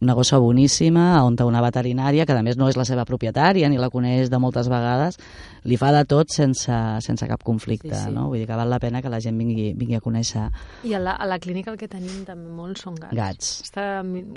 una 0.00 0.14
gossa 0.14 0.38
boníssima, 0.38 1.24
on 1.26 1.34
té 1.34 1.42
una 1.42 1.58
veterinària, 1.58 2.22
que 2.24 2.30
a 2.36 2.42
més 2.46 2.54
no 2.56 2.68
és 2.70 2.76
la 2.78 2.84
seva 2.86 3.02
propietària, 3.04 3.66
ni 3.68 3.80
la 3.82 3.88
coneix 3.90 4.28
de 4.30 4.38
moltes 4.38 4.68
vegades, 4.70 5.18
li 5.66 5.74
fa 5.80 5.90
de 5.90 6.04
tot 6.06 6.30
sense, 6.30 6.70
sense 7.02 7.26
cap 7.26 7.42
conflicte, 7.42 7.90
Sí, 7.90 8.04
sí. 8.04 8.12
no? 8.14 8.28
Vull 8.30 8.38
dir 8.38 8.46
que 8.46 8.54
val 8.60 8.70
la 8.70 8.78
pena 8.78 9.02
que 9.02 9.10
la 9.10 9.18
gent 9.18 9.34
vingui, 9.42 9.72
vingui 9.74 9.98
a 9.98 10.00
conèixer 10.04 10.44
I 10.86 10.94
a 10.94 11.00
la, 11.02 11.16
a 11.18 11.26
la 11.26 11.40
clínica 11.42 11.72
el 11.74 11.80
que 11.82 11.88
tenim 11.90 12.22
també 12.24 12.46
molts 12.46 12.86
són 12.86 12.94
gats. 12.94 13.16
gats. 13.18 13.50
Està 13.66 13.88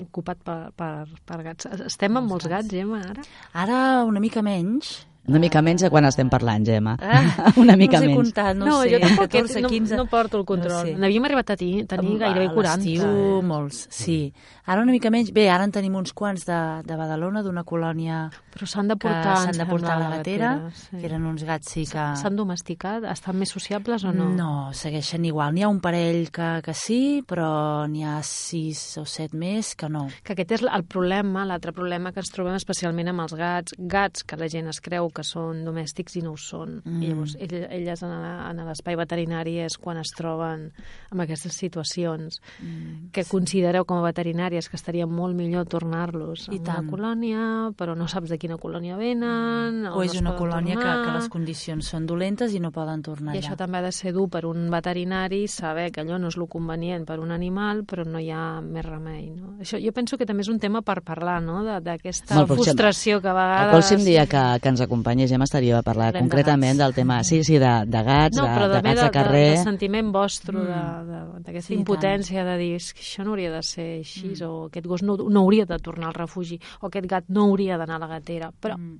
ocupat 0.02 0.42
per, 0.42 0.58
per, 0.74 1.06
per 1.30 1.40
gats. 1.46 1.70
Estem 1.86 2.18
amb 2.18 2.34
molts 2.34 2.50
gats, 2.50 2.66
Gemma, 2.74 2.98
ara? 3.14 3.22
Ara 3.54 3.80
una 4.10 4.18
mica 4.18 4.42
menys. 4.42 5.06
Una 5.28 5.38
mica 5.38 5.60
menys 5.62 5.84
de 5.84 5.90
quan 5.92 6.04
estem 6.08 6.30
parlant, 6.30 6.64
Gemma. 6.66 6.96
Ah, 6.98 7.52
una 7.62 7.76
mica 7.78 8.00
no 8.00 8.02
us 8.02 8.04
he 8.04 8.08
menys. 8.10 8.18
comptat, 8.18 8.56
no, 8.58 8.80
sé, 8.80 8.90
jo 8.90 8.98
tampoc, 9.04 9.28
14, 9.30 9.60
no, 9.62 9.68
15... 9.70 9.96
no 10.00 10.06
porto 10.10 10.40
el 10.40 10.44
control. 10.44 10.80
No 10.80 10.88
sé. 10.90 10.96
N'havíem 10.98 11.28
arribat 11.28 11.52
a 11.54 11.56
tenir, 11.60 11.84
tenir 11.86 12.16
gairebé 12.18 12.48
A 12.50 12.54
40. 12.56 12.82
l'estiu, 12.82 13.04
eh? 13.06 13.42
molts, 13.46 13.84
sí. 13.94 14.18
Ara 14.66 14.82
una 14.82 14.94
mica 14.94 15.10
menys. 15.14 15.30
Bé, 15.34 15.46
ara 15.50 15.62
en 15.66 15.74
tenim 15.74 15.94
uns 15.98 16.10
quants 16.12 16.42
de, 16.48 16.58
de 16.86 16.96
Badalona, 16.98 17.44
d'una 17.46 17.62
colònia 17.62 18.24
Però 18.52 18.66
s'han 18.68 18.90
de 18.90 18.96
portar, 18.98 19.36
s'han 19.46 19.60
de 19.62 19.66
portar 19.66 19.94
a 19.94 20.00
la 20.02 20.10
gatera, 20.16 20.50
sí. 20.74 20.98
que 20.98 21.06
eren 21.08 21.24
uns 21.30 21.46
gats 21.46 21.70
sí 21.72 21.86
que... 21.86 22.02
S'han 22.18 22.36
domesticat? 22.36 23.06
Estan 23.10 23.38
més 23.38 23.54
sociables 23.54 24.04
o 24.04 24.12
no? 24.14 24.28
No, 24.34 24.50
segueixen 24.76 25.24
igual. 25.28 25.54
N'hi 25.54 25.64
ha 25.64 25.70
un 25.70 25.80
parell 25.84 26.28
que, 26.34 26.50
que 26.66 26.74
sí, 26.76 27.22
però 27.26 27.86
n'hi 27.90 28.04
ha 28.04 28.18
sis 28.26 28.82
o 28.98 29.06
set 29.08 29.38
més 29.38 29.72
que 29.78 29.88
no. 29.92 30.08
Que 30.26 30.34
aquest 30.34 30.58
és 30.58 30.66
el 30.66 30.86
problema, 30.90 31.46
l'altre 31.48 31.74
problema 31.74 32.12
que 32.12 32.22
ens 32.22 32.34
trobem 32.34 32.58
especialment 32.58 33.14
amb 33.14 33.24
els 33.26 33.38
gats. 33.38 33.78
Gats 33.78 34.26
que 34.26 34.38
la 34.40 34.50
gent 34.52 34.70
es 34.70 34.82
creu 34.84 35.11
que 35.12 35.22
són 35.24 35.64
domèstics 35.64 36.16
i 36.16 36.22
no 36.22 36.32
ho 36.32 36.36
són. 36.40 36.80
Mm. 36.84 37.02
I 37.02 37.08
llavors 37.12 37.36
ell, 37.38 37.54
elles 37.70 38.02
en, 38.02 38.62
l'espai 38.66 38.96
veterinari 38.96 39.58
és 39.64 39.76
quan 39.78 39.98
es 40.00 40.10
troben 40.16 40.70
amb 41.10 41.20
aquestes 41.24 41.52
situacions 41.54 42.40
Mm, 42.62 43.10
que 43.12 43.24
considereu 43.24 43.84
com 43.84 43.98
a 43.98 44.02
veterinàries 44.06 44.68
que 44.68 44.76
estaria 44.76 45.06
molt 45.06 45.34
millor 45.36 45.66
tornar-los 45.66 46.48
a 46.48 46.52
una 46.52 46.82
colònia, 46.90 47.72
però 47.76 47.94
no 47.96 48.06
saps 48.08 48.28
de 48.30 48.38
quina 48.38 48.56
colònia 48.56 48.96
venen, 48.96 49.86
O 49.86 50.02
és 50.02 50.12
no 50.12 50.18
es 50.18 50.20
una 50.20 50.36
colònia 50.36 50.76
que, 50.76 50.82
tornar. 50.84 51.04
que 51.06 51.12
les 51.18 51.28
condicions 51.28 51.86
són 51.86 52.06
dolentes 52.06 52.54
i 52.54 52.60
no 52.60 52.70
poden 52.70 53.02
tornar 53.02 53.34
I 53.34 53.38
allà. 53.38 53.46
això 53.48 53.56
també 53.56 53.78
ha 53.78 53.82
de 53.82 53.92
ser 53.92 54.12
dur 54.12 54.28
per 54.30 54.44
un 54.46 54.70
veterinari 54.70 55.46
saber 55.48 55.90
que 55.92 56.00
allò 56.02 56.18
no 56.18 56.28
és 56.28 56.36
el 56.36 56.46
convenient 56.48 57.04
per 57.06 57.18
un 57.20 57.30
animal, 57.32 57.84
però 57.84 58.04
no 58.06 58.18
hi 58.20 58.30
ha 58.30 58.60
més 58.60 58.84
remei. 58.84 59.30
No? 59.30 59.56
Això, 59.60 59.78
jo 59.82 59.92
penso 59.92 60.16
que 60.18 60.26
també 60.26 60.42
és 60.42 60.48
un 60.48 60.58
tema 60.58 60.82
per 60.82 61.02
parlar, 61.02 61.40
no? 61.42 61.62
De- 61.64 61.80
d'aquesta 61.80 62.46
frustració 62.46 63.20
que 63.20 63.28
a 63.28 63.32
El 63.32 63.36
vegades... 63.36 63.74
pròxim 63.74 64.04
dia 64.04 64.26
que, 64.26 64.42
que 64.62 64.68
ens 64.68 64.80
acompanyi 65.02 65.26
Gemma 65.28 65.44
estaria 65.44 65.78
a 65.78 65.82
parlar 65.82 66.12
Parlem 66.12 66.22
de 66.22 66.30
concretament 66.30 66.78
gats. 66.78 66.86
del 66.86 66.94
tema, 66.94 67.22
sí, 67.24 67.42
sí, 67.44 67.58
de, 67.58 67.72
de 67.86 68.02
gats, 68.06 68.36
No, 68.38 68.44
de, 68.46 68.54
però 68.54 68.68
de 68.68 68.74
també 68.78 68.88
gats 68.94 69.00
de, 69.00 69.04
de, 69.06 69.10
carrer... 69.10 69.44
de, 69.50 69.56
de 69.58 69.64
sentiment 69.64 70.12
vostre, 70.12 70.52
Mm. 70.56 70.66
de- 70.66 71.12
de- 71.12 71.40
d'aquesta 71.42 71.68
Sí, 71.68 71.74
impotència 71.74 72.44
de 72.44 72.56
dir 72.58 72.74
"És 72.76 72.92
que 72.94 73.00
això 73.00 73.24
no 73.24 73.30
hauria 73.32 73.50
de 73.50 73.62
ser 73.62 73.98
així, 73.98 74.32
o 74.44 74.66
aquest 74.66 74.86
gos 74.86 75.02
no, 75.02 75.16
no 75.16 75.40
hauria 75.40 75.66
de 75.66 75.78
tornar 75.78 76.08
al 76.08 76.14
refugi, 76.14 76.60
o 76.80 76.86
aquest 76.86 77.06
gat 77.06 77.24
no 77.28 77.42
hauria 77.50 77.76
d'anar 77.76 77.96
a 77.96 77.98
la 77.98 78.06
gatera, 78.06 78.52
però 78.52 78.76
Mm. 78.78 78.98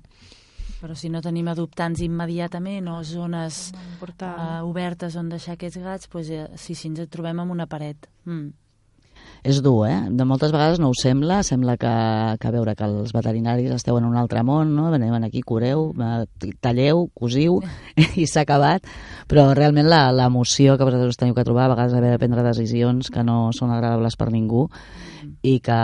Però 0.83 0.95
si 0.95 1.07
no 1.07 1.21
tenim 1.21 1.47
adoptants 1.47 2.01
immediatament 2.01 2.89
o 2.89 3.01
zones 3.03 3.71
uh, 4.27 4.65
obertes 4.67 5.15
on 5.15 5.29
deixar 5.29 5.53
aquests 5.53 5.77
gats, 5.77 6.09
doncs, 6.11 6.29
eh, 6.29 6.49
sí, 6.57 6.75
sí, 6.75 6.89
ens 6.89 7.07
trobem 7.09 7.39
amb 7.39 7.51
una 7.51 7.65
paret. 7.67 8.05
Mm. 8.25 8.49
És 9.43 9.57
dur, 9.61 9.85
eh? 9.89 9.97
De 10.09 10.23
moltes 10.23 10.53
vegades 10.55 10.79
no 10.79 10.87
ho 10.87 10.95
sembla, 10.95 11.41
sembla 11.43 11.75
que, 11.75 11.91
que 12.39 12.51
veure 12.55 12.75
que 12.79 12.85
els 12.87 13.11
veterinaris 13.11 13.73
esteu 13.75 13.97
en 13.99 14.05
un 14.07 14.15
altre 14.15 14.39
món, 14.47 14.71
no? 14.75 14.85
Venem 14.93 15.11
aquí, 15.19 15.41
cureu, 15.43 15.89
eh, 15.99 16.53
talleu, 16.63 17.09
cosiu, 17.13 17.57
i 18.15 18.23
s'ha 18.25 18.45
acabat, 18.47 18.87
però 19.27 19.49
realment 19.51 19.89
la- 19.91 20.13
l'emoció 20.15 20.77
que 20.77 20.87
vosaltres 20.87 21.11
us 21.11 21.19
teniu 21.19 21.35
que 21.35 21.43
trobar, 21.43 21.65
a 21.67 21.73
vegades 21.75 21.93
haver 21.99 22.13
de 22.15 22.21
prendre 22.23 22.45
decisions 22.47 23.11
que 23.11 23.23
no 23.27 23.51
són 23.51 23.75
agradables 23.75 24.15
per 24.15 24.29
ningú, 24.31 24.69
i 25.43 25.57
que, 25.59 25.75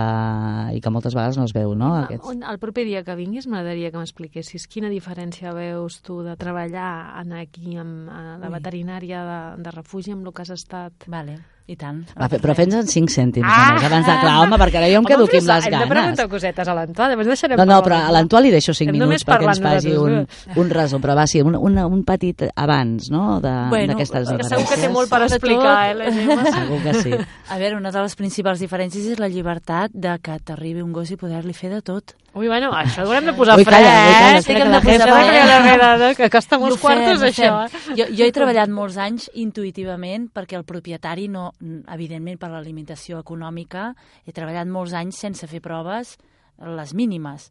i 0.75 0.79
que 0.79 0.91
moltes 0.91 1.15
vegades 1.15 1.35
no 1.39 1.43
es 1.43 1.51
veu, 1.55 1.75
no? 1.75 1.91
Aquests. 2.05 2.31
On, 2.31 2.41
el 2.47 2.59
proper 2.63 2.85
dia 2.87 3.03
que 3.03 3.15
vinguis 3.19 3.47
m'agradaria 3.51 3.91
que 3.91 3.99
m'expliquessis 3.99 4.67
quina 4.71 4.87
diferència 4.91 5.51
veus 5.55 5.99
tu 6.01 6.21
de 6.23 6.35
treballar 6.39 7.19
en 7.19 7.35
aquí 7.35 7.75
amb 7.79 8.07
la 8.39 8.51
veterinària 8.55 9.23
de, 9.27 9.39
de 9.67 9.75
refugi 9.75 10.15
amb 10.15 10.27
el 10.27 10.31
que 10.35 10.47
has 10.47 10.55
estat. 10.55 11.07
Vale. 11.11 11.41
I 11.69 11.75
tant. 11.77 11.99
Va, 12.17 12.25
però 12.31 12.55
fes 12.57 12.73
en 12.73 12.87
5 12.89 13.13
cèntims, 13.13 13.45
ah! 13.45 13.67
només, 13.69 13.83
abans 13.85 14.07
de 14.09 14.13
clar, 14.23 14.35
home, 14.41 14.57
perquè 14.57 14.79
ara 14.79 14.87
jo 14.89 15.01
em 15.03 15.05
quedo 15.05 15.27
aquí 15.27 15.37
amb 15.37 15.51
les 15.51 15.67
ganes. 15.67 15.75
Hem 15.75 15.83
de 15.83 15.93
preguntar 15.93 16.25
cosetes 16.31 16.71
a 16.71 16.73
l'Antoine, 16.73 17.13
després 17.13 17.29
deixarem 17.29 17.59
No, 17.61 17.65
no, 17.69 17.77
però 17.85 17.99
a 18.07 18.15
l'Antoine 18.15 18.47
li 18.47 18.53
deixo 18.55 18.73
5 18.73 18.95
minuts 18.95 19.27
perquè 19.27 19.51
ens 19.51 19.61
faci 19.61 19.93
un, 19.93 20.15
un 20.63 20.71
resum, 20.73 21.03
però 21.03 21.13
va, 21.19 21.27
sí, 21.29 21.43
un, 21.45 21.59
un, 21.59 21.77
un 21.85 22.01
petit 22.07 22.47
abans, 22.49 23.11
no?, 23.13 23.37
d'aquestes 23.43 24.31
bueno, 24.33 24.49
segur 24.49 24.65
que 24.71 24.79
té 24.81 24.89
molt 24.95 25.13
per 25.13 25.21
explicar, 25.27 25.75
eh, 25.91 25.93
la 25.99 26.09
Gemma. 26.15 26.39
Segur 26.57 26.81
que 26.87 26.95
sí. 27.03 27.13
A 27.53 27.59
veure, 27.61 27.77
una 27.77 27.93
de 27.93 28.01
les 28.07 28.17
principals 28.17 28.65
diferències 28.65 29.05
és 29.13 29.21
la 29.21 29.29
llibertat 29.29 29.93
de 29.93 30.17
que 30.25 30.39
t'arribi 30.41 30.81
un 30.81 30.89
gos 30.95 31.13
i 31.13 31.19
poder-li 31.21 31.53
fer 31.53 31.69
de 31.75 31.83
tot. 31.85 32.15
Ui, 32.37 32.47
bueno, 32.47 32.69
això 32.77 33.03
ho 33.03 33.09
haurem 33.09 33.29
de 33.29 33.33
posar 33.37 33.55
ui, 33.57 33.65
fre, 33.65 33.73
calla, 33.73 33.89
ui, 33.89 34.13
calla, 34.13 34.33
eh? 34.35 34.41
espera, 34.41 34.59
que 34.65 34.69
la 34.69 34.81
posar 34.83 35.89
fre, 35.97 36.09
que 36.19 36.29
costa 36.29 36.59
molts 36.61 36.81
quartos, 36.81 37.23
això. 37.25 37.49
Eh? 37.65 37.81
Jo, 37.97 38.05
jo 38.19 38.27
he 38.27 38.35
treballat 38.35 38.69
molts 38.69 38.99
anys 39.01 39.29
intuïtivament 39.41 40.29
perquè 40.35 40.59
el 40.59 40.65
propietari 40.69 41.27
no, 41.31 41.49
evidentment 41.89 42.37
per 42.41 42.51
l'alimentació 42.53 43.23
econòmica, 43.23 43.89
he 44.25 44.35
treballat 44.35 44.69
molts 44.69 44.93
anys 44.93 45.23
sense 45.25 45.49
fer 45.49 45.63
proves, 45.65 46.17
les 46.59 46.93
mínimes. 46.93 47.49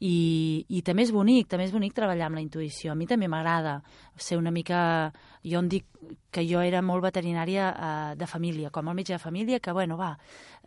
I, 0.00 0.64
i 0.70 0.82
també 0.86 1.02
és 1.02 1.10
bonic, 1.10 1.48
també 1.50 1.64
és 1.66 1.72
bonic 1.74 1.94
treballar 1.96 2.28
amb 2.28 2.38
la 2.38 2.42
intuïció. 2.42 2.92
A 2.92 2.98
mi 2.98 3.08
també 3.10 3.28
m'agrada 3.30 3.80
ser 4.16 4.38
una 4.38 4.52
mica... 4.54 5.12
Jo 5.48 5.62
em 5.62 5.68
dic 5.70 5.86
que 6.34 6.42
jo 6.44 6.60
era 6.60 6.82
molt 6.82 7.02
veterinària 7.06 7.68
uh, 7.70 8.12
de 8.18 8.26
família, 8.26 8.72
com 8.74 8.90
el 8.90 8.96
metge 8.98 9.14
de 9.14 9.20
família, 9.22 9.60
que, 9.62 9.72
bueno, 9.72 9.96
va, 9.96 10.10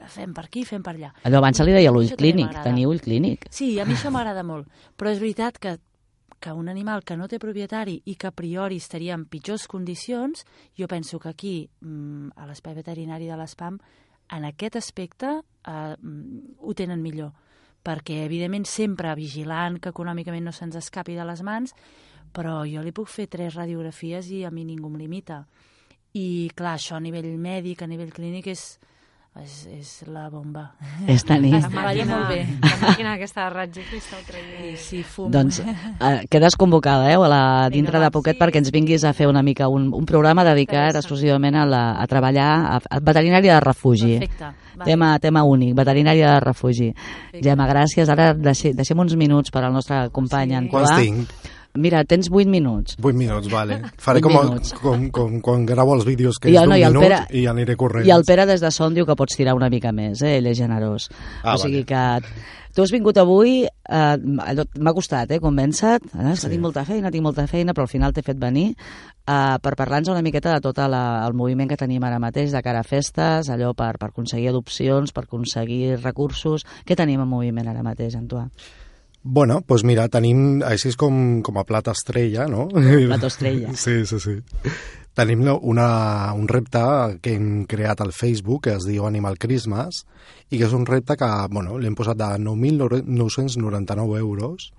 fem 0.10 0.32
per 0.34 0.46
aquí, 0.48 0.64
fem 0.66 0.82
per 0.84 0.96
allà. 0.96 1.12
Allò 1.28 1.42
abans 1.42 1.60
se 1.60 1.68
li 1.68 1.76
deia 1.76 1.92
l'ull 1.94 2.10
clínic, 2.18 2.56
teniu 2.64 2.90
ull 2.90 3.04
clínic. 3.04 3.46
Sí, 3.54 3.76
a 3.80 3.86
mi 3.86 3.98
això 3.98 4.10
m'agrada 4.16 4.44
molt, 4.48 4.72
però 4.98 5.12
és 5.14 5.22
veritat 5.22 5.60
que 5.62 5.78
que 6.42 6.52
un 6.52 6.70
animal 6.72 7.04
que 7.06 7.14
no 7.16 7.28
té 7.30 7.38
propietari 7.38 8.00
i 8.10 8.16
que 8.18 8.32
a 8.32 8.34
priori 8.34 8.80
estaria 8.82 9.14
en 9.14 9.28
pitjors 9.30 9.68
condicions, 9.70 10.42
jo 10.74 10.88
penso 10.90 11.20
que 11.22 11.30
aquí, 11.30 11.70
mm, 11.86 12.34
a 12.36 12.48
l'espai 12.50 12.74
veterinari 12.74 13.28
de 13.30 13.38
l'ESPAM, 13.38 13.78
en 14.32 14.46
aquest 14.50 14.76
aspecte 14.76 15.30
eh, 15.38 15.96
mm, 16.02 16.58
ho 16.58 16.74
tenen 16.74 17.04
millor 17.06 17.32
perquè 17.84 18.22
evidentment 18.26 18.68
sempre 18.70 19.14
vigilant 19.18 19.80
que 19.82 19.92
econòmicament 19.94 20.46
no 20.46 20.54
se'ns 20.56 20.78
escapi 20.78 21.18
de 21.18 21.26
les 21.26 21.42
mans, 21.42 21.74
però 22.32 22.62
jo 22.70 22.84
li 22.84 22.94
puc 22.96 23.10
fer 23.12 23.28
tres 23.28 23.58
radiografies 23.58 24.30
i 24.32 24.44
a 24.46 24.52
mi 24.52 24.66
ningú 24.66 24.92
em 24.92 25.00
limita. 25.02 25.44
I 26.14 26.52
clar, 26.56 26.78
això 26.78 26.98
a 26.98 27.04
nivell 27.04 27.30
mèdic, 27.40 27.82
a 27.82 27.88
nivell 27.88 28.12
clínic 28.14 28.48
és, 28.52 28.78
és, 29.40 29.54
és 29.72 29.90
la 30.12 30.26
bomba. 30.30 30.66
És 31.08 31.24
tenir. 31.24 31.54
La 31.56 31.70
màquina, 31.72 32.06
molt 32.10 32.34
bé. 32.34 32.42
La 32.66 32.78
màquina 32.82 33.14
aquesta 33.16 33.46
de 33.46 33.54
ratge 33.54 33.86
que 33.88 34.00
està 34.02 34.20
traient. 34.28 34.76
Sí, 34.82 35.00
fum. 35.08 35.30
Doncs 35.32 35.62
eh, 35.64 36.26
quedes 36.32 36.58
convocada, 36.60 37.08
eh, 37.10 37.16
a 37.16 37.30
la, 37.32 37.44
dintre 37.72 37.96
Vinga, 37.96 38.10
de 38.10 38.16
poquet 38.18 38.36
sí. 38.36 38.42
perquè 38.42 38.60
ens 38.60 38.74
vinguis 38.76 39.06
a 39.08 39.14
fer 39.16 39.30
una 39.32 39.42
mica 39.42 39.70
un, 39.72 39.88
un 39.96 40.10
programa 40.10 40.44
dedicat 40.48 41.00
exclusivament 41.00 41.56
a, 41.56 41.64
la, 41.66 41.84
a 42.02 42.10
treballar 42.12 42.50
a, 42.74 42.82
a 42.84 43.00
veterinària 43.00 43.56
de 43.56 43.64
refugi. 43.64 44.18
Perfecte. 44.20 44.52
Vale. 44.76 44.90
Tema, 44.90 45.14
tema 45.24 45.46
únic, 45.48 45.74
veterinària 45.80 46.36
de 46.36 46.44
refugi. 46.44 46.92
Perfecte. 46.92 47.46
Gemma, 47.48 47.72
gràcies. 47.72 48.12
Ara 48.12 48.34
deixem, 48.36 48.76
deixem 48.76 49.00
uns 49.00 49.16
minuts 49.16 49.52
per 49.52 49.64
al 49.64 49.74
nostre 49.74 50.10
company 50.12 50.52
sí. 50.52 50.60
Antoine. 50.60 50.92
Quants 50.92 51.00
tinc? 51.00 51.51
Mira, 51.74 52.04
tens 52.04 52.30
8 52.32 52.50
minuts. 52.52 52.98
8 53.02 53.18
minuts, 53.18 53.50
vale. 53.52 53.80
Faré 54.06 54.22
com, 54.22 54.34
minuts. 54.36 54.74
com, 54.82 55.08
com, 55.14 55.40
quan 55.44 55.66
gravo 55.66 55.96
els 55.96 56.06
vídeos 56.08 56.40
que 56.40 56.52
I, 56.52 56.56
és 56.56 56.66
d'un 56.66 56.74
no, 56.74 56.80
minut 56.80 57.08
Pere, 57.08 57.22
i 57.38 57.46
aniré 57.48 57.78
corrent. 57.80 58.08
I 58.08 58.16
el 58.16 58.26
Pere 58.28 58.48
des 58.50 58.64
de 58.64 58.72
son 58.76 58.98
diu 58.98 59.08
que 59.08 59.16
pots 59.20 59.38
tirar 59.40 59.56
una 59.56 59.70
mica 59.72 59.94
més, 59.96 60.24
eh? 60.26 60.38
ell 60.40 60.50
és 60.52 60.58
generós. 60.60 61.08
Ah, 61.44 61.56
o 61.56 61.62
sigui 61.62 61.86
vale. 61.88 62.26
que 62.28 62.60
tu 62.76 62.84
has 62.84 62.92
vingut 62.92 63.18
avui, 63.20 63.66
eh, 63.66 64.18
m'ha 64.18 64.94
costat, 64.96 65.32
eh, 65.32 65.40
convèncer 65.44 65.98
eh? 66.00 66.36
Sí. 66.36 66.50
tinc 66.50 66.62
molta 66.64 66.86
feina, 66.88 67.12
tinc 67.12 67.24
molta 67.24 67.48
feina, 67.48 67.74
però 67.74 67.84
al 67.84 67.92
final 67.92 68.14
t'he 68.14 68.24
fet 68.24 68.40
venir 68.40 68.70
eh, 68.72 69.58
per 69.62 69.76
parlar-nos 69.76 70.14
una 70.14 70.22
miqueta 70.22 70.54
de 70.56 70.62
tot 70.64 70.80
la, 70.88 71.26
el 71.28 71.34
moviment 71.34 71.68
que 71.68 71.80
tenim 71.80 72.04
ara 72.04 72.20
mateix 72.20 72.52
de 72.52 72.62
cara 72.64 72.80
a 72.80 72.88
festes, 72.88 73.50
allò 73.50 73.74
per, 73.74 73.98
per 74.00 74.12
aconseguir 74.12 74.50
adopcions, 74.50 75.12
per 75.12 75.26
aconseguir 75.28 75.98
recursos. 76.02 76.66
Què 76.86 76.96
tenim 76.96 77.22
en 77.22 77.28
moviment 77.28 77.68
ara 77.68 77.84
mateix, 77.84 78.16
Antoine? 78.16 78.52
Bueno, 79.24 79.60
doncs 79.60 79.68
pues 79.68 79.84
mira, 79.86 80.08
tenim, 80.10 80.62
així 80.66 80.96
com, 80.98 81.42
com 81.46 81.60
a 81.62 81.66
plat 81.68 81.92
estrella, 81.92 82.48
no? 82.50 82.68
Plat 82.74 83.30
estrella. 83.30 83.74
Sí, 83.84 84.02
sí, 84.06 84.20
sí. 84.20 84.40
Tenim 85.14 85.44
una, 85.54 86.34
un 86.34 86.48
repte 86.48 86.82
que 87.22 87.36
hem 87.36 87.66
creat 87.70 88.02
al 88.02 88.14
Facebook 88.16 88.64
que 88.66 88.78
es 88.78 88.88
diu 88.88 89.06
Animal 89.06 89.38
Christmas 89.38 90.06
i 90.50 90.58
que 90.58 90.66
és 90.66 90.74
un 90.74 90.88
repte 90.88 91.18
que, 91.20 91.30
bueno, 91.52 91.78
l'hem 91.78 91.98
posat 92.00 92.18
de 92.18 92.30
9.999 92.40 94.18
euros 94.22 94.72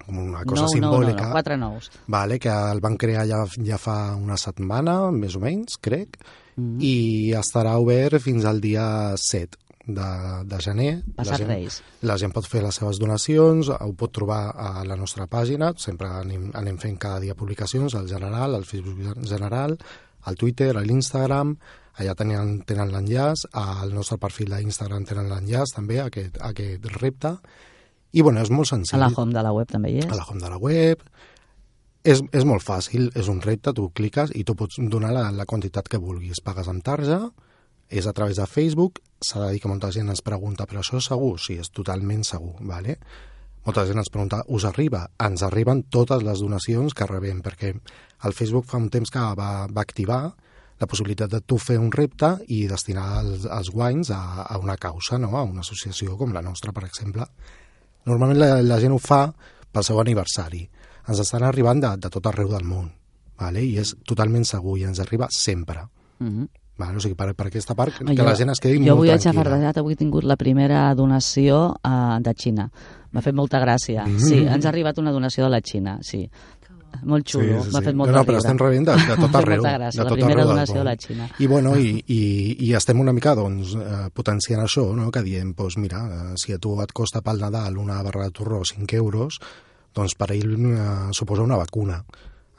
com 0.00 0.18
una 0.18 0.44
cosa 0.44 0.66
no, 0.66 0.72
simbòlica. 0.72 1.16
No, 1.16 1.22
no, 1.22 1.28
no, 1.28 1.32
quatre 1.38 1.56
nous. 1.60 1.90
Vale, 2.08 2.38
que 2.42 2.50
el 2.50 2.80
van 2.82 2.96
crear 3.00 3.24
ja, 3.28 3.40
ja 3.66 3.78
fa 3.80 4.14
una 4.16 4.36
setmana, 4.40 4.98
més 5.14 5.36
o 5.36 5.42
menys, 5.42 5.78
crec, 5.80 6.18
mm 6.56 6.66
-hmm. 6.66 6.82
i 6.82 7.32
estarà 7.38 7.76
obert 7.78 8.20
fins 8.20 8.44
al 8.44 8.60
dia 8.60 9.16
7 9.16 9.69
de, 9.86 10.44
de 10.44 10.60
gener. 10.60 10.90
Passat 11.16 11.32
la 11.32 11.38
gent, 11.38 11.50
Reis. 11.50 11.80
La 12.06 12.16
gent 12.20 12.34
pot 12.34 12.46
fer 12.46 12.62
les 12.64 12.76
seves 12.80 13.00
donacions, 13.00 13.70
ho 13.72 13.92
pot 13.98 14.12
trobar 14.12 14.42
a 14.52 14.84
la 14.86 14.96
nostra 15.00 15.26
pàgina, 15.30 15.72
sempre 15.80 16.10
anem, 16.20 16.50
anem 16.58 16.78
fent 16.80 16.98
cada 17.00 17.20
dia 17.24 17.36
publicacions, 17.38 17.94
al 17.94 18.08
general, 18.10 18.54
al 18.54 18.66
Facebook 18.68 19.24
general, 19.26 19.76
al 20.28 20.36
Twitter, 20.36 20.74
a 20.76 20.84
l'Instagram, 20.84 21.56
allà 22.00 22.14
tenen, 22.16 22.60
tenen 22.68 22.92
l'enllaç, 22.92 23.46
al 23.56 23.92
nostre 23.94 24.20
perfil 24.20 24.54
d'Instagram 24.54 25.04
tenen 25.08 25.28
l'enllaç 25.32 25.74
també, 25.76 26.00
a 26.00 26.08
aquest, 26.12 26.40
a 26.40 26.52
aquest 26.54 26.86
repte, 27.00 27.34
i 28.12 28.22
bueno, 28.26 28.42
és 28.42 28.50
molt 28.50 28.68
senzill. 28.68 28.98
A 28.98 29.06
la 29.06 29.12
home 29.14 29.34
de 29.34 29.42
la 29.44 29.52
web 29.54 29.70
també 29.70 29.92
hi 29.92 30.00
és? 30.02 30.08
A 30.10 30.18
la 30.18 30.26
home 30.26 30.42
de 30.42 30.50
la 30.50 30.58
web, 30.58 31.04
és, 32.02 32.22
és 32.32 32.46
molt 32.48 32.64
fàcil, 32.64 33.10
és 33.16 33.28
un 33.28 33.40
repte, 33.44 33.74
tu 33.76 33.90
cliques 33.94 34.32
i 34.34 34.44
tu 34.44 34.56
pots 34.58 34.80
donar 34.92 35.12
la, 35.14 35.28
la 35.34 35.46
quantitat 35.46 35.88
que 35.88 36.00
vulguis. 36.00 36.40
Pagues 36.44 36.68
amb 36.72 36.84
tarja, 36.84 37.20
és 37.90 38.06
a 38.06 38.14
través 38.14 38.38
de 38.38 38.46
Facebook, 38.46 39.00
s'ha 39.20 39.42
de 39.42 39.50
dir 39.52 39.60
que 39.60 39.68
molta 39.68 39.90
gent 39.92 40.08
ens 40.08 40.22
pregunta 40.22 40.66
però 40.70 40.80
això 40.80 41.00
és 41.00 41.10
segur? 41.10 41.34
Sí, 41.42 41.58
és 41.60 41.72
totalment 41.74 42.22
segur, 42.24 42.54
¿vale? 42.60 42.96
Molta 43.66 43.84
gent 43.84 43.98
ens 44.00 44.08
pregunta, 44.08 44.44
us 44.48 44.64
arriba? 44.64 45.02
Ens 45.20 45.42
arriben 45.44 45.82
totes 45.92 46.22
les 46.24 46.40
donacions 46.40 46.94
que 46.96 47.08
rebem, 47.08 47.42
perquè 47.44 47.74
el 48.24 48.36
Facebook 48.36 48.70
fa 48.70 48.78
un 48.80 48.88
temps 48.94 49.10
que 49.12 49.24
va, 49.36 49.66
va 49.68 49.84
activar 49.84 50.22
la 50.80 50.88
possibilitat 50.88 51.28
de 51.34 51.42
tu 51.44 51.58
fer 51.60 51.76
un 51.78 51.90
repte 51.92 52.30
i 52.48 52.62
destinar 52.68 53.06
els, 53.20 53.44
els 53.44 53.68
guanys 53.74 54.12
a, 54.16 54.20
a 54.46 54.56
una 54.62 54.78
causa, 54.80 55.18
no? 55.20 55.34
a 55.36 55.42
una 55.44 55.60
associació 55.60 56.16
com 56.16 56.32
la 56.32 56.40
nostra, 56.40 56.72
per 56.72 56.86
exemple. 56.86 57.26
Normalment 58.08 58.40
la, 58.40 58.48
la 58.64 58.78
gent 58.80 58.96
ho 58.96 59.00
fa 59.02 59.26
pel 59.70 59.84
seu 59.84 60.00
aniversari. 60.00 60.62
Ens 61.10 61.20
estan 61.20 61.44
arribant 61.44 61.82
de, 61.84 61.92
de 62.00 62.12
tot 62.14 62.30
arreu 62.30 62.48
del 62.54 62.64
món, 62.64 62.88
¿vale? 63.40 63.66
i 63.66 63.76
és 63.82 63.92
totalment 64.08 64.48
segur, 64.48 64.78
i 64.80 64.86
ens 64.88 65.02
arriba 65.04 65.28
sempre. 65.36 65.84
Mm 66.20 66.32
-hmm. 66.32 66.48
Val? 66.80 66.96
O 66.96 67.02
sigui, 67.04 67.16
per, 67.18 67.32
per 67.38 67.50
aquesta 67.50 67.76
part, 67.78 68.00
que 68.00 68.14
jo, 68.16 68.26
la 68.26 68.36
gent 68.38 68.54
es 68.54 68.62
quedi 68.62 68.78
jo 68.78 68.80
molt 68.80 68.86
tranquil·la. 68.86 68.94
Jo 68.94 68.96
avui 68.98 69.12
haig 69.14 69.28
afardejat, 69.32 69.82
avui 69.82 69.96
he 69.96 70.00
tingut 70.00 70.26
la 70.28 70.38
primera 70.40 70.86
donació 70.98 71.66
uh, 71.76 72.16
de 72.24 72.34
Xina. 72.34 72.70
M'ha 73.10 73.24
fet 73.24 73.36
molta 73.36 73.60
gràcia. 73.62 74.06
Mm 74.06 74.16
-hmm. 74.16 74.28
Sí, 74.28 74.46
ens 74.46 74.64
ha 74.64 74.68
arribat 74.70 74.98
una 74.98 75.12
donació 75.12 75.44
de 75.44 75.50
la 75.50 75.60
Xina, 75.60 75.98
sí. 76.02 76.28
Molt 77.02 77.24
xulo, 77.24 77.62
sí, 77.62 77.70
sí, 77.70 77.72
m'ha 77.72 77.80
fet 77.80 77.96
molt 77.96 78.10
no, 78.10 78.16
no, 78.18 78.24
però 78.28 78.38
estem 78.42 78.58
rebent 78.60 78.86
de, 78.88 78.94
de 79.08 79.16
tot 79.16 79.36
arreu. 79.40 79.62
molta 79.62 79.78
gràcia, 79.78 80.02
de 80.02 80.04
tot 80.04 80.10
la 80.10 80.16
primera 80.18 80.42
arreu 80.42 80.50
donació 80.52 80.78
de 80.80 80.84
la 80.84 80.96
Xina. 80.96 81.28
I, 81.38 81.46
bueno, 81.46 81.76
i, 81.76 82.04
i, 82.06 82.20
i 82.66 82.72
estem 82.76 83.00
una 83.00 83.14
mica 83.16 83.34
doncs, 83.38 83.74
eh, 83.74 84.08
potenciant 84.12 84.62
això, 84.64 84.84
no? 84.96 85.10
que 85.10 85.22
diem, 85.22 85.54
doncs, 85.56 85.78
mira, 85.78 86.02
eh, 86.06 86.32
si 86.36 86.52
a 86.52 86.58
tu 86.58 86.74
et 86.82 86.92
costa 86.92 87.22
pel 87.22 87.40
Nadal 87.40 87.78
una 87.78 88.02
barra 88.02 88.26
de 88.26 88.30
torró 88.36 88.60
5 88.64 88.96
euros, 88.96 89.40
doncs 89.94 90.16
per 90.18 90.32
ell 90.36 90.52
eh, 90.58 90.88
suposa 91.16 91.46
una 91.46 91.56
vacuna. 91.56 92.02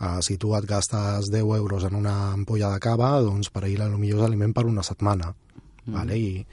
Uh, 0.02 0.18
si 0.26 0.40
tu 0.42 0.56
et 0.58 0.66
gastes 0.66 1.30
10 1.30 1.60
euros 1.60 1.84
en 1.86 1.94
una 1.94 2.34
ampolla 2.34 2.72
de 2.74 2.82
cava, 2.82 3.14
doncs 3.22 3.52
per 3.54 3.68
ahir 3.68 3.78
millor 3.94 4.24
és 4.24 4.26
aliment 4.26 4.54
per 4.54 4.66
una 4.66 4.82
setmana. 4.82 5.30
Mm. 5.86 5.94
Vale? 5.94 6.18
I 6.18 6.46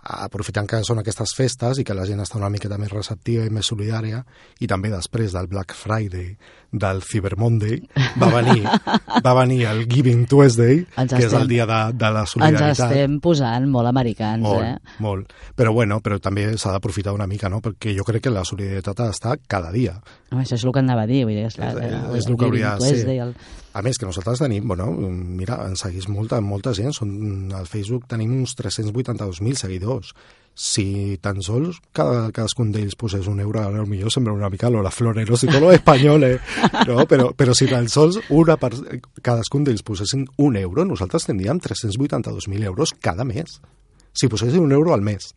aprofitant 0.00 0.66
que 0.68 0.80
són 0.84 1.00
aquestes 1.00 1.34
festes 1.36 1.78
i 1.80 1.84
que 1.84 1.94
la 1.96 2.06
gent 2.08 2.20
està 2.20 2.38
una 2.38 2.48
miqueta 2.52 2.78
més 2.80 2.92
receptiva 2.92 3.44
i 3.44 3.52
més 3.52 3.68
solidària 3.68 4.22
i 4.60 4.66
també 4.66 4.88
després 4.92 5.32
del 5.36 5.48
Black 5.48 5.76
Friday 5.76 6.36
del 6.70 7.02
Cyber 7.02 7.36
Monday 7.40 7.80
va 8.20 8.30
venir, 8.34 8.64
va 9.26 9.34
venir 9.40 9.64
el 9.70 9.84
Giving 9.90 10.26
Tuesday 10.30 10.80
ens 10.80 11.12
que 11.12 11.24
estem, 11.24 11.26
és 11.26 11.36
el 11.40 11.48
dia 11.50 11.66
de, 11.68 11.80
de 11.98 12.10
la 12.14 12.24
solidaritat 12.30 12.68
ens 12.68 12.82
estem 12.86 13.18
posant 13.22 13.68
molt 13.70 13.90
americans 13.90 14.44
molt, 14.46 14.66
eh? 14.66 14.98
molt, 15.02 15.34
però 15.58 15.74
bueno 15.76 16.00
però 16.04 16.20
també 16.22 16.50
s'ha 16.56 16.74
d'aprofitar 16.76 17.14
una 17.16 17.28
mica 17.30 17.50
no? 17.52 17.62
perquè 17.64 17.94
jo 17.96 18.06
crec 18.06 18.28
que 18.28 18.34
la 18.34 18.46
solidaritat 18.46 19.02
ha 19.02 19.10
d'estar 19.10 19.38
cada 19.46 19.72
dia 19.74 19.98
Home, 20.30 20.44
això 20.44 20.54
és 20.54 20.64
el 20.64 20.74
que 20.74 20.84
anava 20.84 21.08
a 21.08 21.10
dir 21.10 21.24
vull 21.26 21.34
dir, 21.34 21.48
és, 21.50 21.58
és, 21.58 21.80
és, 21.82 21.96
és 22.20 22.26
el, 22.26 22.34
el 22.34 22.38
que 22.38 22.50
hauria 22.50 22.76
de 22.78 22.94
ser 22.94 23.18
el... 23.26 23.34
A 23.70 23.82
més, 23.86 24.00
que 24.02 24.06
nosaltres 24.06 24.40
tenim, 24.42 24.66
bueno, 24.66 24.88
mira, 24.90 25.60
ens 25.70 25.84
seguís 25.84 26.08
molta, 26.10 26.40
molta 26.42 26.72
gent, 26.74 26.90
són, 26.96 27.12
al 27.54 27.68
Facebook 27.70 28.08
tenim 28.10 28.32
uns 28.40 28.56
382.000 28.58 29.60
seguidors. 29.60 30.10
Si 30.54 31.16
tan 31.22 31.40
sols 31.40 31.78
cada, 31.96 32.28
cadascun 32.36 32.72
d'ells 32.74 32.96
posés 33.00 33.28
un 33.30 33.40
euro, 33.40 33.62
ara 33.62 33.84
millor 33.88 34.12
sembra 34.12 34.34
una 34.34 34.50
mica 34.52 34.68
la 34.70 34.90
florero 34.90 35.38
psicòleg 35.38 35.78
espanyol, 35.78 36.24
eh? 36.24 36.38
no? 36.88 37.06
però, 37.06 37.30
però 37.32 37.54
si 37.54 37.66
tan 37.70 37.88
sols 37.88 38.18
una 38.28 38.58
per, 38.60 38.74
cadascun 39.22 39.64
d'ells 39.64 39.82
posessin 39.82 40.26
un 40.38 40.56
euro, 40.56 40.84
nosaltres 40.84 41.26
tindríem 41.30 41.60
382.000 41.60 42.64
euros 42.64 42.92
cada 43.00 43.24
mes. 43.24 43.60
Si 44.12 44.28
posessin 44.28 44.60
un 44.60 44.72
euro 44.72 44.92
al 44.92 45.00
mes. 45.06 45.32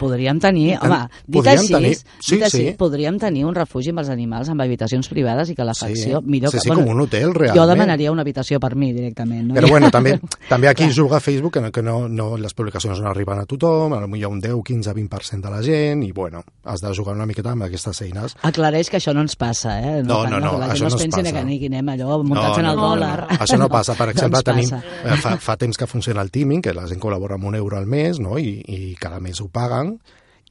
Podríem 0.00 0.38
tenir, 0.40 0.78
Ten- 0.80 0.90
home, 0.90 1.00
dit 1.26 1.36
podríem 1.36 1.58
així, 1.60 1.72
tenir- 1.74 1.96
sí, 2.00 2.34
dit 2.38 2.44
així 2.46 2.62
sí. 2.70 2.74
podríem 2.80 3.18
tenir 3.20 3.44
un 3.44 3.54
refugi 3.54 3.92
amb 3.92 4.00
els 4.00 4.08
animals 4.08 4.48
amb 4.48 4.64
habitacions 4.64 5.08
privades 5.12 5.50
i 5.52 5.54
que 5.58 5.64
la 5.68 5.74
facció... 5.76 6.22
millor 6.24 6.50
sí, 6.50 6.56
que, 6.56 6.62
sí, 6.64 6.70
com 6.72 6.88
un 6.88 7.00
hotel, 7.04 7.34
realment. 7.34 7.58
Jo 7.60 7.66
demanaria 7.68 8.10
una 8.14 8.22
habitació 8.24 8.58
per 8.60 8.72
mi 8.80 8.92
directament. 8.96 9.50
No? 9.50 9.54
Però 9.58 9.68
bueno, 9.68 9.90
també, 9.92 10.16
també 10.48 10.68
aquí 10.70 10.84
Clar. 10.88 10.96
juga 10.96 11.20
Facebook, 11.20 11.52
que, 11.52 11.60
no, 11.60 11.70
que 11.70 11.82
no, 11.82 12.08
no, 12.08 12.36
les 12.40 12.54
publicacions 12.56 12.98
no 13.00 13.10
arriben 13.12 13.38
a 13.42 13.44
tothom, 13.44 13.92
potser 13.92 14.16
hi 14.16 14.24
ha 14.24 14.28
un 14.32 14.40
10, 14.40 14.56
15, 14.64 14.94
20% 14.96 15.40
de 15.46 15.50
la 15.52 15.60
gent, 15.62 16.02
i 16.06 16.12
bueno, 16.12 16.42
has 16.64 16.80
de 16.80 16.94
jugar 16.96 17.14
una 17.14 17.26
miqueta 17.28 17.52
amb 17.52 17.66
aquestes 17.68 18.00
eines. 18.02 18.36
Aclareix 18.42 18.88
que 18.90 18.96
això 18.98 19.12
no 19.14 19.20
ens 19.26 19.36
passa, 19.36 19.76
eh? 19.80 20.02
No, 20.02 20.22
no, 20.26 20.40
no, 20.40 20.54
que 20.56 20.62
la 20.64 20.70
això 20.72 20.86
gent 20.86 20.90
no 20.90 20.96
es 20.96 21.02
pensi 21.02 21.20
passa. 21.22 21.34
que 21.36 21.44
ni 21.44 21.58
que 21.60 21.66
anem 21.70 21.88
allò 21.92 22.22
muntats 22.24 22.58
en 22.58 22.66
el 22.72 22.76
no, 22.76 22.88
dòlar. 22.88 23.26
No, 23.26 23.36
no. 23.36 23.38
Això 23.44 23.58
no 23.60 23.68
passa. 23.68 23.94
Per 24.00 24.08
exemple, 24.14 24.40
ens 24.40 24.48
tenim, 24.48 24.70
passa. 24.70 24.82
eh, 25.04 25.16
fa, 25.20 25.36
fa 25.36 25.56
temps 25.60 25.76
que 25.76 25.86
funciona 25.90 26.22
el 26.22 26.30
teaming, 26.30 26.62
que 26.62 26.72
la 26.74 26.86
gent 26.88 27.00
col·labora 27.02 27.36
amb 27.36 27.44
un 27.50 27.54
euro 27.60 27.76
al 27.76 27.86
mes, 27.90 28.20
no? 28.22 28.38
I, 28.38 28.60
i 28.66 28.94
cada 29.00 29.20
mes 29.20 29.40
ho 29.40 29.48
paguen, 29.52 29.89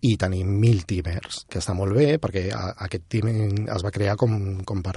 i 0.01 0.13
tenim 0.15 0.47
mil 0.61 0.85
teamers, 0.87 1.41
que 1.51 1.59
està 1.59 1.73
molt 1.75 1.91
bé, 1.91 2.13
perquè 2.23 2.45
a, 2.55 2.69
aquest 2.85 3.03
teaming 3.11 3.65
es 3.67 3.83
va 3.83 3.91
crear 3.91 4.13
com, 4.15 4.31
com 4.63 4.79
per 4.85 4.93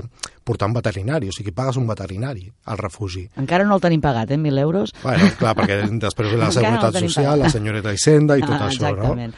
portar 0.46 0.68
un 0.70 0.76
veterinari, 0.76 1.26
o 1.26 1.34
sigui, 1.34 1.50
pagues 1.50 1.76
un 1.80 1.88
veterinari 1.88 2.44
al 2.70 2.78
refugi. 2.78 3.24
Encara 3.42 3.66
no 3.66 3.74
el 3.74 3.82
tenim 3.82 4.00
pagat, 4.04 4.30
eh? 4.30 4.38
1.000 4.38 4.62
euros. 4.62 4.92
Bueno, 5.02 5.26
clar, 5.40 5.56
perquè 5.58 5.80
després 6.06 6.30
ve 6.30 6.38
la 6.38 6.52
no 6.52 6.54
Seguretat 6.54 6.94
tenim 6.94 7.10
Social, 7.10 7.32
pagat. 7.32 7.42
la 7.42 7.50
senyoreta 7.50 7.92
Hisenda 7.96 8.36
i 8.38 8.44
tot 8.46 8.54
Ah, 8.54 8.68
això, 8.68 8.84
no? 8.86 8.92
exactament. 8.94 9.34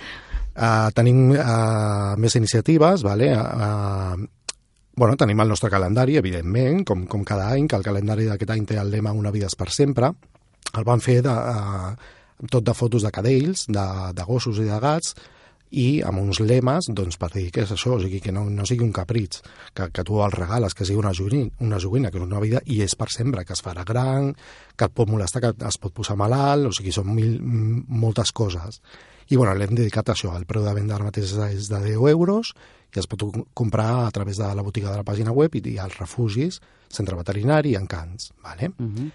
Uh, 0.54 0.90
tenim 0.94 1.22
uh, 1.32 2.12
més 2.20 2.36
iniciatives, 2.38 3.02
vale? 3.02 3.30
Uh, 3.32 4.20
bueno, 5.00 5.16
tenim 5.18 5.40
el 5.42 5.48
nostre 5.50 5.70
calendari, 5.72 6.18
evidentment, 6.20 6.84
com, 6.86 7.06
com 7.10 7.24
cada 7.26 7.48
any, 7.56 7.64
que 7.66 7.80
el 7.80 7.82
calendari 7.88 8.28
d'aquest 8.28 8.52
any 8.54 8.68
té 8.68 8.76
el 8.78 8.92
lema 8.92 9.16
Una 9.16 9.32
vida 9.34 9.48
és 9.48 9.56
per 9.58 9.70
sempre. 9.74 10.12
El 10.76 10.84
van 10.86 11.00
fer 11.02 11.22
de, 11.24 11.32
uh, 11.32 11.96
tot 12.50 12.64
de 12.64 12.74
fotos 12.74 13.02
de 13.02 13.10
cadells, 13.14 13.66
de, 13.68 13.86
de 14.14 14.24
gossos 14.24 14.58
i 14.58 14.64
de 14.68 14.80
gats, 14.80 15.14
i 15.74 16.02
amb 16.06 16.20
uns 16.20 16.38
lemes 16.38 16.86
doncs, 16.94 17.16
per 17.18 17.30
dir 17.34 17.48
què 17.50 17.64
és 17.64 17.70
això, 17.74 17.96
o 17.96 18.00
sigui, 18.00 18.20
que 18.22 18.30
no, 18.30 18.44
no 18.50 18.62
sigui 18.68 18.84
un 18.84 18.92
capritx, 18.94 19.40
que, 19.74 19.88
que 19.90 20.04
tu 20.06 20.20
el 20.22 20.30
regales, 20.30 20.74
que 20.74 20.84
sigui 20.86 21.00
una 21.00 21.10
joguina, 21.12 21.50
una 21.60 21.80
joguina, 21.82 22.10
que 22.12 22.18
és 22.20 22.22
una 22.26 22.38
vida 22.40 22.60
i 22.66 22.80
és 22.84 22.94
per 22.94 23.08
sempre, 23.10 23.42
que 23.44 23.52
es 23.56 23.62
farà 23.64 23.82
gran, 23.84 24.34
que 24.76 24.84
et 24.86 24.94
pot 24.94 25.10
molestar, 25.10 25.40
que 25.42 25.66
es 25.66 25.78
pot 25.82 25.92
posar 25.96 26.14
malalt, 26.20 26.68
o 26.70 26.72
sigui, 26.72 26.92
són 26.94 27.10
mil, 27.14 27.40
moltes 27.88 28.30
coses. 28.32 28.80
I 29.32 29.36
bueno, 29.40 29.54
l'hem 29.56 29.74
dedicat 29.74 30.08
a 30.10 30.14
això, 30.14 30.36
el 30.36 30.44
preu 30.46 30.62
de 30.62 30.74
venda 30.76 30.94
ara 30.94 31.04
mateix 31.08 31.24
és 31.32 31.36
de- 31.40 31.50
és 31.56 31.68
de 31.72 31.80
10 31.80 32.08
euros 32.12 32.52
i 32.94 32.98
es 33.00 33.06
pot 33.10 33.24
comprar 33.54 34.04
a 34.06 34.10
través 34.12 34.36
de 34.36 34.54
la 34.54 34.62
botiga 34.62 34.90
de 34.92 34.98
la 35.00 35.02
pàgina 35.04 35.32
web 35.32 35.54
i, 35.56 35.62
i 35.74 35.78
als 35.78 35.96
refugis, 35.98 36.60
centre 36.88 37.16
veterinari 37.16 37.72
i 37.72 37.76
encants. 37.80 38.30
Vale? 38.44 38.68
Uh 38.78 38.86
-huh. 38.86 39.10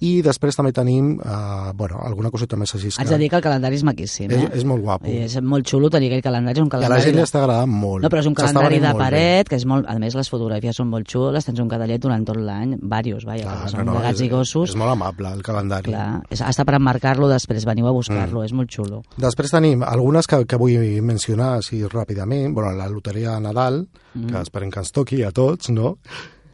I 0.00 0.22
després 0.22 0.54
també 0.54 0.70
tenim 0.72 1.16
eh, 1.18 1.72
bueno, 1.74 1.98
alguna 2.06 2.30
coseta 2.30 2.56
més 2.56 2.70
així. 2.76 2.92
Haig 2.98 3.08
de 3.10 3.18
dir 3.18 3.28
que 3.32 3.36
el 3.40 3.42
calendari 3.42 3.74
és 3.80 3.82
maquíssim, 3.82 4.30
és, 4.30 4.44
eh? 4.44 4.50
és 4.60 4.64
molt 4.64 4.82
guapo. 4.84 5.08
I 5.10 5.24
És 5.24 5.38
molt 5.42 5.66
xulo 5.66 5.90
tenir 5.90 6.06
aquell 6.12 6.22
calendari, 6.22 6.58
és 6.60 6.62
un 6.62 6.68
I 6.68 6.70
a 6.70 6.76
la 6.78 6.84
calendari... 6.86 7.02
gent 7.08 7.16
li 7.16 7.22
està 7.24 7.40
agradant 7.42 7.72
molt. 7.72 8.04
No, 8.04 8.10
però 8.12 8.20
és 8.22 8.28
un 8.30 8.36
calendari 8.38 8.78
de 8.78 8.86
molt 8.92 8.98
bé. 8.98 9.04
paret, 9.04 9.48
que 9.50 9.56
és 9.58 9.66
molt... 9.66 9.88
A 9.90 9.96
més, 9.98 10.14
les 10.14 10.30
fotografies 10.30 10.76
són 10.78 10.88
molt 10.92 11.08
xules, 11.10 11.44
tens 11.48 11.58
un 11.58 11.68
cadallet 11.68 12.00
durant 12.00 12.24
tot 12.28 12.38
l'any, 12.38 12.76
diversos, 12.78 13.26
vaja, 13.26 13.48
Clar, 13.48 13.68
són 13.74 13.82
no, 13.84 13.88
no, 13.90 13.98
de 13.98 14.04
gats 14.06 14.20
és, 14.20 14.26
i 14.26 14.30
gossos. 14.30 14.70
És 14.70 14.76
molt 14.78 14.94
amable, 14.94 15.32
el 15.34 15.42
calendari. 15.42 15.90
Clar, 15.90 16.22
és, 16.30 16.44
està 16.46 16.64
per 16.68 16.78
emmarcar-lo 16.78 17.28
després, 17.32 17.66
veniu 17.66 17.90
a 17.90 17.96
buscar-lo, 17.96 18.40
Mm. 18.40 18.44
és 18.44 18.52
molt 18.54 18.70
xulo. 18.70 19.02
Després 19.18 19.50
tenim 19.50 19.82
algunes 19.82 20.26
que, 20.30 20.44
que 20.46 20.56
vull 20.56 20.78
mencionar 21.02 21.56
així 21.58 21.82
ràpidament. 21.90 22.54
Bueno, 22.54 22.70
la 22.78 22.86
loteria 22.88 23.34
de 23.34 23.40
Nadal, 23.48 23.88
mm. 24.14 24.26
que 24.30 24.42
esperem 24.46 24.70
que 24.70 24.78
ens 24.84 24.92
toqui 24.94 25.22
a 25.26 25.32
tots, 25.34 25.70
no? 25.74 25.96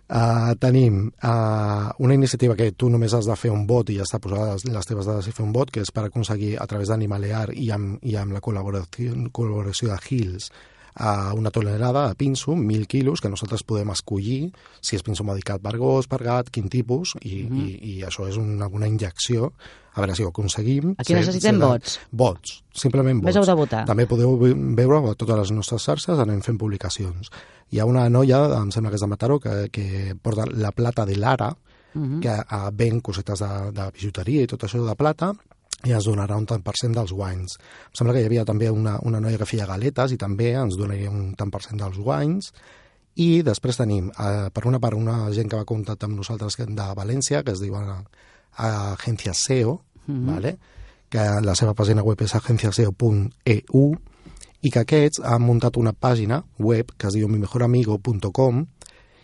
Uh, 0.05 0.53
tenim 0.61 1.07
uh, 1.25 1.89
una 2.05 2.13
iniciativa 2.13 2.53
que 2.55 2.75
tu 2.77 2.91
només 2.93 3.15
has 3.17 3.25
de 3.25 3.37
fer 3.41 3.49
un 3.49 3.63
vot 3.65 3.89
i 3.89 3.97
ja 3.97 4.05
està 4.05 4.19
posada 4.21 4.59
les, 4.61 4.85
teves 4.85 5.07
dades 5.09 5.31
i 5.31 5.33
fer 5.33 5.47
un 5.47 5.55
vot, 5.55 5.71
que 5.73 5.81
és 5.81 5.91
per 5.97 6.05
aconseguir 6.05 6.59
a 6.61 6.67
través 6.69 6.93
d'Animalear 6.93 7.55
i 7.57 7.71
amb, 7.73 8.03
i 8.05 8.19
amb 8.21 8.37
la 8.37 8.43
col·laboració, 8.45 9.17
col·laboració 9.33 9.89
de 9.89 9.97
Hills 10.05 10.51
a 10.95 11.33
una 11.35 11.51
tonelada 11.51 12.09
de 12.09 12.15
pinso, 12.15 12.53
1.000 12.55 12.87
quilos, 12.87 13.21
que 13.21 13.29
nosaltres 13.29 13.63
podem 13.65 13.91
escollir 13.91 14.53
si 14.81 14.97
és 14.97 15.03
pinso 15.03 15.25
medicat 15.25 15.61
per 15.61 15.77
gos, 15.77 16.07
per 16.07 16.23
gat, 16.23 16.51
quin 16.51 16.69
tipus, 16.69 17.15
i, 17.23 17.43
Mhm. 17.45 17.59
i, 17.61 17.95
i 17.99 18.03
això 18.03 18.29
és 18.29 18.37
una, 18.37 18.69
una 18.69 18.87
injecció. 18.87 19.53
A 19.95 20.01
veure 20.01 20.15
si 20.17 20.25
ho 20.25 20.29
aconseguim. 20.29 20.95
Aquí 20.99 21.15
necessitem 21.15 21.59
vots. 21.61 22.01
Vots, 22.11 22.65
simplement 22.75 23.21
vots. 23.21 23.25
Més 23.27 23.37
heu 23.37 23.45
de 23.47 23.55
votar. 23.55 23.85
També 23.87 24.07
podeu 24.07 24.37
ve- 24.39 24.55
veure 24.55 25.11
a 25.11 25.15
totes 25.15 25.37
les 25.39 25.51
nostres 25.53 25.83
xarxes, 25.85 26.19
anem 26.19 26.41
fent 26.43 26.59
publicacions. 26.59 27.31
Hi 27.71 27.79
ha 27.79 27.85
una 27.87 28.09
noia, 28.11 28.41
em 28.59 28.71
sembla 28.73 28.91
que 28.91 28.97
és 28.97 29.01
de 29.01 29.07
Mataró, 29.07 29.39
que, 29.39 29.69
que 29.71 30.15
porta 30.21 30.47
la 30.51 30.73
plata 30.73 31.05
de 31.07 31.17
l'Ara, 31.17 31.57
Mhm. 31.95 32.21
que 32.21 32.29
uh, 32.29 32.71
ven 32.73 32.99
cosetes 33.01 33.39
de, 33.39 33.71
de 33.71 33.91
bijuteria 33.93 34.43
i 34.43 34.47
tot 34.49 34.65
això 34.65 34.85
de 34.85 34.97
plata, 34.97 35.33
i 35.85 35.93
ens 35.93 36.07
donarà 36.09 36.37
un 36.41 36.47
tant 36.47 36.63
per 36.65 36.75
cent 36.81 36.95
dels 36.97 37.13
guanys. 37.13 37.59
Em 37.91 37.99
sembla 37.99 38.15
que 38.15 38.23
hi 38.23 38.29
havia 38.31 38.45
també 38.49 38.71
una, 38.71 38.99
una 39.05 39.21
noia 39.21 39.39
que 39.39 39.47
feia 39.49 39.67
galetes 39.69 40.13
i 40.13 40.19
també 40.21 40.55
ens 40.57 40.79
donaria 40.81 41.11
un 41.11 41.35
tant 41.37 41.51
per 41.53 41.63
cent 41.63 41.81
dels 41.81 41.99
guanys. 41.99 42.53
I 43.17 43.43
després 43.47 43.77
tenim, 43.79 44.09
eh, 44.11 44.49
per 44.51 44.65
una 44.67 44.81
part, 44.81 44.97
una 44.99 45.31
gent 45.31 45.49
que 45.51 45.57
va 45.61 45.69
contactar 45.69 46.09
amb 46.09 46.17
nosaltres 46.19 46.57
de 46.59 46.89
València, 46.97 47.45
que 47.45 47.53
es 47.53 47.61
diu 47.61 47.77
eh, 47.77 48.01
Agencia 48.57 49.35
SEO, 49.35 49.81
Mhm. 50.07 50.27
vale? 50.27 50.59
que 51.09 51.23
la 51.43 51.55
seva 51.55 51.75
pàgina 51.75 52.03
web 52.03 52.21
és 52.23 52.35
agenciaseo.eu 52.35 53.95
i 54.65 54.71
que 54.71 54.81
aquests 54.81 55.21
han 55.23 55.43
muntat 55.43 55.77
una 55.77 55.93
pàgina 55.93 56.43
web 56.59 56.91
que 56.99 57.07
es 57.07 57.15
diu 57.15 57.29
mimejoramigo.com 57.29 58.65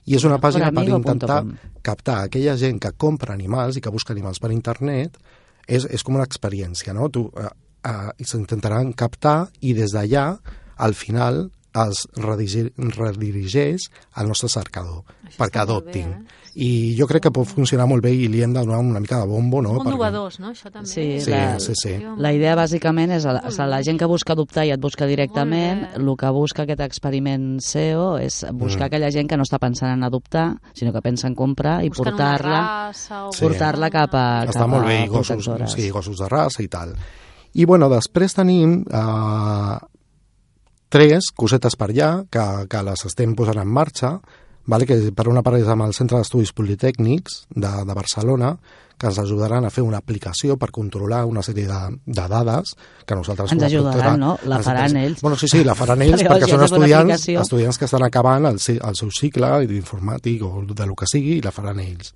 i 0.07 0.15
és 0.15 0.25
una 0.25 0.39
pàgina 0.39 0.71
per 0.73 0.85
intentar 0.89 1.41
captar 1.83 2.21
aquella 2.25 2.57
gent 2.57 2.79
que 2.81 2.93
compra 2.93 3.35
animals 3.35 3.77
i 3.77 3.81
que 3.81 3.91
busca 3.91 4.13
animals 4.13 4.39
per 4.39 4.53
internet 4.53 5.19
és, 5.67 5.87
és 5.87 6.05
com 6.07 6.17
una 6.19 6.27
experiència, 6.29 6.95
no? 6.97 7.09
Tu, 7.13 7.25
eh, 7.41 7.51
eh, 7.91 8.11
s'intentaran 8.25 8.93
captar 8.93 9.51
i 9.61 9.75
des 9.77 9.95
d'allà, 9.97 10.27
al 10.81 10.97
final, 10.97 11.49
es 11.73 12.07
redirigir, 12.17 12.73
redirigeix 12.77 13.91
al 14.15 14.29
nostre 14.29 14.49
cercador 14.49 15.05
Això 15.25 15.39
perquè 15.39 15.65
molt 15.67 15.85
bé, 15.87 16.01
adoptin. 16.03 16.13
eh? 16.13 16.37
I 16.53 16.97
jo 16.99 17.07
crec 17.07 17.23
que 17.23 17.31
pot 17.31 17.47
funcionar 17.47 17.87
molt 17.87 18.03
bé 18.03 18.11
i 18.11 18.27
li 18.27 18.41
hem 18.43 18.51
de 18.53 18.59
donar 18.65 18.81
una 18.83 18.99
mica 18.99 19.21
de 19.21 19.27
bombo, 19.31 19.61
no? 19.63 19.75
Molt 19.75 19.87
Perquè- 19.87 20.41
no? 20.41 20.51
Això 20.51 20.69
també. 20.73 20.89
Sí, 20.89 21.21
Sí, 21.21 21.31
la- 21.31 21.61
sí, 21.61 21.73
sí. 21.79 21.93
La 22.19 22.33
idea 22.33 22.57
bàsicament 22.57 23.13
és 23.13 23.25
a 23.25 23.33
la, 23.35 23.39
a 23.47 23.67
la 23.69 23.79
gent 23.85 24.01
que 24.01 24.05
busca 24.11 24.33
adoptar 24.33 24.65
i 24.67 24.73
et 24.73 24.81
busca 24.81 25.07
directament, 25.07 25.87
el 25.95 26.11
que 26.19 26.29
busca 26.31 26.63
aquest 26.65 26.81
experiment 26.81 27.61
SEO 27.61 28.19
és 28.19 28.45
buscar 28.53 28.83
Mm. 28.83 28.87
aquella 28.91 29.11
gent 29.13 29.29
que 29.31 29.37
no 29.37 29.45
està 29.45 29.61
pensant 29.61 29.93
en 29.93 30.03
adoptar, 30.03 30.57
sinó 30.75 30.93
que 30.93 31.01
pensa 31.01 31.29
en 31.29 31.37
comprar 31.37 31.85
i 31.85 31.91
portar-la 31.91 32.91
o 32.91 33.33
Sí. 33.33 33.45
portar-la 33.45 33.89
cap 33.91 34.13
a, 34.15 34.45
Està 34.45 34.53
cap 34.61 34.69
molt 34.69 34.85
a 34.85 34.89
bé, 34.89 35.05
i 35.05 35.09
gossos, 35.09 35.49
sí, 35.73 35.89
gossos 35.91 36.19
de 36.19 36.29
raça 36.29 36.63
i 36.65 36.69
tal. 36.69 36.97
I 37.55 37.65
bueno, 37.65 37.89
després 37.89 38.35
tenim 38.35 38.85
eh, 38.91 39.79
tres 40.91 41.31
cosetes 41.37 41.79
per 41.79 41.91
allà 41.93 42.11
que, 42.31 42.45
que 42.71 42.85
les 42.87 43.07
estem 43.09 43.35
posant 43.39 43.63
en 43.63 43.71
marxa, 43.71 44.17
vale? 44.67 44.87
que 44.87 44.99
per 45.17 45.29
una 45.31 45.43
part 45.47 45.61
és 45.63 45.71
amb 45.71 45.87
el 45.87 45.95
Centre 45.97 46.19
d'Estudis 46.19 46.53
Politècnics 46.53 47.45
de, 47.55 47.71
de 47.87 47.95
Barcelona, 47.97 48.57
que 49.01 49.09
ens 49.09 49.17
ajudaran 49.23 49.65
a 49.65 49.71
fer 49.73 49.81
una 49.81 49.97
aplicació 50.03 50.59
per 50.61 50.69
controlar 50.77 51.23
una 51.25 51.41
sèrie 51.41 51.65
de, 51.65 51.79
de 52.05 52.25
dades 52.29 52.75
que 53.09 53.17
nosaltres... 53.17 53.55
Ens 53.57 53.65
ajudaran, 53.71 54.21
no? 54.21 54.35
La 54.45 54.59
ens- 54.59 54.67
faran 54.67 54.97
ells. 55.01 55.23
Bueno, 55.25 55.39
sí, 55.41 55.49
sí, 55.49 55.63
la 55.65 55.73
faran 55.79 56.03
ells 56.07 56.21
Perquè 56.21 56.51
si 56.51 56.53
són 56.53 56.67
estudiants, 56.67 57.29
estudiants 57.41 57.81
que 57.81 57.89
estan 57.89 58.05
acabant 58.05 58.51
el, 58.51 58.61
el 58.61 58.99
seu 59.01 59.09
cicle 59.15 59.55
d'informàtic 59.71 60.45
o 60.45 60.67
de 60.69 60.91
lo 60.91 60.99
que 60.99 61.09
sigui 61.09 61.39
i 61.39 61.45
la 61.47 61.55
faran 61.55 61.81
ells. 61.81 62.13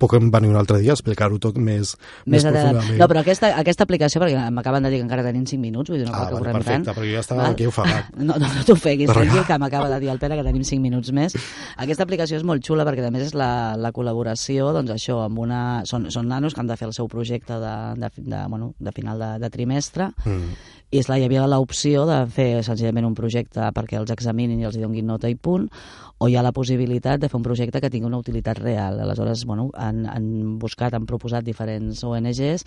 Puc 0.00 0.14
venir 0.16 0.48
un 0.48 0.56
altre 0.56 0.78
dia 0.80 0.94
a 0.94 0.96
explicar-ho 0.96 1.36
tot 1.38 1.58
més, 1.60 1.92
Més 2.24 2.42
de... 2.46 2.50
profundament. 2.54 2.98
No, 2.98 3.08
però 3.12 3.20
aquesta, 3.20 3.50
aquesta 3.60 3.84
aplicació, 3.84 4.22
perquè 4.22 4.46
m'acaben 4.56 4.86
de 4.86 4.90
dir 4.94 4.98
que 5.02 5.04
encara 5.04 5.22
tenim 5.26 5.44
5 5.46 5.60
minuts, 5.60 5.90
vull 5.92 6.00
dir, 6.00 6.06
no 6.08 6.14
Ah, 6.16 6.24
cal 6.24 6.28
que 6.30 6.40
vale, 6.40 6.54
perfecte, 6.56 6.72
tant. 6.86 6.96
perquè 6.96 7.10
jo 7.10 7.16
ja 7.18 7.20
estava 7.26 7.42
Val? 7.44 7.52
aquí 7.52 7.66
ofegat. 7.68 8.08
No, 8.30 8.34
no, 8.40 8.48
no 8.48 8.64
t'ofeguis, 8.64 9.12
tranquil, 9.12 9.44
que 9.46 9.58
m'acaba 9.60 9.90
de 9.92 10.00
dir 10.00 10.08
el 10.14 10.18
Pere 10.18 10.36
que 10.40 10.46
tenim 10.46 10.64
5 10.64 10.80
minuts 10.82 11.12
més. 11.12 11.36
Aquesta 11.76 12.04
aplicació 12.08 12.40
és 12.40 12.44
molt 12.48 12.64
xula 12.64 12.84
perquè 12.88 13.04
a 13.06 13.12
més 13.12 13.28
és 13.28 13.34
la, 13.36 13.76
la 13.76 13.92
col·laboració, 13.92 14.72
doncs 14.76 14.90
això, 14.96 15.20
amb 15.28 15.38
una... 15.44 15.60
Són, 15.84 16.08
són 16.10 16.28
nanos 16.32 16.54
que 16.56 16.60
han 16.64 16.66
de 16.72 16.76
fer 16.80 16.88
el 16.88 16.94
seu 16.96 17.08
projecte 17.08 17.60
de, 17.60 17.74
de, 18.00 18.10
de, 18.16 18.42
bueno, 18.48 18.72
de 18.80 18.92
final 18.96 19.18
de, 19.20 19.32
de 19.44 19.50
trimestre 19.50 20.10
Mm. 20.24 20.54
I 20.90 20.98
és 20.98 21.06
la, 21.08 21.18
hi 21.20 21.24
havia 21.28 21.46
l'opció 21.46 22.02
de 22.08 22.20
fer 22.34 22.64
senzillament 22.66 23.06
un 23.06 23.14
projecte 23.14 23.68
perquè 23.76 23.98
els 24.00 24.10
examinin 24.10 24.58
i 24.58 24.66
els 24.66 24.78
donguin 24.80 25.06
nota 25.06 25.28
i 25.30 25.36
punt, 25.38 25.68
o 26.20 26.26
hi 26.28 26.34
ha 26.36 26.42
la 26.44 26.50
possibilitat 26.52 27.20
de 27.22 27.28
fer 27.32 27.38
un 27.38 27.44
projecte 27.46 27.80
que 27.80 27.88
tingui 27.88 28.08
una 28.10 28.18
utilitat 28.20 28.58
real. 28.58 28.98
Aleshores, 29.00 29.46
bueno, 29.48 29.70
han, 29.72 30.02
han 30.04 30.58
buscat, 30.60 30.92
han 30.92 31.06
proposat 31.08 31.46
diferents 31.46 32.02
ONGs 32.04 32.64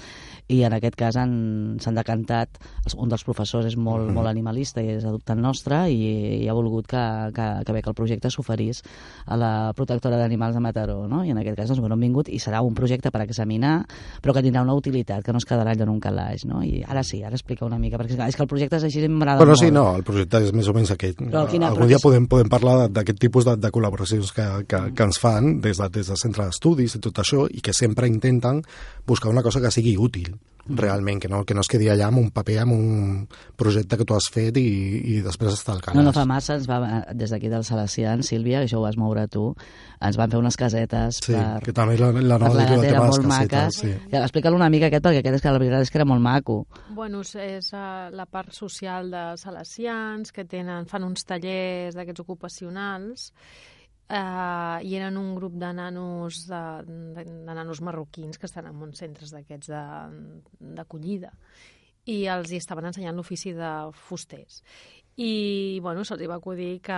i 0.49 0.63
en 0.65 0.74
aquest 0.74 0.95
cas 0.97 1.19
han- 1.21 1.76
s'han 1.84 1.99
decantat, 1.99 2.57
un 2.97 3.11
dels 3.11 3.21
professors 3.28 3.67
és 3.69 3.76
molt, 3.78 4.09
molt 4.15 4.32
animalista 4.32 4.82
i 4.82 4.95
és 4.95 5.05
adoptant 5.05 5.38
nostre 5.43 5.84
i, 5.91 5.99
i 6.41 6.47
ha 6.49 6.55
volgut 6.57 6.88
que, 6.89 7.03
que, 7.36 7.45
que 7.67 7.76
bé 7.78 7.84
que 7.86 7.91
el 7.93 7.99
projecte 7.99 8.32
s'oferís 8.34 8.82
a 9.28 9.38
la 9.38 9.51
protectora 9.78 10.17
d'animals 10.17 10.55
de 10.57 10.63
Mataró, 10.65 10.97
no? 11.11 11.21
I 11.28 11.36
en 11.36 11.43
aquest 11.43 11.59
cas, 11.59 11.69
doncs, 11.69 11.84
bueno, 11.84 11.93
han 11.99 12.07
vingut 12.07 12.32
i 12.34 12.39
serà 12.41 12.63
un 12.65 12.74
projecte 12.74 13.11
per 13.13 13.21
examinar, 13.28 13.84
però 14.24 14.34
que 14.34 14.41
tindrà 14.47 14.63
una 14.65 14.74
utilitat, 14.80 15.21
que 15.28 15.32
no 15.36 15.43
es 15.43 15.45
quedarà 15.45 15.76
allò 15.76 15.86
en 15.86 15.93
un 15.93 16.01
calaix, 16.01 16.47
no? 16.49 16.63
I 16.65 16.82
ara 16.88 17.03
sí, 17.05 17.21
ara 17.21 17.38
explica 17.38 17.67
una 17.69 17.78
mica, 17.78 18.01
perquè 18.01 18.12
clar, 18.16 18.30
és 18.30 18.36
que 18.36 18.43
el 18.43 18.47
projecte 18.47 18.78
és 18.78 18.84
així, 18.84 19.03
m'agrada 19.07 19.38
Bueno, 19.39 19.53
molt. 19.53 19.59
sí, 19.64 19.72
no, 19.72 19.95
el 19.95 20.03
projecte 20.03 20.38
és 20.43 20.53
més 20.53 20.68
o 20.68 20.74
menys 20.74 20.91
aquest. 20.91 21.20
Però 21.20 21.45
quina 21.49 21.68
Algun 21.70 21.88
dia 21.88 21.97
podem, 22.03 22.28
podem 22.28 22.49
parlar 22.49 22.78
de- 22.84 22.93
d'aquest 22.93 23.20
tipus 23.20 23.45
de, 23.45 23.55
de 23.57 23.72
col·laboracions 23.72 24.32
que, 24.34 24.47
que, 24.68 24.82
que 24.93 25.03
ens 25.03 25.20
fan 25.20 25.59
des 25.61 25.78
de, 25.78 25.89
des 25.89 26.07
del 26.07 26.18
centre 26.18 26.45
d'estudis 26.45 26.95
i 26.95 26.99
tot 26.99 27.20
això 27.20 27.47
i 27.49 27.61
que 27.61 27.74
sempre 27.74 28.07
intenten 28.07 28.64
buscar 29.05 29.30
una 29.32 29.43
cosa 29.43 29.61
que 29.61 29.72
sigui 29.72 29.97
útil 29.97 30.36
realment, 30.66 31.20
que 31.20 31.28
no, 31.28 31.43
que 31.43 31.53
no 31.53 31.59
es 31.59 31.68
quedi 31.68 31.89
allà 31.91 32.05
amb 32.07 32.20
un 32.22 32.30
paper, 32.32 32.59
amb 32.61 32.72
un 32.72 33.28
projecte 33.59 33.97
que 33.99 34.05
tu 34.07 34.16
has 34.16 34.30
fet 34.32 34.55
i, 34.55 34.64
i 35.11 35.22
després 35.22 35.57
està 35.57 35.74
al 35.74 35.82
calaix. 35.84 35.97
No, 35.99 36.05
no 36.07 36.14
fa 36.16 36.24
massa, 36.24 36.55
ens 36.55 36.70
va, 36.70 37.03
des 37.11 37.34
d'aquí 37.34 37.49
del 37.51 37.66
Salesian, 37.68 38.24
Sílvia, 38.24 38.61
que 38.61 38.70
això 38.70 38.80
ho 38.80 38.86
vas 38.86 38.95
moure 38.95 39.26
tu, 39.28 39.49
ens 39.99 40.16
van 40.16 40.32
fer 40.32 40.39
unes 40.39 40.55
casetes 40.55 41.20
sí, 41.20 41.34
per, 41.36 41.59
que 41.66 41.74
també 41.76 41.97
la, 41.99 42.14
la 42.16 42.38
nova 42.39 42.55
la 42.55 42.70
de 42.70 42.78
les 42.80 42.95
molt 42.95 43.20
casetes. 43.28 43.28
maques. 43.28 43.76
Sí. 43.82 43.91
Ja, 44.14 44.22
Explica-lo 44.24 44.55
una 44.55 44.70
mica 44.72 44.88
aquest, 44.88 45.03
perquè 45.03 45.20
aquest 45.20 45.36
és 45.36 45.43
que 45.43 45.51
la 45.51 45.59
veritat 45.59 45.84
és 45.84 45.91
que 45.91 45.99
era 45.99 46.05
molt 46.07 46.24
maco. 46.24 46.61
Bueno, 46.95 47.20
és- 47.28 47.36
és 47.36 47.68
uh, 47.76 48.03
la 48.12 48.26
part 48.26 48.51
social 48.56 49.12
de 49.14 49.24
salesians, 49.39 50.34
que 50.36 50.45
tenen, 50.49 50.89
fan 50.89 51.06
uns 51.08 51.24
tallers 51.30 51.95
d'aquests 51.95 52.24
ocupacionals, 52.26 53.30
uh, 54.10 54.80
i 54.84 54.95
eren 54.97 55.18
un 55.18 55.36
grup 55.38 55.56
de 55.62 55.72
nanos, 55.74 56.43
de, 56.49 56.64
de, 56.88 57.24
de 57.24 57.56
nanos 57.56 57.82
marroquins 57.82 58.38
que 58.38 58.49
estan 58.49 58.68
en 58.68 58.82
uns 58.84 58.99
centres 58.99 59.32
d'aquests 59.34 59.72
d'acollida 60.74 61.32
i 62.10 62.26
els 62.28 62.51
hi 62.51 62.60
estaven 62.60 62.89
ensenyant 62.89 63.16
l'ofici 63.16 63.54
de 63.56 63.72
fusters. 63.95 64.62
I, 65.14 65.80
bueno, 65.86 66.01
se'ls 66.04 66.26
va 66.28 66.39
acudir 66.39 66.82
que 66.82 66.97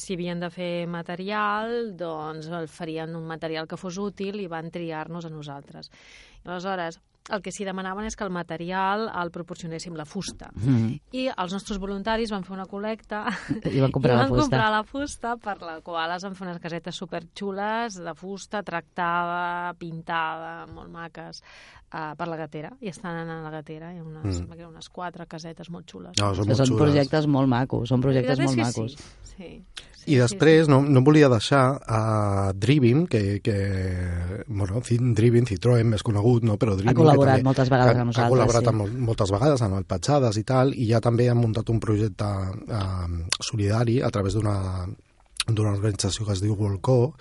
si 0.00 0.16
havien 0.16 0.40
de 0.40 0.48
fer 0.50 0.86
material, 0.88 1.92
doncs 2.00 2.48
el 2.48 2.68
farien 2.72 3.12
un 3.18 3.26
material 3.28 3.68
que 3.68 3.76
fos 3.76 3.98
útil 4.00 4.40
i 4.40 4.48
van 4.48 4.70
triar-nos 4.72 5.28
a 5.28 5.30
nosaltres. 5.30 5.92
Aleshores, 6.44 6.98
el 7.30 7.42
que 7.42 7.52
s'hi 7.54 7.64
demanaven 7.64 8.04
és 8.08 8.16
que 8.18 8.24
el 8.24 8.32
material 8.34 9.04
el 9.22 9.30
proporcionéssim 9.30 9.94
la 9.94 10.04
fusta. 10.04 10.50
Mm. 10.56 10.96
I 11.14 11.28
els 11.36 11.52
nostres 11.54 11.78
voluntaris 11.78 12.32
van 12.34 12.42
fer 12.42 12.56
una 12.56 12.66
col·lecta 12.66 13.24
I 13.70 13.78
van 13.80 13.92
comprar 13.94 14.14
i 14.16 14.16
la 14.16 14.22
van 14.24 14.32
fusta. 14.32 14.42
comprar 14.42 14.70
la 14.74 14.82
fusta, 14.84 15.36
per 15.36 15.56
la 15.62 15.76
qual 15.86 16.16
es 16.16 16.24
van 16.26 16.34
fer 16.34 16.48
unes 16.48 16.58
casetes 16.58 16.96
superxules 16.98 18.00
de 18.02 18.14
fusta, 18.18 18.62
tractada, 18.62 19.72
pintada, 19.78 20.66
molt 20.66 20.90
maques, 20.90 21.42
uh, 21.94 22.12
per 22.18 22.26
la 22.28 22.36
gatera. 22.40 22.72
I 22.80 22.88
estan 22.90 23.22
a 23.28 23.38
la 23.44 23.50
gatera, 23.54 23.92
hi 23.94 23.98
ha 24.00 24.02
unes, 24.02 24.40
Mm. 24.40 24.48
mm. 24.50 24.56
que 24.56 24.66
unes 24.66 24.88
quatre 24.88 25.26
casetes 25.26 25.70
molt 25.70 25.86
xules. 25.86 26.12
No, 26.18 26.34
són 26.34 26.46
molt 26.48 26.58
són 26.58 26.66
xules. 26.66 26.82
projectes 26.82 27.26
molt 27.26 27.48
macos, 27.48 27.88
són 27.88 28.00
projectes 28.00 28.38
La 28.38 28.44
molt 28.44 28.58
macos. 28.58 28.96
Sí, 29.22 29.64
sí. 29.94 30.12
I 30.12 30.16
després 30.18 30.66
no, 30.68 30.80
no 30.82 31.00
volia 31.06 31.28
deixar 31.30 31.78
a 31.86 32.52
Driving, 32.54 33.06
que, 33.06 33.40
que 33.40 33.54
bueno, 34.48 34.80
Driving, 34.82 35.46
Citroën, 35.46 35.84
més 35.86 36.02
conegut, 36.02 36.42
no? 36.42 36.56
però 36.58 36.74
Driving... 36.74 36.90
Col·laborat 37.12 37.36
també 37.38 37.48
moltes 37.50 37.70
vegades 37.70 37.96
ha, 37.96 38.00
amb 38.00 38.10
nosaltres, 38.12 38.26
Ha 38.26 38.34
col·laborat 38.34 38.62
sí. 38.62 38.68
amb, 38.72 38.82
mol- 38.82 38.98
moltes 39.12 39.30
vegades 39.36 39.62
amb 39.62 39.78
el 39.78 39.84
Patxades 39.84 40.36
i 40.36 40.44
tal, 40.44 40.74
i 40.74 40.88
ja 40.90 41.00
també 41.00 41.28
han 41.30 41.38
muntat 41.38 41.70
un 41.70 41.80
projecte 41.80 42.24
eh, 42.24 43.24
solidari 43.40 44.00
a 44.02 44.10
través 44.10 44.34
d'una 44.34 44.86
d'una 45.48 45.72
organització 45.74 46.24
que 46.24 46.32
es 46.36 46.40
diu 46.40 46.54
Volcó, 46.54 47.14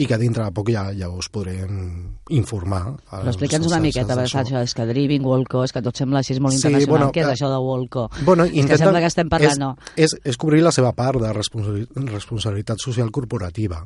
i 0.00 0.06
que 0.08 0.16
dintre 0.18 0.42
de 0.42 0.50
poc 0.56 0.70
ja, 0.72 0.88
ja 0.96 1.06
us 1.12 1.28
podrem 1.30 2.16
informar. 2.34 2.96
Però 3.10 3.28
explica'ns 3.30 3.66
una 3.68 3.78
miqueta, 3.84 4.16
perquè 4.16 4.30
saps, 4.32 4.52
és 4.62 4.74
que 4.74 4.86
driving, 4.88 5.22
Wolco, 5.26 5.62
és 5.66 5.74
que 5.76 5.82
tot 5.84 5.94
sembla 5.98 6.22
així 6.22 6.34
molt 6.40 6.54
Sí, 6.56 6.62
internacional. 6.62 6.88
bueno, 6.88 7.10
Què 7.12 7.20
és 7.20 7.28
eh, 7.28 7.34
això 7.36 7.50
de 7.52 7.58
Wolco? 7.62 8.08
Bueno, 8.24 8.46
és 8.48 8.66
que 8.66 8.78
sembla 8.80 9.02
que 9.04 9.10
estem 9.12 9.28
parlant, 9.28 9.52
és, 9.52 9.58
no? 9.60 9.76
És, 9.96 10.16
és 10.24 10.36
cobrir 10.40 10.62
la 10.64 10.72
seva 10.72 10.90
part 10.96 11.20
de 11.20 11.30
responsabili- 11.36 11.86
responsabilitat 12.10 12.78
social 12.80 13.10
corporativa 13.12 13.84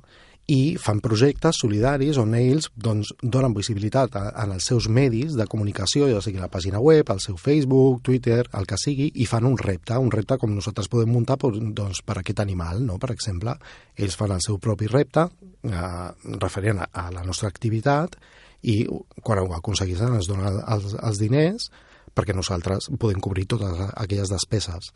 i 0.50 0.76
fan 0.80 1.00
projectes 1.00 1.56
solidaris 1.62 2.18
on 2.20 2.34
ells 2.36 2.68
doncs, 2.76 3.14
donen 3.22 3.54
visibilitat 3.56 4.16
a, 4.18 4.24
en 4.42 4.52
els 4.56 4.66
seus 4.68 4.90
medis 4.92 5.36
de 5.38 5.46
comunicació, 5.48 6.08
ja 6.10 6.20
sigui 6.24 6.42
la 6.42 6.50
pàgina 6.52 6.82
web, 6.84 7.08
el 7.10 7.22
seu 7.24 7.38
Facebook, 7.40 8.02
Twitter, 8.04 8.42
el 8.52 8.68
que 8.68 8.78
sigui, 8.80 9.08
i 9.14 9.28
fan 9.30 9.48
un 9.48 9.56
repte, 9.60 9.96
un 9.96 10.12
repte 10.12 10.36
com 10.40 10.52
nosaltres 10.52 10.90
podem 10.92 11.12
muntar 11.14 11.38
doncs, 11.40 12.02
per 12.04 12.18
aquest 12.20 12.44
animal, 12.44 12.82
no? 12.84 12.98
per 13.00 13.14
exemple. 13.14 13.56
Ells 13.96 14.18
fan 14.20 14.36
el 14.36 14.44
seu 14.44 14.60
propi 14.60 14.90
repte 14.90 15.24
eh, 15.24 16.36
referent 16.36 16.84
a, 16.84 16.90
a 16.92 17.08
la 17.14 17.24
nostra 17.24 17.48
activitat 17.48 18.18
i 18.64 18.82
quan 19.22 19.40
ho 19.40 19.50
aconsegueixen 19.56 20.16
ens 20.18 20.28
donen 20.28 20.60
els, 20.60 20.94
els 20.96 21.20
diners 21.20 21.70
perquè 22.14 22.36
nosaltres 22.36 22.92
podem 23.00 23.20
cobrir 23.20 23.48
totes 23.50 23.80
aquelles 23.92 24.30
despeses 24.32 24.92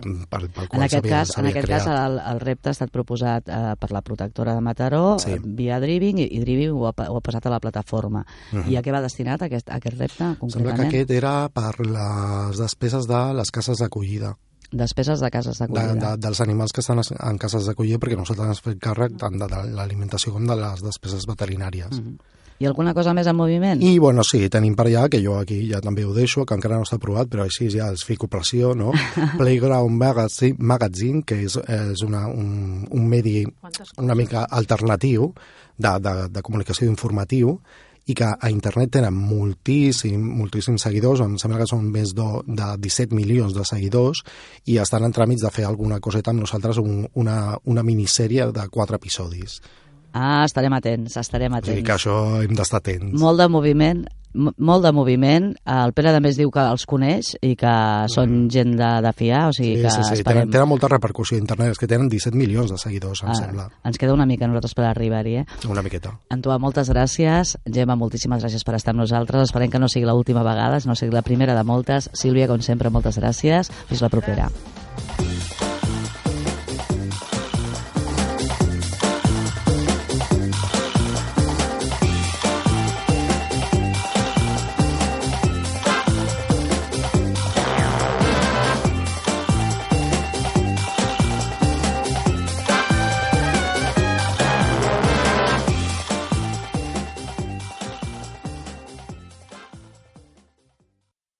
de, 0.00 0.26
pel, 0.26 0.48
pel 0.50 0.68
qual 0.68 0.80
En 0.80 0.82
aquest 0.86 1.04
s'havia- 1.04 1.18
cas, 1.18 1.38
en 1.38 1.46
aquest 1.46 1.68
cas 1.68 1.86
el, 1.86 2.18
el 2.32 2.40
repte 2.40 2.68
ha 2.68 2.72
estat 2.72 2.90
proposat 2.90 3.48
eh, 3.48 3.74
per 3.78 3.90
la 3.92 4.00
protectora 4.02 4.54
de 4.54 4.60
Mataró 4.60 5.18
Sí. 5.18 5.32
eh, 5.32 5.40
via 5.44 5.78
Driving 5.80 6.18
i, 6.18 6.28
i 6.32 6.40
Driving 6.40 6.70
ho 6.72 6.86
ha, 6.88 6.94
ho 7.08 7.16
ha 7.16 7.20
passat 7.20 7.46
a 7.46 7.50
la 7.50 7.60
plataforma. 7.60 8.24
Mhm. 8.52 8.70
I 8.70 8.76
a 8.76 8.82
què 8.82 8.92
va 8.92 9.00
destinat 9.02 9.42
aquest, 9.42 9.68
aquest 9.70 9.98
repte, 9.98 10.16
Sembla 10.24 10.38
concretament? 10.40 10.90
que 10.90 11.00
aquest 11.02 11.10
era 11.10 11.48
per 11.48 11.74
les 11.84 12.58
despeses 12.58 13.06
de 13.06 13.22
les 13.34 13.50
cases 13.50 13.78
d'acollida, 13.78 14.36
Despeses 14.72 15.20
de 15.20 15.28
cases 15.30 15.58
de, 15.58 15.66
d'acollida. 15.66 16.16
de, 16.16 16.16
dels 16.16 16.40
animals 16.40 16.72
que 16.72 16.80
estan 16.80 16.98
es- 17.00 17.12
en 17.12 17.36
cases 17.36 17.66
d'acollida, 17.66 17.98
perquè 17.98 18.16
nosaltres 18.16 18.48
ens 18.48 18.60
fem 18.62 18.78
càrrec 18.78 19.18
tant 19.20 19.36
de, 19.38 19.46
de 19.46 19.64
l'alimentació 19.76 20.32
com 20.32 20.46
de 20.46 20.56
les 20.56 20.80
despeses 20.82 21.26
veterinàries. 21.28 21.90
Mhm. 22.00 22.16
I 22.62 22.68
alguna 22.70 22.94
cosa 22.94 23.10
més 23.16 23.26
en 23.26 23.34
moviment? 23.34 23.80
I, 23.82 23.96
bueno, 23.98 24.22
sí, 24.22 24.44
tenim 24.52 24.76
per 24.78 24.86
allà, 24.86 25.08
que 25.10 25.18
jo 25.24 25.34
aquí 25.40 25.58
ja 25.66 25.80
també 25.82 26.04
ho 26.06 26.14
deixo, 26.14 26.44
que 26.46 26.54
encara 26.54 26.78
no 26.78 26.86
està 26.86 27.00
aprovat, 27.00 27.30
però 27.32 27.42
així 27.42 27.66
ja 27.74 27.88
els 27.90 28.04
fico 28.06 28.28
pressió, 28.30 28.70
no? 28.78 28.92
Playground 29.40 29.98
Magazine, 29.98 30.54
Magazine 30.58 31.24
que 31.26 31.40
és, 31.48 31.58
és 31.58 32.04
una, 32.06 32.28
un, 32.30 32.84
un 32.86 33.08
medi 33.10 33.40
una 33.98 34.14
mica 34.14 34.44
alternatiu 34.46 35.32
de, 35.76 35.96
de, 36.04 36.14
de 36.30 36.44
comunicació 36.44 36.86
informatiu 36.86 37.56
i 38.06 38.14
que 38.18 38.26
a 38.26 38.50
internet 38.50 38.96
tenen 38.96 39.14
moltíssim, 39.14 40.22
moltíssims 40.38 40.86
seguidors, 40.86 41.22
em 41.22 41.36
sembla 41.38 41.60
que 41.60 41.68
són 41.70 41.86
més 41.94 42.14
de, 42.18 42.26
de 42.46 42.70
17 42.86 43.14
milions 43.14 43.54
de 43.54 43.66
seguidors 43.68 44.24
i 44.66 44.78
estan 44.82 45.06
en 45.06 45.14
tràmits 45.14 45.44
de 45.44 45.52
fer 45.54 45.66
alguna 45.68 46.00
coseta 46.02 46.34
amb 46.34 46.42
nosaltres, 46.42 46.80
un, 46.82 47.06
una, 47.14 47.56
una 47.64 47.86
minissèrie 47.86 48.50
de 48.54 48.66
quatre 48.74 48.98
episodis. 48.98 49.60
Ah, 50.12 50.44
estarem 50.44 50.72
atents, 50.76 51.16
estarem 51.16 51.52
O 51.52 51.56
atents. 51.56 51.74
sigui 51.74 51.82
que 51.86 51.94
això 51.94 52.42
hem 52.42 52.54
d'estar 52.54 52.78
atents. 52.82 53.18
Molt 53.20 53.40
de 53.40 53.48
moviment, 53.48 54.04
molt 54.34 54.84
de 54.84 54.90
moviment. 54.92 55.50
El 55.68 55.92
Pere 55.92 56.12
també 56.12 56.30
diu 56.36 56.50
que 56.50 56.60
els 56.60 56.84
coneix 56.88 57.34
i 57.44 57.54
que 57.56 57.72
són 58.12 58.48
gent 58.52 58.74
de, 58.76 58.90
de 59.04 59.12
fiar, 59.16 59.46
o 59.48 59.52
sigui 59.52 59.72
Mm. 59.72 59.76
Sí, 59.76 59.82
que 59.82 59.90
sí, 59.90 60.02
sí, 60.04 60.14
esperem... 60.20 60.38
tenen, 60.42 60.50
tenen 60.52 60.68
molta 60.68 60.88
repercussió 60.88 61.36
a 61.36 61.40
internet, 61.40 61.72
és 61.72 61.78
que 61.78 61.86
tenen 61.88 62.08
17 62.08 62.36
milions 62.36 62.70
de 62.70 62.78
seguidors, 62.78 63.22
em 63.22 63.28
Ah, 63.30 63.34
sembla, 63.34 63.68
ens 63.84 63.98
queda 63.98 64.12
una 64.14 64.26
mica 64.26 64.46
nosaltres 64.46 64.74
per 64.74 64.84
arribar-hi, 64.84 65.36
eh? 65.42 65.46
una 65.68 65.82
miqueta. 65.82 66.12
Antoine, 66.30 66.58
moltes 66.60 66.88
gràcies. 66.90 67.56
Gemma, 67.64 67.96
moltíssimes 67.96 68.42
gràcies 68.44 68.64
per 68.64 68.74
estar 68.76 68.92
amb 68.92 69.00
nosaltres. 69.00 69.48
Esperem 69.48 69.70
que 69.70 69.78
no 69.78 69.88
sigui 69.88 70.04
l'última 70.06 70.42
vegada, 70.42 70.78
no 70.86 70.94
sigui 70.94 71.12
la 71.12 71.22
primera 71.22 71.54
de 71.54 71.64
moltes. 71.64 72.10
Sílvia, 72.12 72.48
com 72.48 72.60
sempre, 72.60 72.90
moltes 72.90 73.18
gràcies. 73.18 73.70
Fins 73.88 74.00
la 74.02 74.08
propera. 74.08 74.48